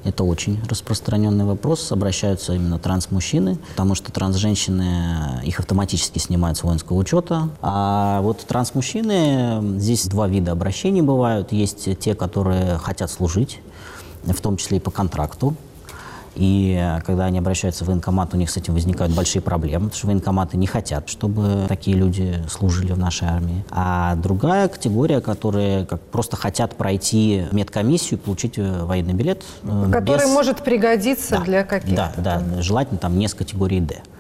Это 0.04 0.24
очень 0.24 0.60
распространенный 0.68 1.44
вопрос. 1.44 1.92
Обращаются 1.92 2.54
именно 2.54 2.78
транс-мужчины, 2.78 3.58
потому 3.70 3.94
что 3.94 4.10
транс-женщины, 4.10 5.40
их 5.44 5.60
автоматически 5.60 6.18
снимают 6.18 6.58
с 6.58 6.64
воинского 6.64 6.96
учета. 6.96 7.50
А 7.60 8.20
вот 8.22 8.40
транс-мужчины, 8.40 9.78
здесь 9.78 10.06
два 10.06 10.26
вида 10.26 10.52
обращений 10.52 11.02
бывают. 11.02 11.52
Есть 11.52 11.98
те, 12.00 12.14
которые 12.14 12.78
хотят 12.78 13.10
служить, 13.10 13.60
в 14.24 14.40
том 14.40 14.56
числе 14.56 14.78
и 14.78 14.80
по 14.80 14.90
контракту. 14.90 15.54
И 16.34 16.98
когда 17.04 17.26
они 17.26 17.38
обращаются 17.38 17.84
в 17.84 17.88
военкомат, 17.88 18.32
у 18.34 18.36
них 18.36 18.50
с 18.50 18.56
этим 18.56 18.74
возникают 18.74 19.14
большие 19.14 19.42
проблемы, 19.42 19.86
потому 19.86 19.98
что 19.98 20.06
военкоматы 20.06 20.56
не 20.56 20.66
хотят, 20.66 21.08
чтобы 21.08 21.66
такие 21.68 21.96
люди 21.96 22.42
служили 22.48 22.92
в 22.92 22.98
нашей 22.98 23.28
армии. 23.28 23.64
А 23.70 24.14
другая 24.16 24.68
категория, 24.68 25.20
которые 25.20 25.84
как 25.84 26.00
просто 26.00 26.36
хотят 26.36 26.76
пройти 26.76 27.44
медкомиссию, 27.52 28.18
получить 28.18 28.54
э, 28.56 28.84
военный 28.84 29.12
билет. 29.12 29.44
Э, 29.64 29.90
Который 29.92 30.26
без... 30.26 30.32
может 30.32 30.64
пригодиться 30.64 31.36
да, 31.36 31.42
для 31.42 31.64
каких-то. 31.64 32.12
Да, 32.16 32.40
да, 32.40 32.62
желательно 32.62 32.98
там 32.98 33.18
не 33.18 33.28
с 33.28 33.34
категории. 33.34 33.72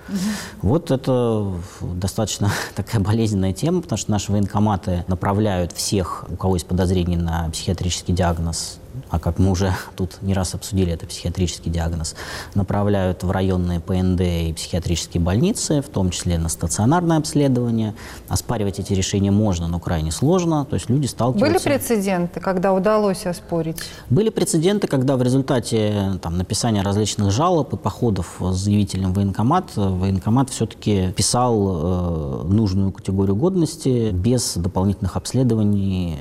Угу. 0.08 0.16
Вот 0.62 0.90
это 0.90 1.52
достаточно 1.80 2.50
такая 2.74 3.00
болезненная 3.00 3.52
тема, 3.52 3.82
потому 3.82 3.98
что 3.98 4.10
наши 4.10 4.32
военкоматы 4.32 5.04
направляют 5.08 5.72
всех, 5.72 6.26
у 6.28 6.36
кого 6.36 6.56
есть 6.56 6.66
подозрение 6.66 7.18
на 7.18 7.48
психиатрический 7.50 8.14
диагноз, 8.14 8.78
а 9.10 9.18
как 9.18 9.38
мы 9.38 9.50
уже 9.50 9.74
тут 9.96 10.18
не 10.22 10.34
раз 10.34 10.54
обсудили, 10.54 10.92
это 10.92 11.06
психиатрический 11.06 11.70
диагноз, 11.70 12.14
направляют 12.54 13.22
в 13.22 13.30
районные 13.30 13.80
ПНД 13.80 14.20
и 14.20 14.52
психиатрические 14.54 15.22
больницы, 15.22 15.82
в 15.82 15.88
том 15.88 16.10
числе 16.10 16.38
на 16.38 16.48
стационарное 16.48 17.18
обследование. 17.18 17.94
Оспаривать 18.28 18.78
эти 18.78 18.92
решения 18.92 19.30
можно, 19.30 19.68
но 19.68 19.78
крайне 19.78 20.10
сложно. 20.10 20.64
То 20.64 20.74
есть 20.74 20.88
люди 20.88 21.06
сталкиваются... 21.06 21.68
Были 21.68 21.76
прецеденты, 21.76 22.40
когда 22.40 22.72
удалось 22.72 23.26
оспорить? 23.26 23.78
Были 24.10 24.30
прецеденты, 24.30 24.86
когда 24.86 25.16
в 25.16 25.22
результате 25.22 26.18
там, 26.22 26.38
написания 26.38 26.82
различных 26.82 27.30
жалоб 27.30 27.72
и 27.74 27.76
походов 27.76 28.36
с 28.40 28.56
заявителем 28.56 29.12
в 29.12 29.16
военкомат, 29.16 29.76
военкомат 29.76 30.50
все-таки 30.50 31.12
писал 31.12 32.44
э, 32.44 32.48
нужную 32.48 32.92
категорию 32.92 33.36
годности 33.36 34.10
без 34.10 34.56
дополнительных 34.56 35.16
обследований, 35.16 36.18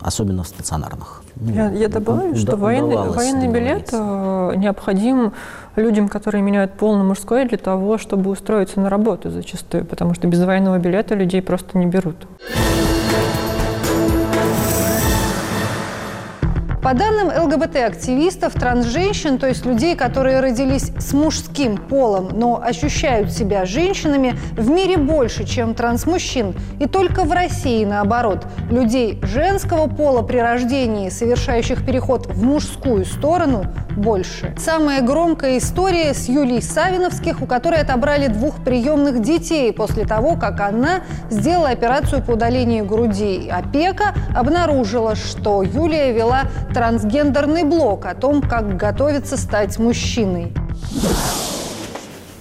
особенно 0.00 0.42
в 0.42 0.48
стационарных. 0.48 1.21
Я, 1.36 1.70
я 1.70 1.88
добавлю, 1.88 2.36
что 2.36 2.56
военный, 2.56 2.96
военный 2.96 3.48
билет 3.48 3.88
э, 3.92 4.52
необходим 4.56 5.32
людям, 5.76 6.08
которые 6.08 6.42
меняют 6.42 6.74
полный 6.74 7.04
мужской 7.04 7.46
для 7.46 7.58
того, 7.58 7.98
чтобы 7.98 8.30
устроиться 8.30 8.80
на 8.80 8.90
работу 8.90 9.30
зачастую, 9.30 9.84
потому 9.84 10.14
что 10.14 10.28
без 10.28 10.42
военного 10.44 10.78
билета 10.78 11.14
людей 11.14 11.40
просто 11.42 11.78
не 11.78 11.86
берут. 11.86 12.16
По 16.92 16.98
данным 16.98 17.28
ЛГБТ-активистов, 17.28 18.52
трансженщин, 18.52 19.38
то 19.38 19.46
есть 19.46 19.64
людей, 19.64 19.96
которые 19.96 20.40
родились 20.40 20.92
с 20.98 21.14
мужским 21.14 21.78
полом, 21.78 22.28
но 22.34 22.62
ощущают 22.62 23.32
себя 23.32 23.64
женщинами, 23.64 24.38
в 24.58 24.68
мире 24.68 24.98
больше, 24.98 25.46
чем 25.46 25.74
трансмужчин. 25.74 26.54
И 26.80 26.86
только 26.86 27.24
в 27.24 27.32
России, 27.32 27.86
наоборот, 27.86 28.46
людей 28.70 29.18
женского 29.22 29.86
пола 29.86 30.20
при 30.20 30.36
рождении, 30.36 31.08
совершающих 31.08 31.86
переход 31.86 32.26
в 32.26 32.42
мужскую 32.44 33.06
сторону, 33.06 33.64
больше. 33.96 34.54
Самая 34.58 35.02
громкая 35.02 35.58
история 35.58 36.14
с 36.14 36.28
Юлией 36.28 36.62
Савиновских, 36.62 37.42
у 37.42 37.46
которой 37.46 37.80
отобрали 37.80 38.26
двух 38.26 38.62
приемных 38.64 39.20
детей 39.20 39.72
после 39.72 40.04
того, 40.04 40.36
как 40.36 40.60
она 40.60 41.02
сделала 41.30 41.70
операцию 41.70 42.22
по 42.22 42.32
удалению 42.32 42.84
груди. 42.84 43.48
Опека 43.50 44.14
обнаружила, 44.34 45.14
что 45.14 45.62
Юлия 45.62 46.12
вела 46.12 46.44
трансгендерный 46.82 47.62
блог 47.62 48.06
о 48.06 48.14
том, 48.16 48.42
как 48.42 48.76
готовится 48.76 49.36
стать 49.36 49.78
мужчиной. 49.78 50.52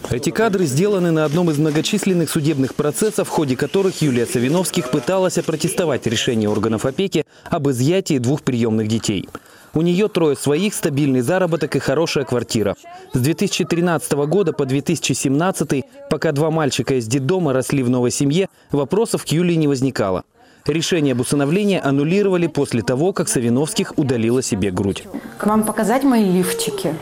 Эти 0.10 0.32
кадры 0.32 0.66
сделаны 0.66 1.12
на 1.12 1.26
одном 1.26 1.52
из 1.52 1.60
многочисленных 1.60 2.28
судебных 2.28 2.74
процессов, 2.74 3.28
в 3.28 3.32
ходе 3.32 3.56
которых 3.56 4.02
Юлия 4.02 4.26
Савиновских 4.26 4.90
пыталась 4.90 5.38
опротестовать 5.38 6.08
решение 6.08 6.50
органов 6.50 6.88
опеки 6.88 7.28
об 7.52 7.70
изъятии 7.70 8.18
двух 8.18 8.42
приемных 8.42 8.88
детей. 8.88 9.30
У 9.76 9.84
нее 9.84 10.08
трое 10.08 10.36
своих, 10.36 10.74
стабильный 10.74 11.22
заработок 11.22 11.76
и 11.76 11.80
хорошая 11.80 12.24
квартира. 12.24 12.76
С 13.14 13.20
2013 13.20 14.12
года 14.26 14.54
по 14.54 14.66
2017, 14.66 15.86
пока 16.10 16.32
два 16.32 16.50
мальчика 16.50 16.96
из 16.96 17.06
детдома 17.06 17.54
росли 17.54 17.84
в 17.84 17.92
новой 17.92 18.10
семье, 18.10 18.50
вопросов 18.72 19.24
к 19.24 19.28
Юлии 19.28 19.54
не 19.54 19.68
возникало. 19.68 20.24
Решение 20.68 21.14
об 21.14 21.22
усыновлении 21.22 21.80
аннулировали 21.84 22.48
после 22.48 22.84
того, 22.84 23.14
как 23.14 23.30
Савиновских 23.30 23.94
удалила 23.98 24.44
себе 24.44 24.70
грудь. 24.72 25.04
К 25.38 25.48
вам 25.48 25.64
показать 25.64 26.04
мои 26.04 26.24
лифчики? 26.24 26.94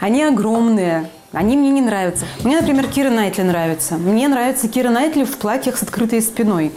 Они 0.00 0.22
огромные. 0.22 1.08
Они 1.32 1.56
мне 1.56 1.70
не 1.70 1.80
нравятся. 1.80 2.26
Мне, 2.44 2.60
например, 2.60 2.86
Кира 2.86 3.10
Найтли 3.10 3.42
нравится. 3.42 3.96
Мне 3.96 4.28
нравится 4.28 4.68
Кира 4.68 4.90
Найтли 4.90 5.24
в 5.24 5.36
платьях 5.38 5.78
с 5.78 5.82
открытой 5.82 6.20
спиной. 6.20 6.70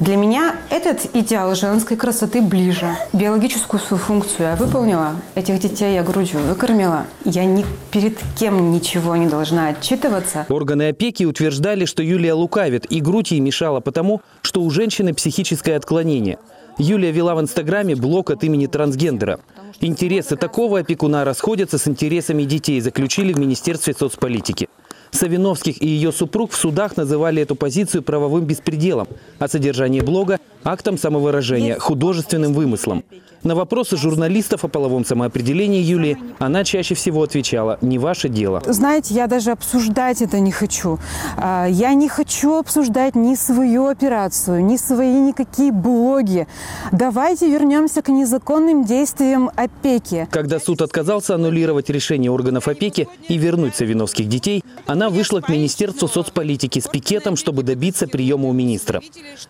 Для 0.00 0.16
меня 0.16 0.56
этот 0.70 1.14
идеал 1.14 1.54
женской 1.54 1.96
красоты 1.96 2.42
ближе. 2.42 2.96
Биологическую 3.12 3.80
свою 3.80 4.02
функцию 4.02 4.48
я 4.48 4.56
выполнила. 4.56 5.16
Этих 5.34 5.60
детей 5.60 5.94
я 5.94 6.02
грудью 6.02 6.40
выкормила. 6.40 7.06
Я 7.24 7.44
ни 7.44 7.64
перед 7.90 8.18
кем 8.38 8.72
ничего 8.72 9.16
не 9.16 9.26
должна 9.26 9.68
отчитываться. 9.68 10.46
Органы 10.48 10.88
опеки 10.88 11.24
утверждали, 11.24 11.84
что 11.84 12.02
Юлия 12.02 12.34
лукавит, 12.34 12.90
и 12.90 13.00
грудь 13.00 13.30
ей 13.30 13.40
мешала 13.40 13.80
потому, 13.80 14.22
что 14.42 14.62
у 14.62 14.70
женщины 14.70 15.14
психическое 15.14 15.76
отклонение. 15.76 16.38
Юлия 16.78 17.12
вела 17.12 17.34
в 17.34 17.40
Инстаграме 17.40 17.94
блог 17.94 18.30
от 18.30 18.44
имени 18.44 18.66
трансгендера. 18.66 19.40
Интересы 19.80 20.36
такого 20.36 20.80
опекуна 20.80 21.24
расходятся 21.24 21.78
с 21.78 21.86
интересами 21.86 22.44
детей, 22.44 22.80
заключили 22.80 23.32
в 23.32 23.38
Министерстве 23.38 23.94
соцполитики. 23.94 24.68
Савиновских 25.12 25.82
и 25.82 25.86
ее 25.86 26.10
супруг 26.10 26.52
в 26.52 26.56
судах 26.56 26.96
называли 26.96 27.42
эту 27.42 27.54
позицию 27.54 28.02
правовым 28.02 28.44
беспределом, 28.44 29.06
а 29.38 29.46
содержание 29.46 30.02
блога– 30.02 30.40
актом 30.64 30.96
самовыражения, 30.96 31.78
художественным 31.78 32.54
вымыслом. 32.54 33.04
На 33.44 33.56
вопросы 33.56 33.96
журналистов 33.96 34.64
о 34.64 34.68
половом 34.68 35.04
самоопределении 35.04 35.82
Юлии 35.82 36.16
она 36.38 36.62
чаще 36.62 36.94
всего 36.94 37.24
отвечала 37.24 37.76
«не 37.80 37.98
ваше 37.98 38.28
дело». 38.28 38.62
Знаете, 38.64 39.14
я 39.14 39.26
даже 39.26 39.50
обсуждать 39.50 40.22
это 40.22 40.38
не 40.38 40.52
хочу. 40.52 41.00
А, 41.36 41.66
Я 41.66 41.94
не 41.94 42.08
хочу 42.08 42.58
обсуждать 42.58 43.16
ни 43.16 43.34
свою 43.34 43.86
операцию, 43.86 44.64
ни 44.64 44.76
свои 44.76 45.14
никакие 45.14 45.72
блоги. 45.72 46.46
Давайте 46.92 47.50
вернемся 47.50 48.00
к 48.00 48.08
незаконным 48.08 48.84
действиям 48.84 49.50
опеки. 49.56 50.28
Когда 50.30 50.60
суд 50.60 50.80
отказался 50.80 51.34
аннулировать 51.34 51.90
решение 51.90 52.30
органов 52.30 52.68
опеки 52.68 53.08
и 53.28 53.38
вернуть 53.38 53.74
Савиновских 53.74 54.28
детей, 54.28 54.62
она 54.86 55.10
вышла 55.10 55.40
к 55.40 55.48
Министерству 55.48 56.06
соцполитики 56.06 56.78
с 56.78 56.86
пикетом, 56.86 57.36
чтобы 57.36 57.64
добиться 57.64 58.06
приема 58.06 58.48
у 58.48 58.52
министра. 58.52 59.00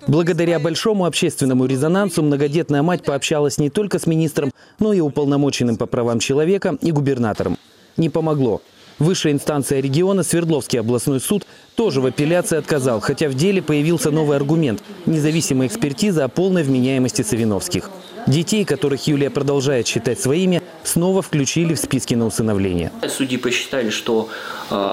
Благодаря 0.07 0.59
большому 0.59 1.05
общественному 1.05 1.66
резонансу 1.66 2.22
многодетная 2.22 2.82
мать 2.82 3.05
пообщалась 3.05 3.59
не 3.59 3.68
только 3.68 3.82
с 3.99 4.07
министром, 4.07 4.51
но 4.78 4.93
и 4.93 5.01
уполномоченным 5.01 5.76
по 5.76 5.87
правам 5.87 6.18
человека 6.18 6.76
и 6.80 6.93
губернатором. 6.93 7.59
Не 7.97 8.09
помогло. 8.09 8.62
Высшая 8.99 9.33
инстанция 9.33 9.80
региона, 9.80 10.22
Свердловский 10.22 10.78
областной 10.78 11.20
суд, 11.20 11.47
тоже 11.74 12.01
в 12.01 12.07
апелляции 12.07 12.57
отказал, 12.57 13.01
хотя 13.01 13.28
в 13.28 13.35
деле 13.35 13.61
появился 13.61 14.11
новый 14.11 14.37
аргумент– 14.37 14.83
независимая 15.07 15.66
экспертиза 15.66 16.24
о 16.24 16.28
полной 16.28 16.62
вменяемости 16.62 17.22
Савиновских. 17.22 17.91
Детей, 18.26 18.64
которых 18.64 19.07
Юлия 19.09 19.30
продолжает 19.30 19.89
считать 19.89 20.20
своими, 20.20 20.62
снова 20.85 21.22
включили 21.22 21.74
в 21.74 21.80
списки 21.80 22.14
на 22.14 22.26
усыновление. 22.26 22.93
Судьи 23.09 23.39
посчитали, 23.39 23.91
что 23.91 24.28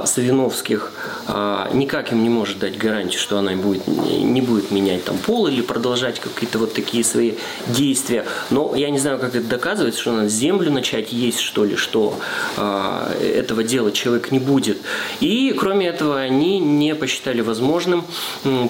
Савиновских 0.05 0.91
э, 1.27 1.69
никак 1.73 2.11
им 2.11 2.23
не 2.23 2.29
может 2.29 2.59
дать 2.59 2.77
гарантию, 2.77 3.19
что 3.19 3.37
она 3.37 3.53
будет, 3.53 3.87
не 3.87 4.41
будет 4.41 4.71
менять 4.71 5.05
там 5.05 5.17
пол 5.17 5.47
или 5.47 5.61
продолжать 5.61 6.19
какие-то 6.19 6.59
вот 6.59 6.73
такие 6.73 7.03
свои 7.03 7.33
действия. 7.67 8.25
Но 8.49 8.75
я 8.75 8.89
не 8.89 8.99
знаю, 8.99 9.19
как 9.19 9.35
это 9.35 9.47
доказывается, 9.47 10.01
что 10.01 10.11
надо 10.11 10.29
землю 10.29 10.71
начать 10.71 11.13
есть, 11.13 11.39
что 11.39 11.63
ли, 11.63 11.75
что 11.75 12.17
э, 12.57 13.33
этого 13.37 13.63
делать 13.63 13.93
человек 13.93 14.31
не 14.31 14.39
будет. 14.39 14.77
И, 15.19 15.53
кроме 15.57 15.87
этого, 15.87 16.19
они 16.19 16.59
не 16.59 16.95
посчитали 16.95 17.41
возможным 17.41 18.05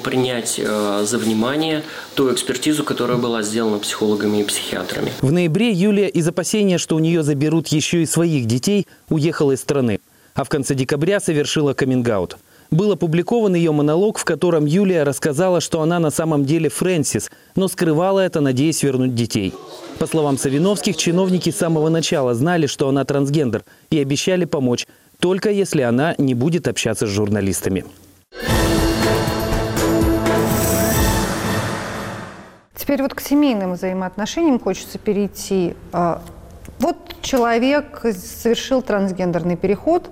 принять 0.03 0.59
э, 0.59 1.03
за 1.05 1.17
внимание 1.17 1.83
ту 2.15 2.31
экспертизу, 2.31 2.83
которая 2.83 3.17
была 3.17 3.41
сделана 3.41 3.79
психологами 3.79 4.41
и 4.41 4.43
психиатрами. 4.43 5.11
В 5.21 5.31
ноябре 5.31 5.71
Юлия 5.71 6.07
из 6.07 6.27
опасения, 6.27 6.77
что 6.77 6.95
у 6.95 6.99
нее 6.99 7.23
заберут 7.23 7.67
еще 7.67 8.03
и 8.03 8.05
своих 8.05 8.45
детей, 8.45 8.87
уехала 9.09 9.53
из 9.53 9.61
страны. 9.61 9.98
А 10.35 10.43
в 10.43 10.49
конце 10.49 10.75
декабря 10.75 11.19
совершила 11.19 11.73
каминг-аут. 11.73 12.37
Был 12.71 12.91
опубликован 12.91 13.55
ее 13.55 13.71
монолог, 13.71 14.19
в 14.19 14.25
котором 14.25 14.65
Юлия 14.65 15.03
рассказала, 15.03 15.59
что 15.59 15.81
она 15.81 15.97
на 15.99 16.11
самом 16.11 16.45
деле 16.45 16.69
Фрэнсис, 16.69 17.31
но 17.55 17.67
скрывала 17.67 18.19
это, 18.19 18.41
надеясь 18.41 18.83
вернуть 18.83 19.15
детей. 19.15 19.53
По 19.97 20.05
словам 20.05 20.37
Савиновских, 20.37 20.95
чиновники 20.95 21.49
с 21.49 21.57
самого 21.57 21.89
начала 21.89 22.35
знали, 22.35 22.67
что 22.67 22.87
она 22.87 23.05
трансгендер, 23.05 23.63
и 23.89 23.99
обещали 23.99 24.45
помочь, 24.45 24.85
только 25.19 25.49
если 25.49 25.81
она 25.81 26.13
не 26.19 26.35
будет 26.35 26.67
общаться 26.67 27.07
с 27.07 27.09
журналистами. 27.09 27.85
Теперь 32.75 33.01
вот 33.01 33.13
к 33.13 33.19
семейным 33.19 33.73
взаимоотношениям 33.73 34.59
хочется 34.59 34.97
перейти. 34.99 35.75
А, 35.91 36.21
Вот 36.79 36.97
человек 37.21 38.05
совершил 38.15 38.81
трансгендерный 38.81 39.57
переход, 39.57 40.09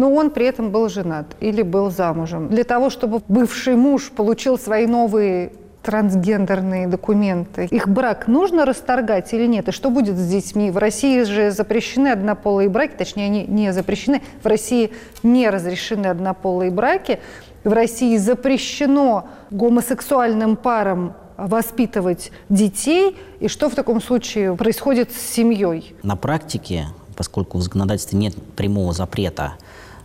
но 0.00 0.10
он 0.10 0.30
при 0.30 0.46
этом 0.46 0.70
был 0.70 0.88
женат 0.88 1.26
или 1.40 1.60
был 1.60 1.90
замужем. 1.90 2.48
Для 2.48 2.64
того, 2.64 2.88
чтобы 2.88 3.20
бывший 3.28 3.76
муж 3.76 4.10
получил 4.10 4.58
свои 4.58 4.86
новые 4.86 5.52
трансгендерные 5.82 6.86
документы, 6.86 7.66
их 7.66 7.86
брак 7.86 8.26
нужно 8.26 8.64
расторгать 8.64 9.34
или 9.34 9.46
нет? 9.46 9.68
И 9.68 9.72
что 9.72 9.90
будет 9.90 10.16
с 10.16 10.26
детьми? 10.26 10.70
В 10.70 10.78
России 10.78 11.22
же 11.24 11.50
запрещены 11.50 12.08
однополые 12.08 12.70
браки, 12.70 12.94
точнее, 12.96 13.26
они 13.26 13.44
не 13.46 13.74
запрещены. 13.74 14.22
В 14.42 14.46
России 14.46 14.90
не 15.22 15.50
разрешены 15.50 16.06
однополые 16.06 16.70
браки. 16.70 17.20
В 17.62 17.72
России 17.74 18.16
запрещено 18.16 19.28
гомосексуальным 19.50 20.56
парам 20.56 21.12
воспитывать 21.36 22.32
детей. 22.48 23.18
И 23.38 23.48
что 23.48 23.68
в 23.68 23.74
таком 23.74 24.00
случае 24.00 24.56
происходит 24.56 25.12
с 25.12 25.20
семьей? 25.20 25.94
На 26.02 26.16
практике, 26.16 26.86
поскольку 27.16 27.58
в 27.58 27.62
законодательстве 27.62 28.18
нет 28.18 28.34
прямого 28.56 28.94
запрета 28.94 29.56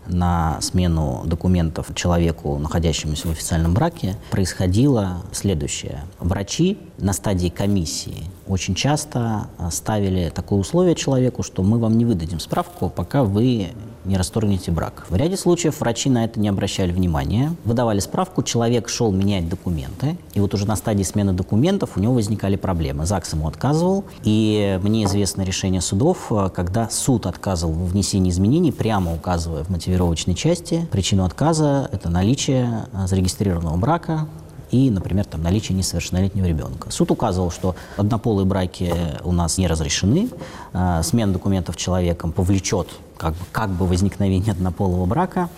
на 0.07 0.59
смену 0.61 1.23
документов 1.25 1.87
человеку, 1.95 2.57
находящемуся 2.57 3.27
в 3.27 3.31
официальном 3.31 3.73
браке, 3.73 4.17
происходило 4.31 5.17
следующее. 5.31 6.03
Врачи 6.19 6.77
на 6.97 7.13
стадии 7.13 7.49
комиссии 7.49 8.23
очень 8.47 8.75
часто 8.75 9.47
а, 9.57 9.71
ставили 9.71 10.31
такое 10.33 10.59
условие 10.59 10.95
человеку, 10.95 11.43
что 11.43 11.63
мы 11.63 11.79
вам 11.79 11.97
не 11.97 12.05
выдадим 12.05 12.39
справку, 12.39 12.89
пока 12.89 13.23
вы 13.23 13.69
не 14.05 14.17
расторгнете 14.17 14.71
брак. 14.71 15.05
В 15.09 15.15
ряде 15.15 15.37
случаев 15.37 15.79
врачи 15.79 16.09
на 16.09 16.25
это 16.25 16.39
не 16.39 16.47
обращали 16.47 16.91
внимания, 16.91 17.55
выдавали 17.63 17.99
справку, 17.99 18.43
человек 18.43 18.89
шел 18.89 19.11
менять 19.11 19.49
документы, 19.49 20.17
и 20.33 20.39
вот 20.39 20.53
уже 20.53 20.65
на 20.65 20.75
стадии 20.75 21.03
смены 21.03 21.33
документов 21.33 21.97
у 21.97 21.99
него 21.99 22.13
возникали 22.13 22.55
проблемы. 22.55 23.05
ЗАГС 23.05 23.33
ему 23.33 23.47
отказывал, 23.47 24.05
и 24.23 24.79
мне 24.83 25.05
известно 25.05 25.41
решение 25.41 25.81
судов, 25.81 26.31
э, 26.31 26.49
когда 26.53 26.89
суд 26.89 27.25
отказывал 27.25 27.73
в 27.73 27.89
внесении 27.91 28.29
изменений, 28.31 28.71
прямо 28.71 29.13
указывая 29.13 29.63
в 29.63 29.69
мотивировочной 29.69 30.35
части 30.35 30.87
причину 30.91 31.25
отказа– 31.25 31.89
это 31.91 32.09
наличие 32.09 32.85
э, 32.93 33.07
зарегистрированного 33.07 33.77
брака, 33.77 34.27
и, 34.71 34.89
например, 34.89 35.25
там, 35.25 35.41
наличие 35.43 35.77
несовершеннолетнего 35.77 36.45
ребенка. 36.45 36.91
Суд 36.91 37.11
указывал, 37.11 37.51
что 37.51 37.75
однополые 37.97 38.45
браки 38.45 38.93
у 39.23 39.31
нас 39.31 39.57
не 39.57 39.67
разрешены, 39.67 40.29
э, 40.73 41.01
смена 41.03 41.33
документов 41.33 41.77
человеком 41.77 42.31
повлечет 42.31 42.87
как 43.17 43.33
бы, 43.33 43.45
как 43.51 43.69
бы 43.69 43.87
возникновение 43.87 44.51
однополого 44.51 45.05
брака, 45.05 45.49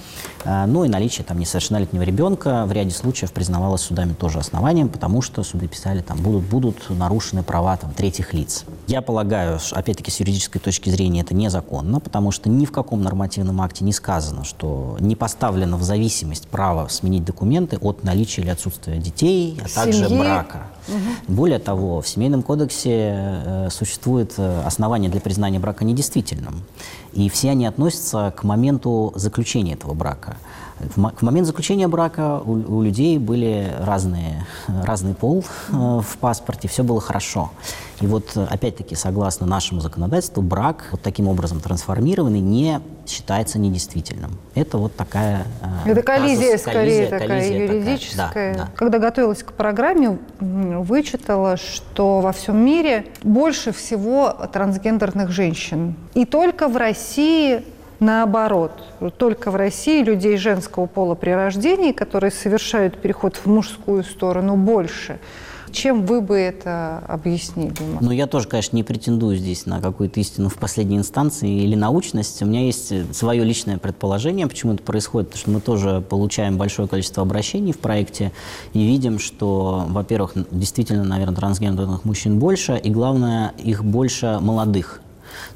э, 0.44 0.66
ну 0.66 0.84
и 0.86 0.90
наличие 0.90 1.26
там 1.26 1.40
несовершеннолетнего 1.40 2.04
ребенка 2.04 2.66
в 2.66 2.72
ряде 2.72 2.92
случаев 2.92 3.32
признавалось 3.32 3.82
судами 3.82 4.14
тоже 4.14 4.40
основанием, 4.40 4.90
потому 4.90 5.22
что 5.22 5.44
суды 5.44 5.68
писали, 5.68 6.02
там 6.02 6.18
будут, 6.18 6.44
будут 6.44 6.90
нарушены 6.90 7.44
права 7.44 7.78
там, 7.78 7.92
третьих 7.94 8.34
лиц. 8.34 8.66
Я 8.88 9.02
полагаю, 9.02 9.60
опять-таки, 9.72 10.12
с 10.12 10.20
юридической 10.20 10.60
точки 10.60 10.90
зрения 10.90 11.22
это 11.22 11.34
незаконно, 11.34 12.00
потому 12.00 12.32
что 12.32 12.50
ни 12.50 12.66
в 12.66 12.72
каком 12.72 13.02
нормативном 13.02 13.62
акте 13.62 13.84
не 13.84 13.94
сказано, 13.94 14.44
что 14.44 14.98
не 15.00 15.16
поставлено 15.16 15.78
в 15.78 15.84
зависимость 15.84 16.48
право 16.48 16.88
сменить 16.88 17.26
документы 17.26 17.78
от 17.78 18.04
наличия 18.04 18.42
или 18.42 18.50
отсутствия 18.50 18.98
детей, 18.98 19.60
а 19.64 19.68
также 19.68 20.06
Семьи. 20.06 20.20
брака. 20.20 20.64
Более 21.28 21.60
того, 21.60 22.02
в 22.02 22.08
Семейном 22.08 22.44
кодексе 22.44 23.14
э, 23.46 23.70
существует 23.72 24.34
э, 24.38 24.62
основание 24.66 25.12
для 25.12 25.20
признания 25.20 25.60
брака 25.60 25.84
недействительным. 25.84 26.64
И 27.18 27.30
все 27.30 27.50
они 27.50 27.66
относятся 27.66 28.32
к 28.38 28.44
моменту 28.44 29.12
заключения 29.16 29.74
этого 29.74 29.96
брака. 29.96 30.38
В, 30.80 30.98
мо- 30.98 31.14
в 31.18 31.24
момент 31.24 31.48
заключения 31.48 31.88
брака 31.88 32.40
у, 32.46 32.52
у 32.52 32.82
людей 32.84 33.18
были 33.18 33.74
разные, 33.80 34.46
разный 34.68 35.16
пол 35.16 35.44
э, 35.70 35.74
в 35.74 36.18
паспорте, 36.20 36.68
все 36.68 36.84
было 36.84 37.02
хорошо. 37.02 37.50
И 38.00 38.06
вот, 38.06 38.32
э, 38.36 38.44
опять-таки, 38.50 38.94
согласно 38.96 39.48
нашему 39.48 39.82
законодательству, 39.82 40.44
брак, 40.44 40.86
вот 40.92 41.02
таким 41.02 41.28
образом 41.28 41.60
трансформированный, 41.60 42.40
не 42.40 42.80
считается 43.08 43.58
недействительным. 43.58 44.38
Это 44.54 44.78
вот 44.78 44.96
такая... 44.96 45.46
э, 45.86 45.92
Это 45.92 46.02
коллизия, 46.04 46.54
казус- 46.58 46.62
скорее, 46.62 46.80
коллизия- 46.82 47.10
такая 47.10 47.28
коллизия 47.28 47.68
такая. 47.68 47.80
юридическая. 47.80 48.54
Да, 48.54 48.60
да. 48.66 48.70
Когда 48.76 49.00
готовилась 49.00 49.42
к 49.42 49.52
программе, 49.54 50.20
вычитала, 50.40 51.58
что 51.58 52.20
во 52.22 52.32
всем 52.34 52.58
мире 52.64 53.06
больше 53.24 53.72
всего 53.72 54.32
трансгендерных 54.54 55.32
женщин. 55.32 55.96
И 56.14 56.26
только 56.26 56.68
в 56.68 56.78
России 56.78 57.64
наоборот. 58.00 58.72
Только 59.18 59.50
в 59.50 59.56
России 59.56 60.04
людей 60.04 60.38
женского 60.38 60.86
пола 60.86 61.16
при 61.16 61.32
рождении, 61.32 61.92
которые 61.94 62.30
совершают 62.30 63.02
переход 63.02 63.36
в 63.38 63.48
мужскую 63.48 64.04
сторону, 64.04 64.56
больше. 64.56 65.18
Чем 65.72 66.06
вы 66.06 66.22
бы 66.22 66.38
это 66.38 67.04
объяснили? 67.08 67.74
Ну, 68.02 68.12
я 68.12 68.28
тоже, 68.28 68.48
конечно, 68.48 68.76
не 68.76 68.84
претендую 68.84 69.38
здесь 69.38 69.66
на 69.66 69.82
какую-то 69.82 70.20
истину 70.20 70.50
в 70.50 70.56
последней 70.56 70.98
инстанции 70.98 71.50
или 71.50 71.76
научность. 71.76 72.42
У 72.42 72.46
меня 72.46 72.66
есть 72.66 72.92
э, 72.92 73.06
свое 73.12 73.44
личное 73.44 73.78
предположение, 73.78 74.48
почему 74.48 74.74
это 74.74 74.84
происходит, 74.84 75.30
потому 75.30 75.42
что 75.42 75.52
мы 75.52 75.62
тоже 75.62 76.02
получаем 76.02 76.58
большое 76.58 76.88
количество 76.88 77.24
обращений 77.24 77.74
в 77.74 77.80
проекте 77.80 78.32
и 78.74 78.80
видим, 78.80 79.20
что, 79.20 79.86
во-первых, 79.88 80.34
действительно, 80.52 81.04
наверное, 81.04 81.36
трансгендерных 81.36 82.06
мужчин 82.06 82.40
больше, 82.40 82.78
и, 82.78 82.90
главное, 82.90 83.54
их 83.58 83.84
больше 83.84 84.40
молодых. 84.42 85.02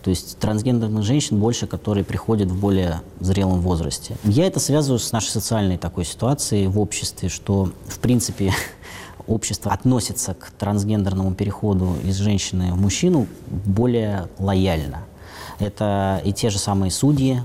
То 0.03 0.09
есть 0.09 0.37
трансгендерных 0.39 1.03
женщин 1.03 1.39
больше, 1.39 1.67
которые 1.67 2.03
приходят 2.03 2.49
в 2.49 2.59
более 2.59 3.01
зрелом 3.19 3.61
возрасте. 3.61 4.15
Я 4.23 4.47
это 4.47 4.59
связываю 4.59 4.99
с 4.99 5.11
нашей 5.11 5.29
социальной 5.29 5.77
такой 5.77 6.05
ситуацией 6.05 6.67
в 6.67 6.79
обществе, 6.79 7.29
что, 7.29 7.71
в 7.87 7.99
принципе, 7.99 8.53
общество 9.27 9.71
относится 9.71 10.33
к 10.33 10.51
трансгендерному 10.51 11.33
переходу 11.33 11.95
из 12.03 12.17
женщины 12.17 12.73
в 12.73 12.81
мужчину 12.81 13.27
более 13.47 14.27
лояльно. 14.39 15.03
Это 15.59 16.19
и 16.25 16.33
те 16.33 16.49
же 16.49 16.57
самые 16.57 16.89
судьи, 16.89 17.41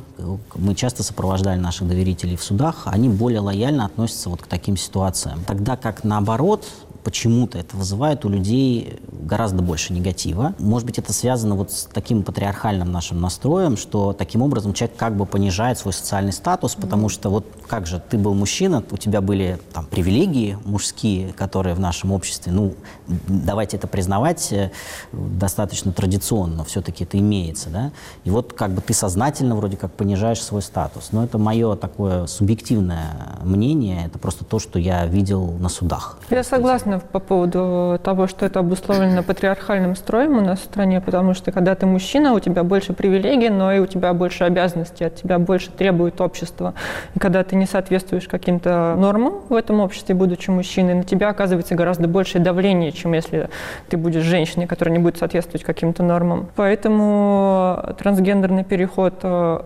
мы 0.54 0.74
часто 0.74 1.02
сопровождали 1.02 1.58
наших 1.58 1.86
доверителей 1.86 2.36
в 2.36 2.42
судах, 2.42 2.84
они 2.86 3.10
более 3.10 3.40
лояльно 3.40 3.84
относятся 3.84 4.30
вот 4.30 4.42
к 4.42 4.46
таким 4.46 4.78
ситуациям. 4.78 5.44
Тогда 5.46 5.76
как 5.76 6.02
наоборот, 6.02 6.66
почему-то 7.06 7.56
это 7.56 7.76
вызывает 7.76 8.24
у 8.24 8.28
людей 8.28 8.98
гораздо 9.12 9.62
больше 9.62 9.92
негатива. 9.92 10.56
Может 10.58 10.86
быть, 10.86 10.98
это 10.98 11.12
связано 11.12 11.54
вот 11.54 11.70
с 11.70 11.84
таким 11.84 12.24
патриархальным 12.24 12.90
нашим 12.90 13.20
настроем, 13.20 13.76
что 13.76 14.12
таким 14.12 14.42
образом 14.42 14.72
человек 14.72 14.96
как 14.96 15.16
бы 15.16 15.24
понижает 15.24 15.78
свой 15.78 15.92
социальный 15.92 16.32
статус, 16.32 16.74
потому 16.74 17.08
что 17.08 17.30
вот 17.30 17.46
как 17.68 17.86
же, 17.86 18.02
ты 18.10 18.18
был 18.18 18.34
мужчина, 18.34 18.82
у 18.90 18.96
тебя 18.96 19.20
были 19.20 19.60
там 19.72 19.86
привилегии 19.86 20.58
мужские, 20.64 21.32
которые 21.32 21.76
в 21.76 21.80
нашем 21.80 22.10
обществе, 22.10 22.50
ну, 22.50 22.74
давайте 23.06 23.76
это 23.76 23.86
признавать, 23.86 24.52
э, 24.52 24.70
достаточно 25.12 25.92
традиционно, 25.92 26.64
все-таки 26.64 27.04
это 27.04 27.18
имеется, 27.18 27.70
да, 27.70 27.90
и 28.24 28.30
вот 28.30 28.52
как 28.52 28.70
бы 28.70 28.80
ты 28.80 28.94
сознательно 28.94 29.56
вроде 29.56 29.76
как 29.76 29.92
понижаешь 29.92 30.42
свой 30.42 30.62
статус. 30.62 31.08
Но 31.12 31.24
это 31.24 31.38
мое 31.38 31.76
такое 31.76 32.26
субъективное 32.26 33.38
мнение, 33.42 34.06
это 34.06 34.18
просто 34.18 34.44
то, 34.44 34.58
что 34.58 34.78
я 34.78 35.06
видел 35.06 35.52
на 35.58 35.68
судах. 35.68 36.18
Я 36.30 36.42
согласна 36.42 37.00
по 37.00 37.20
поводу 37.20 37.98
того, 38.02 38.26
что 38.26 38.46
это 38.46 38.60
обусловлено 38.60 39.22
патриархальным 39.22 39.96
строем 39.96 40.38
у 40.38 40.40
нас 40.40 40.60
в 40.60 40.64
стране, 40.64 41.00
потому 41.00 41.34
что 41.34 41.52
когда 41.52 41.74
ты 41.74 41.86
мужчина, 41.86 42.32
у 42.32 42.40
тебя 42.40 42.64
больше 42.64 42.92
привилегий, 42.92 43.48
но 43.48 43.72
и 43.72 43.78
у 43.78 43.86
тебя 43.86 44.12
больше 44.12 44.44
обязанностей, 44.44 45.04
от 45.04 45.16
тебя 45.16 45.38
больше 45.38 45.70
требует 45.70 46.20
общество. 46.20 46.74
И 47.14 47.18
когда 47.18 47.44
ты 47.44 47.56
не 47.56 47.66
соответствуешь 47.66 48.28
каким-то 48.28 48.94
нормам 48.96 49.42
в 49.48 49.54
этом 49.54 49.80
обществе, 49.80 50.14
будучи 50.14 50.50
мужчиной, 50.50 50.94
на 50.94 51.04
тебя 51.04 51.28
оказывается 51.28 51.74
гораздо 51.74 52.08
большее 52.08 52.42
давление, 52.42 52.92
чем 52.96 53.12
если 53.12 53.48
ты 53.88 53.96
будешь 53.96 54.22
женщиной, 54.22 54.66
которая 54.66 54.96
не 54.96 55.02
будет 55.02 55.18
соответствовать 55.18 55.64
каким-то 55.64 56.02
нормам. 56.02 56.48
Поэтому 56.56 57.94
трансгендерный 57.98 58.64
переход 58.64 59.14
э, 59.22 59.60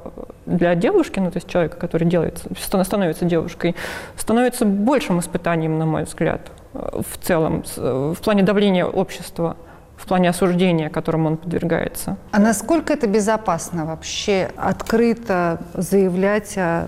для 0.47 0.75
девушки, 0.75 1.19
ну 1.21 1.31
то 1.31 1.39
есть 1.39 1.49
человека, 1.49 1.77
который 1.77 2.07
делает, 2.07 2.43
становится 2.59 3.25
девушкой, 3.25 3.77
становится 4.17 4.65
большим 4.65 5.21
испытанием, 5.21 5.79
на 5.79 5.87
мой 5.87 6.05
взгляд, 6.05 6.41
э, 6.75 7.01
в 7.09 7.19
целом, 7.25 7.65
в 7.77 8.17
плане 8.23 8.43
давления 8.43 8.85
общества 8.85 9.57
в 10.01 10.07
плане 10.07 10.31
осуждения, 10.31 10.89
которому 10.89 11.29
он 11.29 11.37
подвергается. 11.37 12.17
А 12.33 12.41
насколько 12.41 12.93
это 12.93 13.07
безопасно 13.07 13.85
вообще 13.85 14.51
открыто 14.57 15.61
заявлять 15.75 16.57
о 16.57 16.87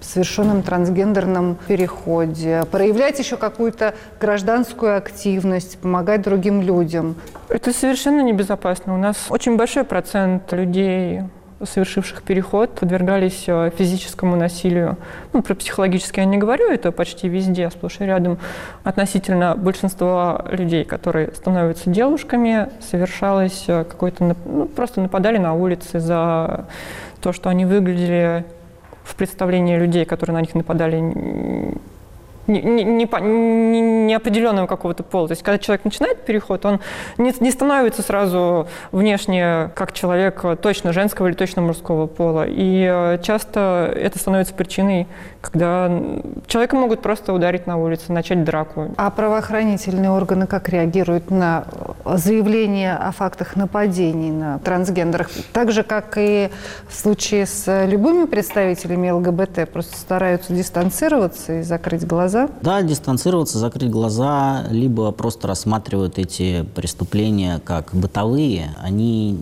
совершенном 0.00 0.62
трансгендерном 0.62 1.58
переходе, 1.66 2.64
проявлять 2.70 3.18
еще 3.18 3.36
какую-то 3.36 3.94
гражданскую 4.20 4.96
активность, 4.96 5.78
помогать 5.78 6.22
другим 6.22 6.62
людям? 6.62 7.16
Это 7.48 7.72
совершенно 7.72 8.20
небезопасно. 8.20 8.94
У 8.94 8.98
нас 8.98 9.16
очень 9.28 9.56
большой 9.56 9.84
процент 9.84 10.52
людей 10.52 11.22
совершивших 11.64 12.22
переход, 12.22 12.70
подвергались 12.70 13.44
э, 13.46 13.70
физическому 13.76 14.36
насилию. 14.36 14.96
Ну, 15.32 15.42
про 15.42 15.54
психологическое 15.54 16.22
я 16.22 16.26
не 16.26 16.38
говорю, 16.38 16.70
это 16.70 16.92
почти 16.92 17.28
везде, 17.28 17.70
сплошь 17.70 18.00
и 18.00 18.04
рядом. 18.04 18.38
Относительно 18.84 19.54
большинства 19.56 20.44
людей, 20.50 20.84
которые 20.84 21.32
становятся 21.32 21.90
девушками, 21.90 22.68
совершалось 22.80 23.64
э, 23.68 23.84
какое-то... 23.84 24.36
Ну, 24.44 24.66
просто 24.66 25.00
нападали 25.00 25.38
на 25.38 25.54
улице 25.54 26.00
за 26.00 26.66
то, 27.20 27.32
что 27.32 27.48
они 27.50 27.64
выглядели 27.64 28.44
в 29.04 29.16
представлении 29.16 29.76
людей, 29.76 30.04
которые 30.04 30.34
на 30.34 30.40
них 30.40 30.54
нападали, 30.54 31.74
неопределенного 32.46 34.66
какого-то 34.66 35.02
пола. 35.02 35.28
То 35.28 35.32
есть, 35.32 35.42
когда 35.42 35.58
человек 35.58 35.84
начинает 35.84 36.24
переход, 36.24 36.64
он 36.64 36.80
не, 37.18 37.32
не 37.40 37.50
становится 37.50 38.02
сразу 38.02 38.68
внешне 38.90 39.70
как 39.74 39.92
человек 39.92 40.42
точно 40.60 40.92
женского 40.92 41.28
или 41.28 41.34
точно 41.34 41.62
мужского 41.62 42.06
пола. 42.06 42.46
И 42.46 42.88
э, 42.90 43.18
часто 43.22 43.92
это 43.94 44.18
становится 44.18 44.54
причиной, 44.54 45.06
когда 45.42 45.90
человека 46.46 46.76
могут 46.76 47.02
просто 47.02 47.34
ударить 47.34 47.66
на 47.66 47.76
улице, 47.76 48.12
начать 48.12 48.44
драку. 48.44 48.94
А 48.96 49.10
правоохранительные 49.10 50.10
органы 50.10 50.46
как 50.46 50.70
реагируют 50.70 51.30
на 51.30 51.66
заявления 52.06 52.96
о 52.96 53.12
фактах 53.12 53.56
нападений 53.56 54.30
на 54.30 54.58
трансгендерах? 54.60 55.30
Так 55.52 55.70
же, 55.70 55.82
как 55.82 56.14
и 56.16 56.48
в 56.88 56.94
случае 56.94 57.44
с 57.44 57.86
любыми 57.86 58.24
представителями 58.24 59.10
ЛГБТ, 59.10 59.70
просто 59.70 59.98
стараются 59.98 60.54
дистанцироваться 60.54 61.60
и 61.60 61.62
закрыть 61.62 62.06
глаза 62.06 62.22
глаза? 62.22 62.48
Да, 62.62 62.82
дистанцироваться, 62.82 63.58
закрыть 63.58 63.90
глаза, 63.90 64.64
либо 64.70 65.10
просто 65.12 65.48
рассматривают 65.48 66.18
эти 66.18 66.62
преступления 66.74 67.60
как 67.64 67.90
бытовые. 67.92 68.74
Они 68.80 69.38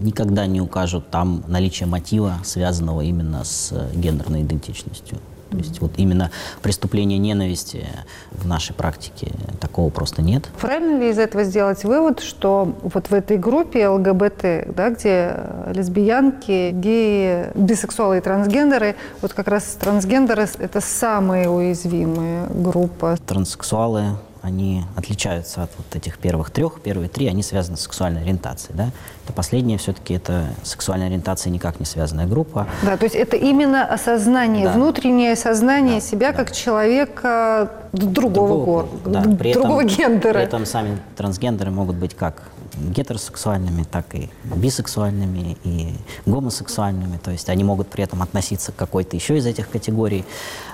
никогда 0.00 0.46
не 0.46 0.60
укажут 0.60 1.10
там 1.10 1.42
наличие 1.48 1.88
мотива, 1.88 2.38
связанного 2.44 3.02
именно 3.02 3.44
с 3.44 3.72
гендерной 3.94 4.42
идентичностью. 4.42 5.18
То 5.52 5.58
есть 5.58 5.80
вот 5.80 5.92
именно 5.96 6.30
преступление 6.62 7.18
ненависти 7.18 7.86
в 8.30 8.46
нашей 8.46 8.74
практике 8.74 9.32
такого 9.60 9.90
просто 9.90 10.22
нет. 10.22 10.48
Правильно 10.60 10.98
ли 10.98 11.10
из 11.10 11.18
этого 11.18 11.44
сделать 11.44 11.84
вывод, 11.84 12.20
что 12.20 12.74
вот 12.82 13.08
в 13.08 13.14
этой 13.14 13.36
группе 13.36 13.86
ЛГБТ, 13.86 14.74
да, 14.74 14.90
где 14.90 15.36
лесбиянки, 15.72 16.70
геи, 16.72 17.48
бисексуалы 17.54 18.18
и 18.18 18.20
трансгендеры, 18.20 18.96
вот 19.20 19.34
как 19.34 19.48
раз 19.48 19.76
трансгендеры– 19.78 20.48
это 20.58 20.80
самые 20.80 21.50
уязвимые 21.50 22.46
группы? 22.48 23.16
Транссексуалы, 23.26 24.16
они 24.42 24.84
отличаются 24.96 25.62
от 25.62 25.70
вот 25.78 25.94
этих 25.94 26.18
первых 26.18 26.50
трех. 26.50 26.80
Первые 26.80 27.08
три, 27.08 27.28
они 27.28 27.42
связаны 27.42 27.76
с 27.76 27.82
сексуальной 27.82 28.22
ориентацией. 28.22 28.76
Да? 28.76 28.90
Это 29.24 29.32
последнее 29.32 29.78
все-таки 29.78 30.14
это 30.14 30.46
сексуальная 30.64 31.06
ориентация 31.06 31.50
никак 31.50 31.78
не 31.78 31.86
связанная 31.86 32.26
группа. 32.26 32.66
Да, 32.82 32.96
то 32.96 33.04
есть 33.04 33.14
это 33.14 33.36
именно 33.36 33.86
осознание, 33.86 34.66
да. 34.66 34.72
внутреннее 34.72 35.32
осознание 35.32 36.00
да, 36.00 36.00
себя 36.00 36.32
да. 36.32 36.38
как 36.38 36.52
человека 36.52 37.70
другого, 37.92 38.48
другого, 38.48 38.88
да, 39.04 39.22
при 39.38 39.52
другого 39.52 39.84
этом, 39.84 39.96
гендера. 39.96 40.32
При 40.34 40.42
этом 40.42 40.66
сами 40.66 40.98
трансгендеры 41.16 41.70
могут 41.70 41.96
быть 41.96 42.14
как 42.16 42.42
гетеросексуальными, 42.76 43.84
так 43.84 44.14
и 44.14 44.30
бисексуальными, 44.44 45.56
и 45.64 45.94
гомосексуальными. 46.26 47.18
То 47.18 47.30
есть 47.30 47.48
они 47.48 47.64
могут 47.64 47.88
при 47.88 48.04
этом 48.04 48.22
относиться 48.22 48.72
к 48.72 48.76
какой-то 48.76 49.16
еще 49.16 49.36
из 49.38 49.46
этих 49.46 49.68
категорий. 49.68 50.24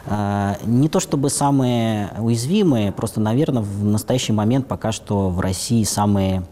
А, 0.06 0.58
не 0.64 0.88
то 0.88 1.00
чтобы 1.00 1.30
самые 1.30 2.10
уязвимые, 2.18 2.92
просто, 2.92 3.20
наверное, 3.20 3.62
в 3.62 3.84
настоящий 3.84 4.32
момент 4.32 4.66
пока 4.66 4.92
что 4.92 5.30
в 5.30 5.40
России 5.40 5.84
самые... 5.84 6.44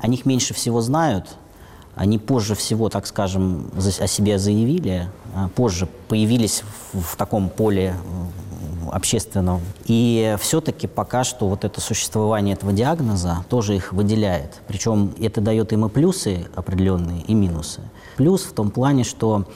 О 0.00 0.06
них 0.06 0.26
меньше 0.26 0.54
всего 0.54 0.80
знают, 0.80 1.26
они 1.96 2.18
позже 2.18 2.54
всего, 2.54 2.88
так 2.88 3.08
скажем, 3.08 3.68
о 3.76 4.06
себе 4.06 4.38
заявили, 4.38 5.08
а 5.34 5.48
позже 5.48 5.88
появились 6.06 6.62
в, 6.92 7.00
в 7.00 7.16
таком 7.16 7.48
поле 7.48 7.96
общественном. 8.92 9.60
И 9.86 10.36
все-таки 10.40 10.86
пока 10.86 11.24
что 11.24 11.48
вот 11.48 11.64
это 11.64 11.80
существование 11.80 12.54
этого 12.54 12.72
диагноза 12.72 13.44
тоже 13.48 13.76
их 13.76 13.92
выделяет. 13.92 14.60
Причем 14.66 15.14
это 15.20 15.40
дает 15.40 15.72
им 15.72 15.86
и 15.86 15.88
плюсы 15.88 16.46
определенные, 16.54 17.22
и 17.22 17.34
минусы. 17.34 17.80
Плюс 18.16 18.42
в 18.42 18.52
том 18.52 18.70
плане, 18.70 19.04
что 19.04 19.46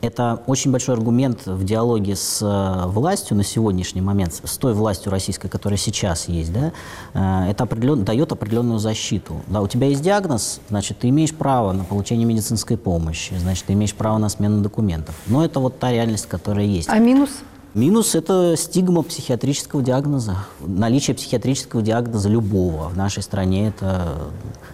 это 0.00 0.42
очень 0.46 0.70
большой 0.70 0.94
аргумент 0.94 1.46
в 1.46 1.64
диалоге 1.64 2.16
с 2.16 2.40
э, 2.42 2.86
властью 2.88 3.36
на 3.36 3.44
сегодняшний 3.44 4.00
момент, 4.00 4.40
с 4.44 4.56
той 4.58 4.74
властью 4.74 5.10
российской, 5.10 5.48
которая 5.48 5.78
сейчас 5.78 6.28
есть, 6.28 6.52
да, 6.52 6.72
э, 7.14 7.50
это 7.50 7.64
определен, 7.64 8.04
дает 8.04 8.32
определенную 8.32 8.78
защиту. 8.78 9.40
Да, 9.46 9.60
у 9.60 9.68
тебя 9.68 9.88
есть 9.88 10.02
диагноз, 10.02 10.60
значит, 10.68 10.98
ты 10.98 11.08
имеешь 11.08 11.34
право 11.34 11.72
на 11.72 11.84
получение 11.84 12.26
медицинской 12.26 12.76
помощи, 12.76 13.34
значит, 13.38 13.66
ты 13.66 13.72
имеешь 13.72 13.94
право 13.94 14.18
на 14.18 14.28
смену 14.28 14.62
документов. 14.62 15.14
Но 15.26 15.44
это 15.44 15.60
вот 15.60 15.78
та 15.78 15.92
реальность, 15.92 16.26
которая 16.26 16.66
есть. 16.66 16.88
А 16.88 16.98
минус? 16.98 17.30
Минус– 17.76 18.14
это 18.14 18.54
стигма 18.56 19.02
психиатрического 19.02 19.82
диагноза. 19.82 20.38
Наличие 20.60 21.14
психиатрического 21.14 21.82
диагноза 21.82 22.30
любого 22.30 22.88
в 22.88 22.96
нашей 22.96 23.22
стране 23.22 23.68
это 23.68 24.30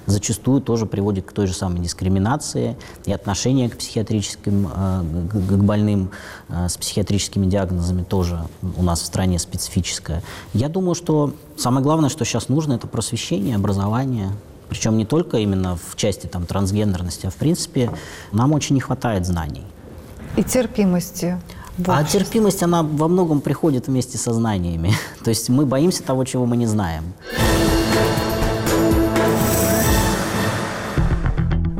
зачастую 0.06 0.60
тоже 0.60 0.86
приводит 0.86 1.26
к 1.26 1.32
той 1.32 1.48
же 1.48 1.52
самой 1.52 1.80
дискриминации 1.80 2.76
и 3.04 3.12
отношение 3.12 3.68
к 3.68 3.76
психиатрическим, 3.76 4.68
э, 4.72 5.02
к 5.32 5.64
больным 5.64 6.12
э, 6.48 6.68
с 6.68 6.76
психиатрическими 6.76 7.46
диагнозами 7.46 8.04
тоже 8.04 8.46
у 8.76 8.84
нас 8.84 9.00
в 9.00 9.06
стране 9.06 9.40
специфическое. 9.40 10.22
Я 10.54 10.68
думаю, 10.68 10.94
что 10.94 11.34
самое 11.56 11.82
главное, 11.82 12.08
что 12.08 12.24
сейчас 12.24 12.48
нужно, 12.48 12.74
это 12.74 12.86
просвещение, 12.86 13.56
образование. 13.56 14.30
Причем 14.68 14.96
не 14.96 15.06
только 15.06 15.38
именно 15.38 15.76
в 15.76 15.96
части 15.96 16.28
там, 16.28 16.46
трансгендерности, 16.46 17.26
а 17.26 17.30
в 17.30 17.34
принципе 17.34 17.90
нам 18.30 18.52
очень 18.52 18.76
не 18.76 18.80
хватает 18.80 19.26
знаний. 19.26 19.64
И 20.36 20.44
терпимости. 20.44 21.40
А 21.86 22.04
терпимость, 22.04 22.62
она 22.62 22.82
во 22.82 23.08
многом 23.08 23.40
приходит 23.40 23.86
вместе 23.86 24.18
со 24.18 24.32
знаниями. 24.32 24.94
То 25.24 25.30
есть 25.30 25.48
мы 25.48 25.66
боимся 25.66 26.02
того, 26.02 26.24
чего 26.24 26.46
мы 26.46 26.56
не 26.56 26.66
знаем. 26.66 27.14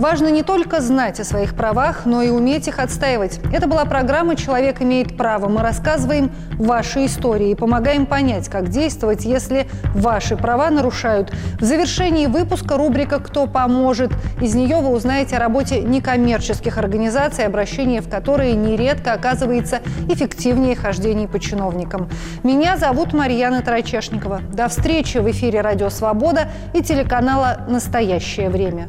Важно 0.02 0.32
не 0.32 0.42
только 0.42 0.80
знать 0.80 1.20
о 1.20 1.24
своих 1.24 1.54
правах, 1.54 2.06
но 2.06 2.22
и 2.22 2.28
уметь 2.28 2.66
их 2.66 2.80
отстаивать. 2.80 3.38
Это 3.52 3.68
была 3.68 3.84
программа 3.84 4.34
«Человек 4.34 4.82
имеет 4.82 5.16
право». 5.16 5.46
Мы 5.46 5.60
рассказываем 5.60 6.32
ваши 6.58 7.06
истории 7.06 7.50
и 7.50 7.54
помогаем 7.54 8.06
понять, 8.06 8.48
как 8.48 8.68
действовать, 8.68 9.24
если 9.24 9.68
ваши 9.94 10.36
права 10.36 10.70
нарушают. 10.70 11.32
В 11.60 11.62
завершении 11.62 12.26
выпуска 12.26 12.76
рубрика 12.76 13.20
«Кто 13.20 13.46
поможет?». 13.46 14.10
Из 14.40 14.56
нее 14.56 14.78
вы 14.78 14.88
узнаете 14.88 15.36
о 15.36 15.38
работе 15.38 15.80
некоммерческих 15.82 16.78
организаций, 16.78 17.46
обращение 17.46 18.00
в 18.00 18.10
которые 18.10 18.54
нередко 18.54 19.12
оказывается 19.12 19.82
эффективнее 20.08 20.74
хождений 20.74 21.28
по 21.28 21.38
чиновникам. 21.38 22.10
Меня 22.42 22.76
зовут 22.76 23.12
Марьяна 23.12 23.62
Тарачешникова. 23.62 24.40
До 24.52 24.66
встречи 24.66 25.18
в 25.18 25.30
эфире 25.30 25.60
«Радио 25.60 25.90
Свобода» 25.90 26.48
и 26.74 26.82
телеканала 26.82 27.58
«Настоящее 27.68 28.50
время». 28.50 28.88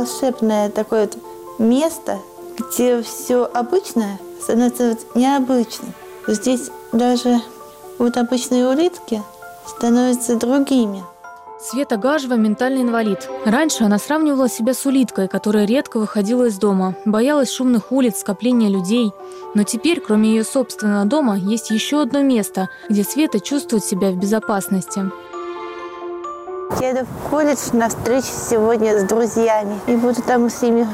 Волшебное 0.00 0.70
такое 0.70 1.02
вот 1.02 1.18
место, 1.58 2.18
где 2.58 3.02
все 3.02 3.44
обычное 3.44 4.18
становится 4.42 4.90
вот 4.90 5.14
необычным. 5.14 5.92
Здесь 6.26 6.70
даже 6.92 7.40
вот 7.98 8.16
обычные 8.16 8.66
улитки 8.66 9.22
становятся 9.66 10.36
другими. 10.36 11.04
Света 11.62 11.98
Гажева– 11.98 12.34
ментальный 12.36 12.80
инвалид. 12.80 13.28
Раньше 13.44 13.84
она 13.84 13.98
сравнивала 13.98 14.48
себя 14.48 14.72
с 14.72 14.86
улиткой, 14.86 15.28
которая 15.28 15.66
редко 15.66 15.98
выходила 15.98 16.44
из 16.44 16.58
дома, 16.58 16.94
боялась 17.04 17.52
шумных 17.52 17.92
улиц, 17.92 18.20
скопления 18.20 18.70
людей. 18.70 19.12
Но 19.54 19.64
теперь, 19.64 20.00
кроме 20.00 20.30
ее 20.30 20.44
собственного 20.44 21.04
дома, 21.04 21.36
есть 21.36 21.70
еще 21.70 22.00
одно 22.00 22.22
место, 22.22 22.70
где 22.88 23.04
Света 23.04 23.40
чувствует 23.40 23.84
себя 23.84 24.10
в 24.10 24.16
безопасности. 24.16 25.10
Я 26.78 26.92
иду 26.92 27.00
в 27.04 27.30
колледж 27.30 27.58
на 27.72 27.88
встречу 27.88 28.28
сегодня 28.28 28.98
с 28.98 29.02
друзьями 29.02 29.80
и 29.86 29.96
буду 29.96 30.22
там 30.22 30.48
с 30.48 30.62
ними 30.62 30.86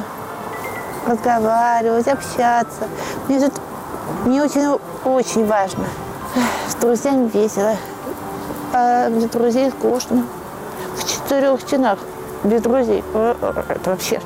разговаривать, 1.06 2.08
общаться. 2.08 2.88
Мне 3.28 3.40
тут 3.40 3.60
мне 4.24 4.42
очень, 4.42 4.78
очень 5.04 5.46
важно. 5.46 5.84
С 6.68 6.74
друзьями 6.76 7.30
весело, 7.32 7.76
а 8.72 9.10
без 9.10 9.24
друзей 9.24 9.70
скучно. 9.70 10.24
В 10.96 11.04
четырех 11.06 11.60
стенах 11.60 11.98
без 12.42 12.62
друзей. 12.62 13.04
Это 13.12 13.90
вообще 13.90 14.20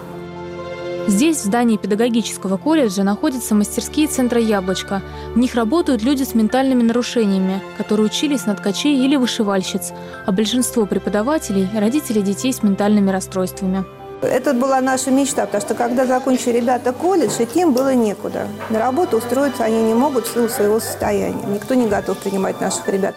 Здесь, 1.06 1.38
в 1.38 1.44
здании 1.44 1.76
педагогического 1.76 2.56
колледжа, 2.56 3.02
находятся 3.02 3.54
мастерские 3.54 4.06
центра 4.06 4.40
«Яблочко». 4.40 5.02
В 5.34 5.38
них 5.38 5.54
работают 5.54 6.02
люди 6.02 6.22
с 6.22 6.34
ментальными 6.34 6.82
нарушениями, 6.82 7.60
которые 7.76 8.06
учились 8.06 8.46
на 8.46 8.54
ткачей 8.54 9.04
или 9.04 9.16
вышивальщиц, 9.16 9.92
а 10.26 10.32
большинство 10.32 10.86
преподавателей– 10.86 11.68
родители 11.74 12.20
детей 12.20 12.52
с 12.52 12.62
ментальными 12.62 13.10
расстройствами. 13.10 13.84
Это 14.22 14.52
была 14.52 14.80
наша 14.80 15.10
мечта, 15.10 15.46
потому 15.46 15.62
что 15.62 15.74
когда 15.74 16.04
закончили 16.04 16.58
ребята 16.58 16.92
колледж, 16.92 17.32
идти 17.38 17.60
им 17.60 17.72
было 17.72 17.94
некуда. 17.94 18.46
На 18.68 18.78
работу 18.78 19.16
устроиться 19.16 19.64
они 19.64 19.82
не 19.82 19.94
могут 19.94 20.26
в 20.26 20.32
силу 20.32 20.48
своего 20.48 20.78
состояния. 20.78 21.46
Никто 21.46 21.74
не 21.74 21.88
готов 21.88 22.18
принимать 22.18 22.60
наших 22.60 22.86
ребят. 22.88 23.14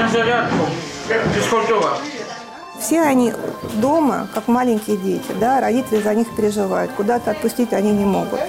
На 0.00 0.08
зарядку. 0.08 0.66
Физкультура. 1.34 1.98
Все 2.82 3.00
они 3.00 3.32
дома, 3.74 4.28
как 4.34 4.48
маленькие 4.48 4.96
дети, 4.96 5.30
да, 5.38 5.60
родители 5.60 6.02
за 6.02 6.14
них 6.14 6.34
переживают, 6.34 6.90
куда-то 6.92 7.30
отпустить 7.30 7.72
они 7.72 7.92
не 7.92 8.04
могут. 8.04 8.40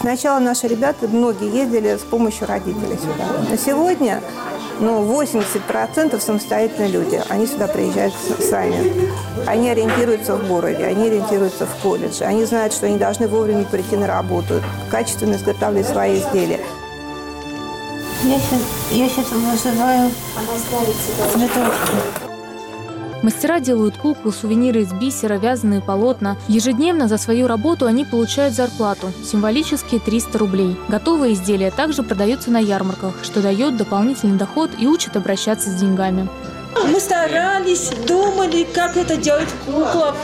Сначала 0.00 0.40
наши 0.40 0.66
ребята, 0.66 1.06
многие 1.06 1.54
ездили 1.54 1.96
с 1.96 2.00
помощью 2.00 2.48
родителей 2.48 2.98
сюда. 2.98 3.48
На 3.48 3.56
сегодня 3.56 4.20
ну, 4.80 5.04
80% 5.04 6.20
самостоятельные 6.20 6.88
люди. 6.88 7.22
Они 7.28 7.46
сюда 7.46 7.66
приезжают 7.66 8.14
сами. 8.40 9.10
Они 9.46 9.70
ориентируются 9.70 10.36
в 10.36 10.46
городе, 10.46 10.84
они 10.84 11.08
ориентируются 11.08 11.66
в 11.66 11.82
колледже. 11.82 12.24
Они 12.24 12.44
знают, 12.44 12.72
что 12.72 12.86
они 12.86 12.96
должны 12.96 13.28
вовремя 13.28 13.64
прийти 13.64 13.96
на 13.96 14.06
работу, 14.06 14.62
качественно 14.90 15.34
изготавливать 15.34 15.88
свои 15.88 16.18
изделия. 16.18 16.60
Я 18.24 18.38
сейчас, 18.38 18.60
я 18.90 19.08
сейчас 19.08 19.30
вызываю 19.30 20.10
цветочки. 21.32 22.27
Мастера 23.22 23.58
делают 23.58 23.96
куклы, 23.96 24.32
сувениры 24.32 24.82
из 24.82 24.92
бисера, 24.92 25.34
вязаные 25.34 25.80
полотна. 25.80 26.36
Ежедневно 26.46 27.08
за 27.08 27.18
свою 27.18 27.48
работу 27.48 27.86
они 27.86 28.04
получают 28.04 28.54
зарплату– 28.54 29.10
символические 29.24 30.00
300 30.00 30.38
рублей. 30.38 30.76
Готовые 30.88 31.34
изделия 31.34 31.70
также 31.70 32.02
продаются 32.04 32.50
на 32.50 32.58
ярмарках, 32.58 33.14
что 33.22 33.42
дает 33.42 33.76
дополнительный 33.76 34.38
доход 34.38 34.70
и 34.78 34.86
учит 34.86 35.16
обращаться 35.16 35.68
с 35.70 35.74
деньгами. 35.74 36.28
Мы 36.86 37.00
старались, 37.00 37.90
думали, 38.06 38.64
как 38.72 38.96
это 38.96 39.16
делать 39.16 39.48
куклов. 39.66 40.16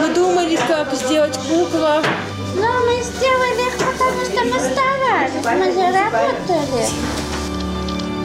Мы 0.00 0.12
думали, 0.12 0.58
как 0.66 0.92
сделать 0.94 1.38
куклу. 1.38 2.02
Но 2.56 2.80
мы 2.84 3.00
сделали, 3.00 3.70
потому 3.78 4.24
что 4.24 4.44
мы 4.44 4.58
старались, 4.58 5.44
мы 5.44 5.72
заработали. 5.72 7.29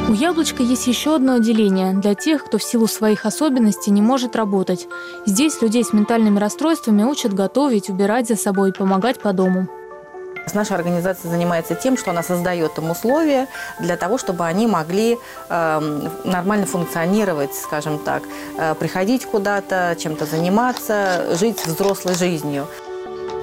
У 0.08 0.14
«Яблочка» 0.14 0.62
есть 0.62 0.86
еще 0.86 1.16
одно 1.16 1.34
отделение 1.34 1.93
для 1.93 2.14
тех, 2.14 2.45
кто 2.45 2.60
в 2.60 2.64
силу 2.64 2.86
своих 2.86 3.26
особенностей 3.26 3.89
не 3.89 4.03
может 4.03 4.36
работать. 4.36 4.88
Здесь 5.26 5.60
людей 5.64 5.84
с 5.84 5.93
ментальными 5.93 6.38
расстройствами 6.38 7.01
учат 7.03 7.34
готовить, 7.34 7.89
убирать 7.89 8.28
за 8.28 8.36
собой, 8.36 8.72
помогать 8.72 9.20
по 9.20 9.34
дому. 9.34 9.68
Наша 10.53 10.76
организация 10.76 11.32
занимается 11.32 11.74
тем, 11.74 11.97
что 11.97 12.12
она 12.12 12.22
создает 12.22 12.78
им 12.78 12.91
условия 12.91 13.47
для 13.80 13.97
того, 13.97 14.20
чтобы 14.20 14.45
они 14.45 14.68
могли 14.68 15.18
э, 15.49 16.08
нормально 16.24 16.68
функционировать, 16.68 17.56
скажем 17.56 17.97
так, 17.97 18.22
э, 18.60 18.76
приходить 18.76 19.26
куда-то, 19.26 19.95
чем-то 19.97 20.28
заниматься, 20.28 21.36
жить 21.36 21.66
взрослой 21.66 22.14
жизнью. 22.14 22.68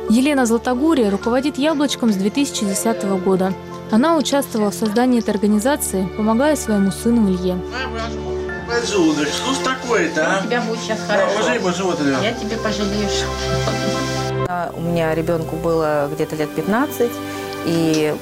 Елена 0.09 0.47
Златогория 0.47 1.11
руководит 1.11 1.59
«Яблочком» 1.59 2.13
с 2.13 2.17
2010 2.17 3.03
года. 3.25 3.53
Она 3.93 4.17
участвовала 4.17 4.71
в 4.71 4.75
создании 4.75 5.19
этой 5.21 5.31
организации, 5.31 6.09
помогая 6.17 6.57
своему 6.57 6.91
сыну 6.91 7.29
Илье. 7.31 7.59
Что 8.83 9.53
ж 9.53 9.59
такое-то, 9.63 10.27
а? 10.27 10.41
У 10.43 10.47
тебя 10.47 10.63
будет 10.63 10.81
сейчас 10.81 10.99
хорошо. 11.07 11.53
Я 12.23 12.33
тебе 12.33 12.57
пожалеешь. 12.57 13.25
У 14.75 14.81
меня 14.81 15.15
ребенку 15.15 15.57
было 15.57 16.09
где-то 16.13 16.37
лет 16.37 16.49
15, 16.55 17.11
и 17.65 18.15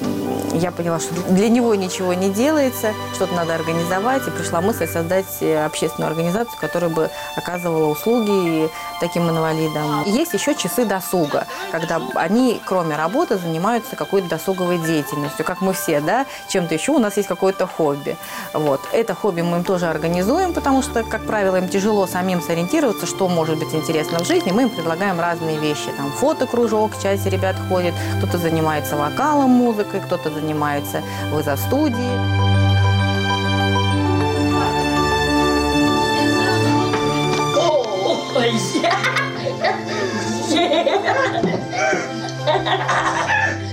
я 0.55 0.71
поняла, 0.71 0.99
что 0.99 1.15
для 1.31 1.49
него 1.49 1.75
ничего 1.75 2.15
не 2.15 2.31
делается, 2.31 2.93
что-то 3.15 3.35
надо 3.35 3.55
организовать, 3.55 4.27
и 4.27 4.31
пришла 4.31 4.61
мысль 4.61 4.87
создать 4.87 5.27
э, 5.41 5.65
общественную 5.65 6.11
организацию, 6.11 6.57
которая 6.61 6.91
бы 6.91 7.11
оказывала 7.37 7.87
услуги 7.87 8.71
таким 9.01 9.29
инвалидам. 9.29 10.05
Есть 10.05 10.35
еще 10.35 10.55
часы 10.55 10.85
досуга, 10.85 11.47
когда 11.71 12.01
они, 12.15 12.61
кроме 12.65 12.97
работы, 12.97 13.39
занимаются 13.39 13.97
какой-то 13.97 14.29
досуговой 14.29 14.79
деятельностью, 14.79 15.45
как 15.45 15.61
мы 15.61 15.73
все, 15.73 16.01
да, 16.01 16.27
чем-то 16.49 16.75
еще 16.75 16.93
у 16.93 16.99
нас 16.99 17.17
есть 17.17 17.29
какое-то 17.29 17.67
хобби. 17.67 18.17
Вот. 18.53 18.81
Это 18.93 19.15
хобби 19.15 19.41
мы 19.41 19.59
им 19.59 19.65
тоже 19.65 19.87
организуем, 19.87 20.53
потому 20.53 20.83
что, 20.83 21.03
как 21.03 21.27
правило, 21.27 21.57
им 21.57 21.69
тяжело 21.69 22.07
самим 22.07 22.43
сориентироваться, 22.43 23.07
что 23.07 23.29
может 23.29 23.59
быть 23.59 23.75
интересно 23.75 24.19
в 24.19 24.27
жизни. 24.27 24.51
Мы 24.53 24.63
им 24.63 24.71
предлагаем 24.71 25.21
разные 25.21 25.59
вещи. 25.59 25.91
Там 25.97 26.11
фотокружок, 26.13 26.93
часть 27.03 27.27
ребят 27.27 27.57
ходит, 27.69 27.95
кто-то 28.19 28.39
занимается 28.39 28.97
вокалом, 28.97 29.30
музыкой, 29.47 30.01
кто-то 30.01 30.31
занимается 30.31 31.03
в 31.31 31.39
изо-студии. 31.39 32.51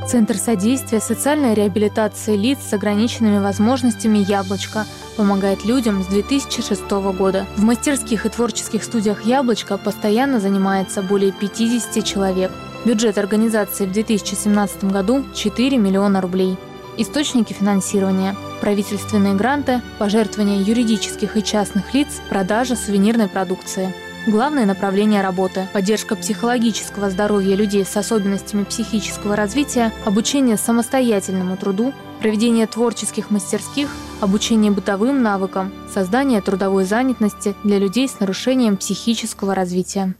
Центр 0.08 0.38
содействия 0.38 1.02
социальной 1.02 1.54
реабилитации 1.54 2.36
лиц 2.36 2.60
с 2.70 2.74
ограниченными 2.74 3.40
возможностями 3.40 4.20
«Яблочко» 4.20 4.86
помогает 5.18 5.66
людям 5.66 6.02
с 6.02 6.08
2006 6.08 6.90
года. 7.18 7.46
В 7.58 7.64
мастерских 7.64 8.26
и 8.26 8.30
творческих 8.30 8.84
студиях 8.84 9.26
«Яблочко» 9.26 9.78
постоянно 9.78 10.40
занимается 10.40 11.02
более 11.02 11.34
50 11.34 12.04
человек. 12.06 12.52
Бюджет 12.86 13.18
организации 13.18 13.86
в 13.86 13.92
2017 13.92 14.86
году– 14.86 15.26
4 15.36 15.78
миллиона 15.78 16.22
рублей. 16.22 16.58
Источники 16.98 17.54
финансирования– 17.54 18.36
правительственные 18.62 19.36
гранты, 19.36 19.82
пожертвования 20.00 20.62
юридических 20.62 21.38
и 21.38 21.44
частных 21.44 21.94
лиц, 21.94 22.22
продажа 22.30 22.76
сувенирной 22.76 23.28
продукции. 23.28 23.94
Главное 24.26 24.66
направление 24.66 25.22
работы– 25.22 25.68
поддержка 25.74 26.16
психологического 26.16 27.10
здоровья 27.10 27.56
людей 27.56 27.86
с 27.86 27.96
особенностями 27.96 28.64
психического 28.64 29.36
развития, 29.36 29.92
обучение 30.06 30.58
самостоятельному 30.58 31.58
труду, 31.58 31.94
проведение 32.20 32.68
творческих 32.68 33.32
мастерских, 33.32 33.90
обучение 34.22 34.72
бытовым 34.72 35.22
навыкам, 35.22 35.72
создание 35.94 36.42
трудовой 36.42 36.86
занятости 36.86 37.54
для 37.64 37.80
людей 37.80 38.08
с 38.08 38.20
нарушением 38.20 38.78
психического 38.78 39.54
развития. 39.56 40.16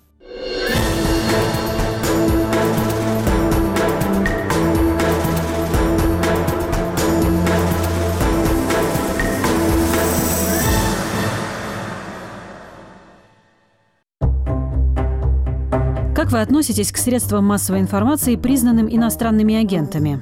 Вы 16.38 16.44
относитесь 16.44 16.92
к 16.92 16.98
средствам 16.98 17.46
массовой 17.46 17.80
информации, 17.80 18.36
признанным 18.36 18.88
иностранными 18.88 19.56
агентами? 19.56 20.22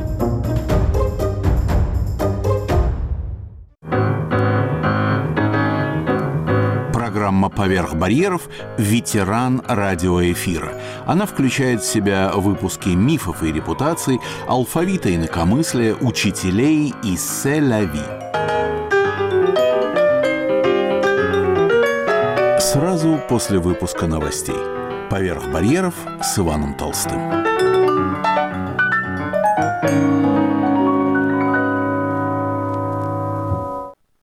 Программа 7.41 7.49
«Поверх 7.49 7.95
барьеров» 7.95 8.49
«Ветеран 8.77 9.63
радиоэфира». 9.67 10.73
Она 11.07 11.25
включает 11.25 11.81
в 11.81 11.91
себя 11.91 12.31
выпуски 12.35 12.89
мифов 12.89 13.41
и 13.41 13.51
репутаций, 13.51 14.19
алфавита 14.47 15.13
инакомыслия, 15.15 15.95
учителей 15.95 16.93
и 17.03 17.17
селяви. 17.17 18.03
Сразу 22.59 23.19
после 23.27 23.57
выпуска 23.57 24.05
новостей. 24.05 24.61
«Поверх 25.09 25.47
барьеров» 25.47 25.95
с 26.21 26.37
Иваном 26.37 26.75
Толстым. 26.75 27.19
thank 29.83 30.25
you 30.25 30.30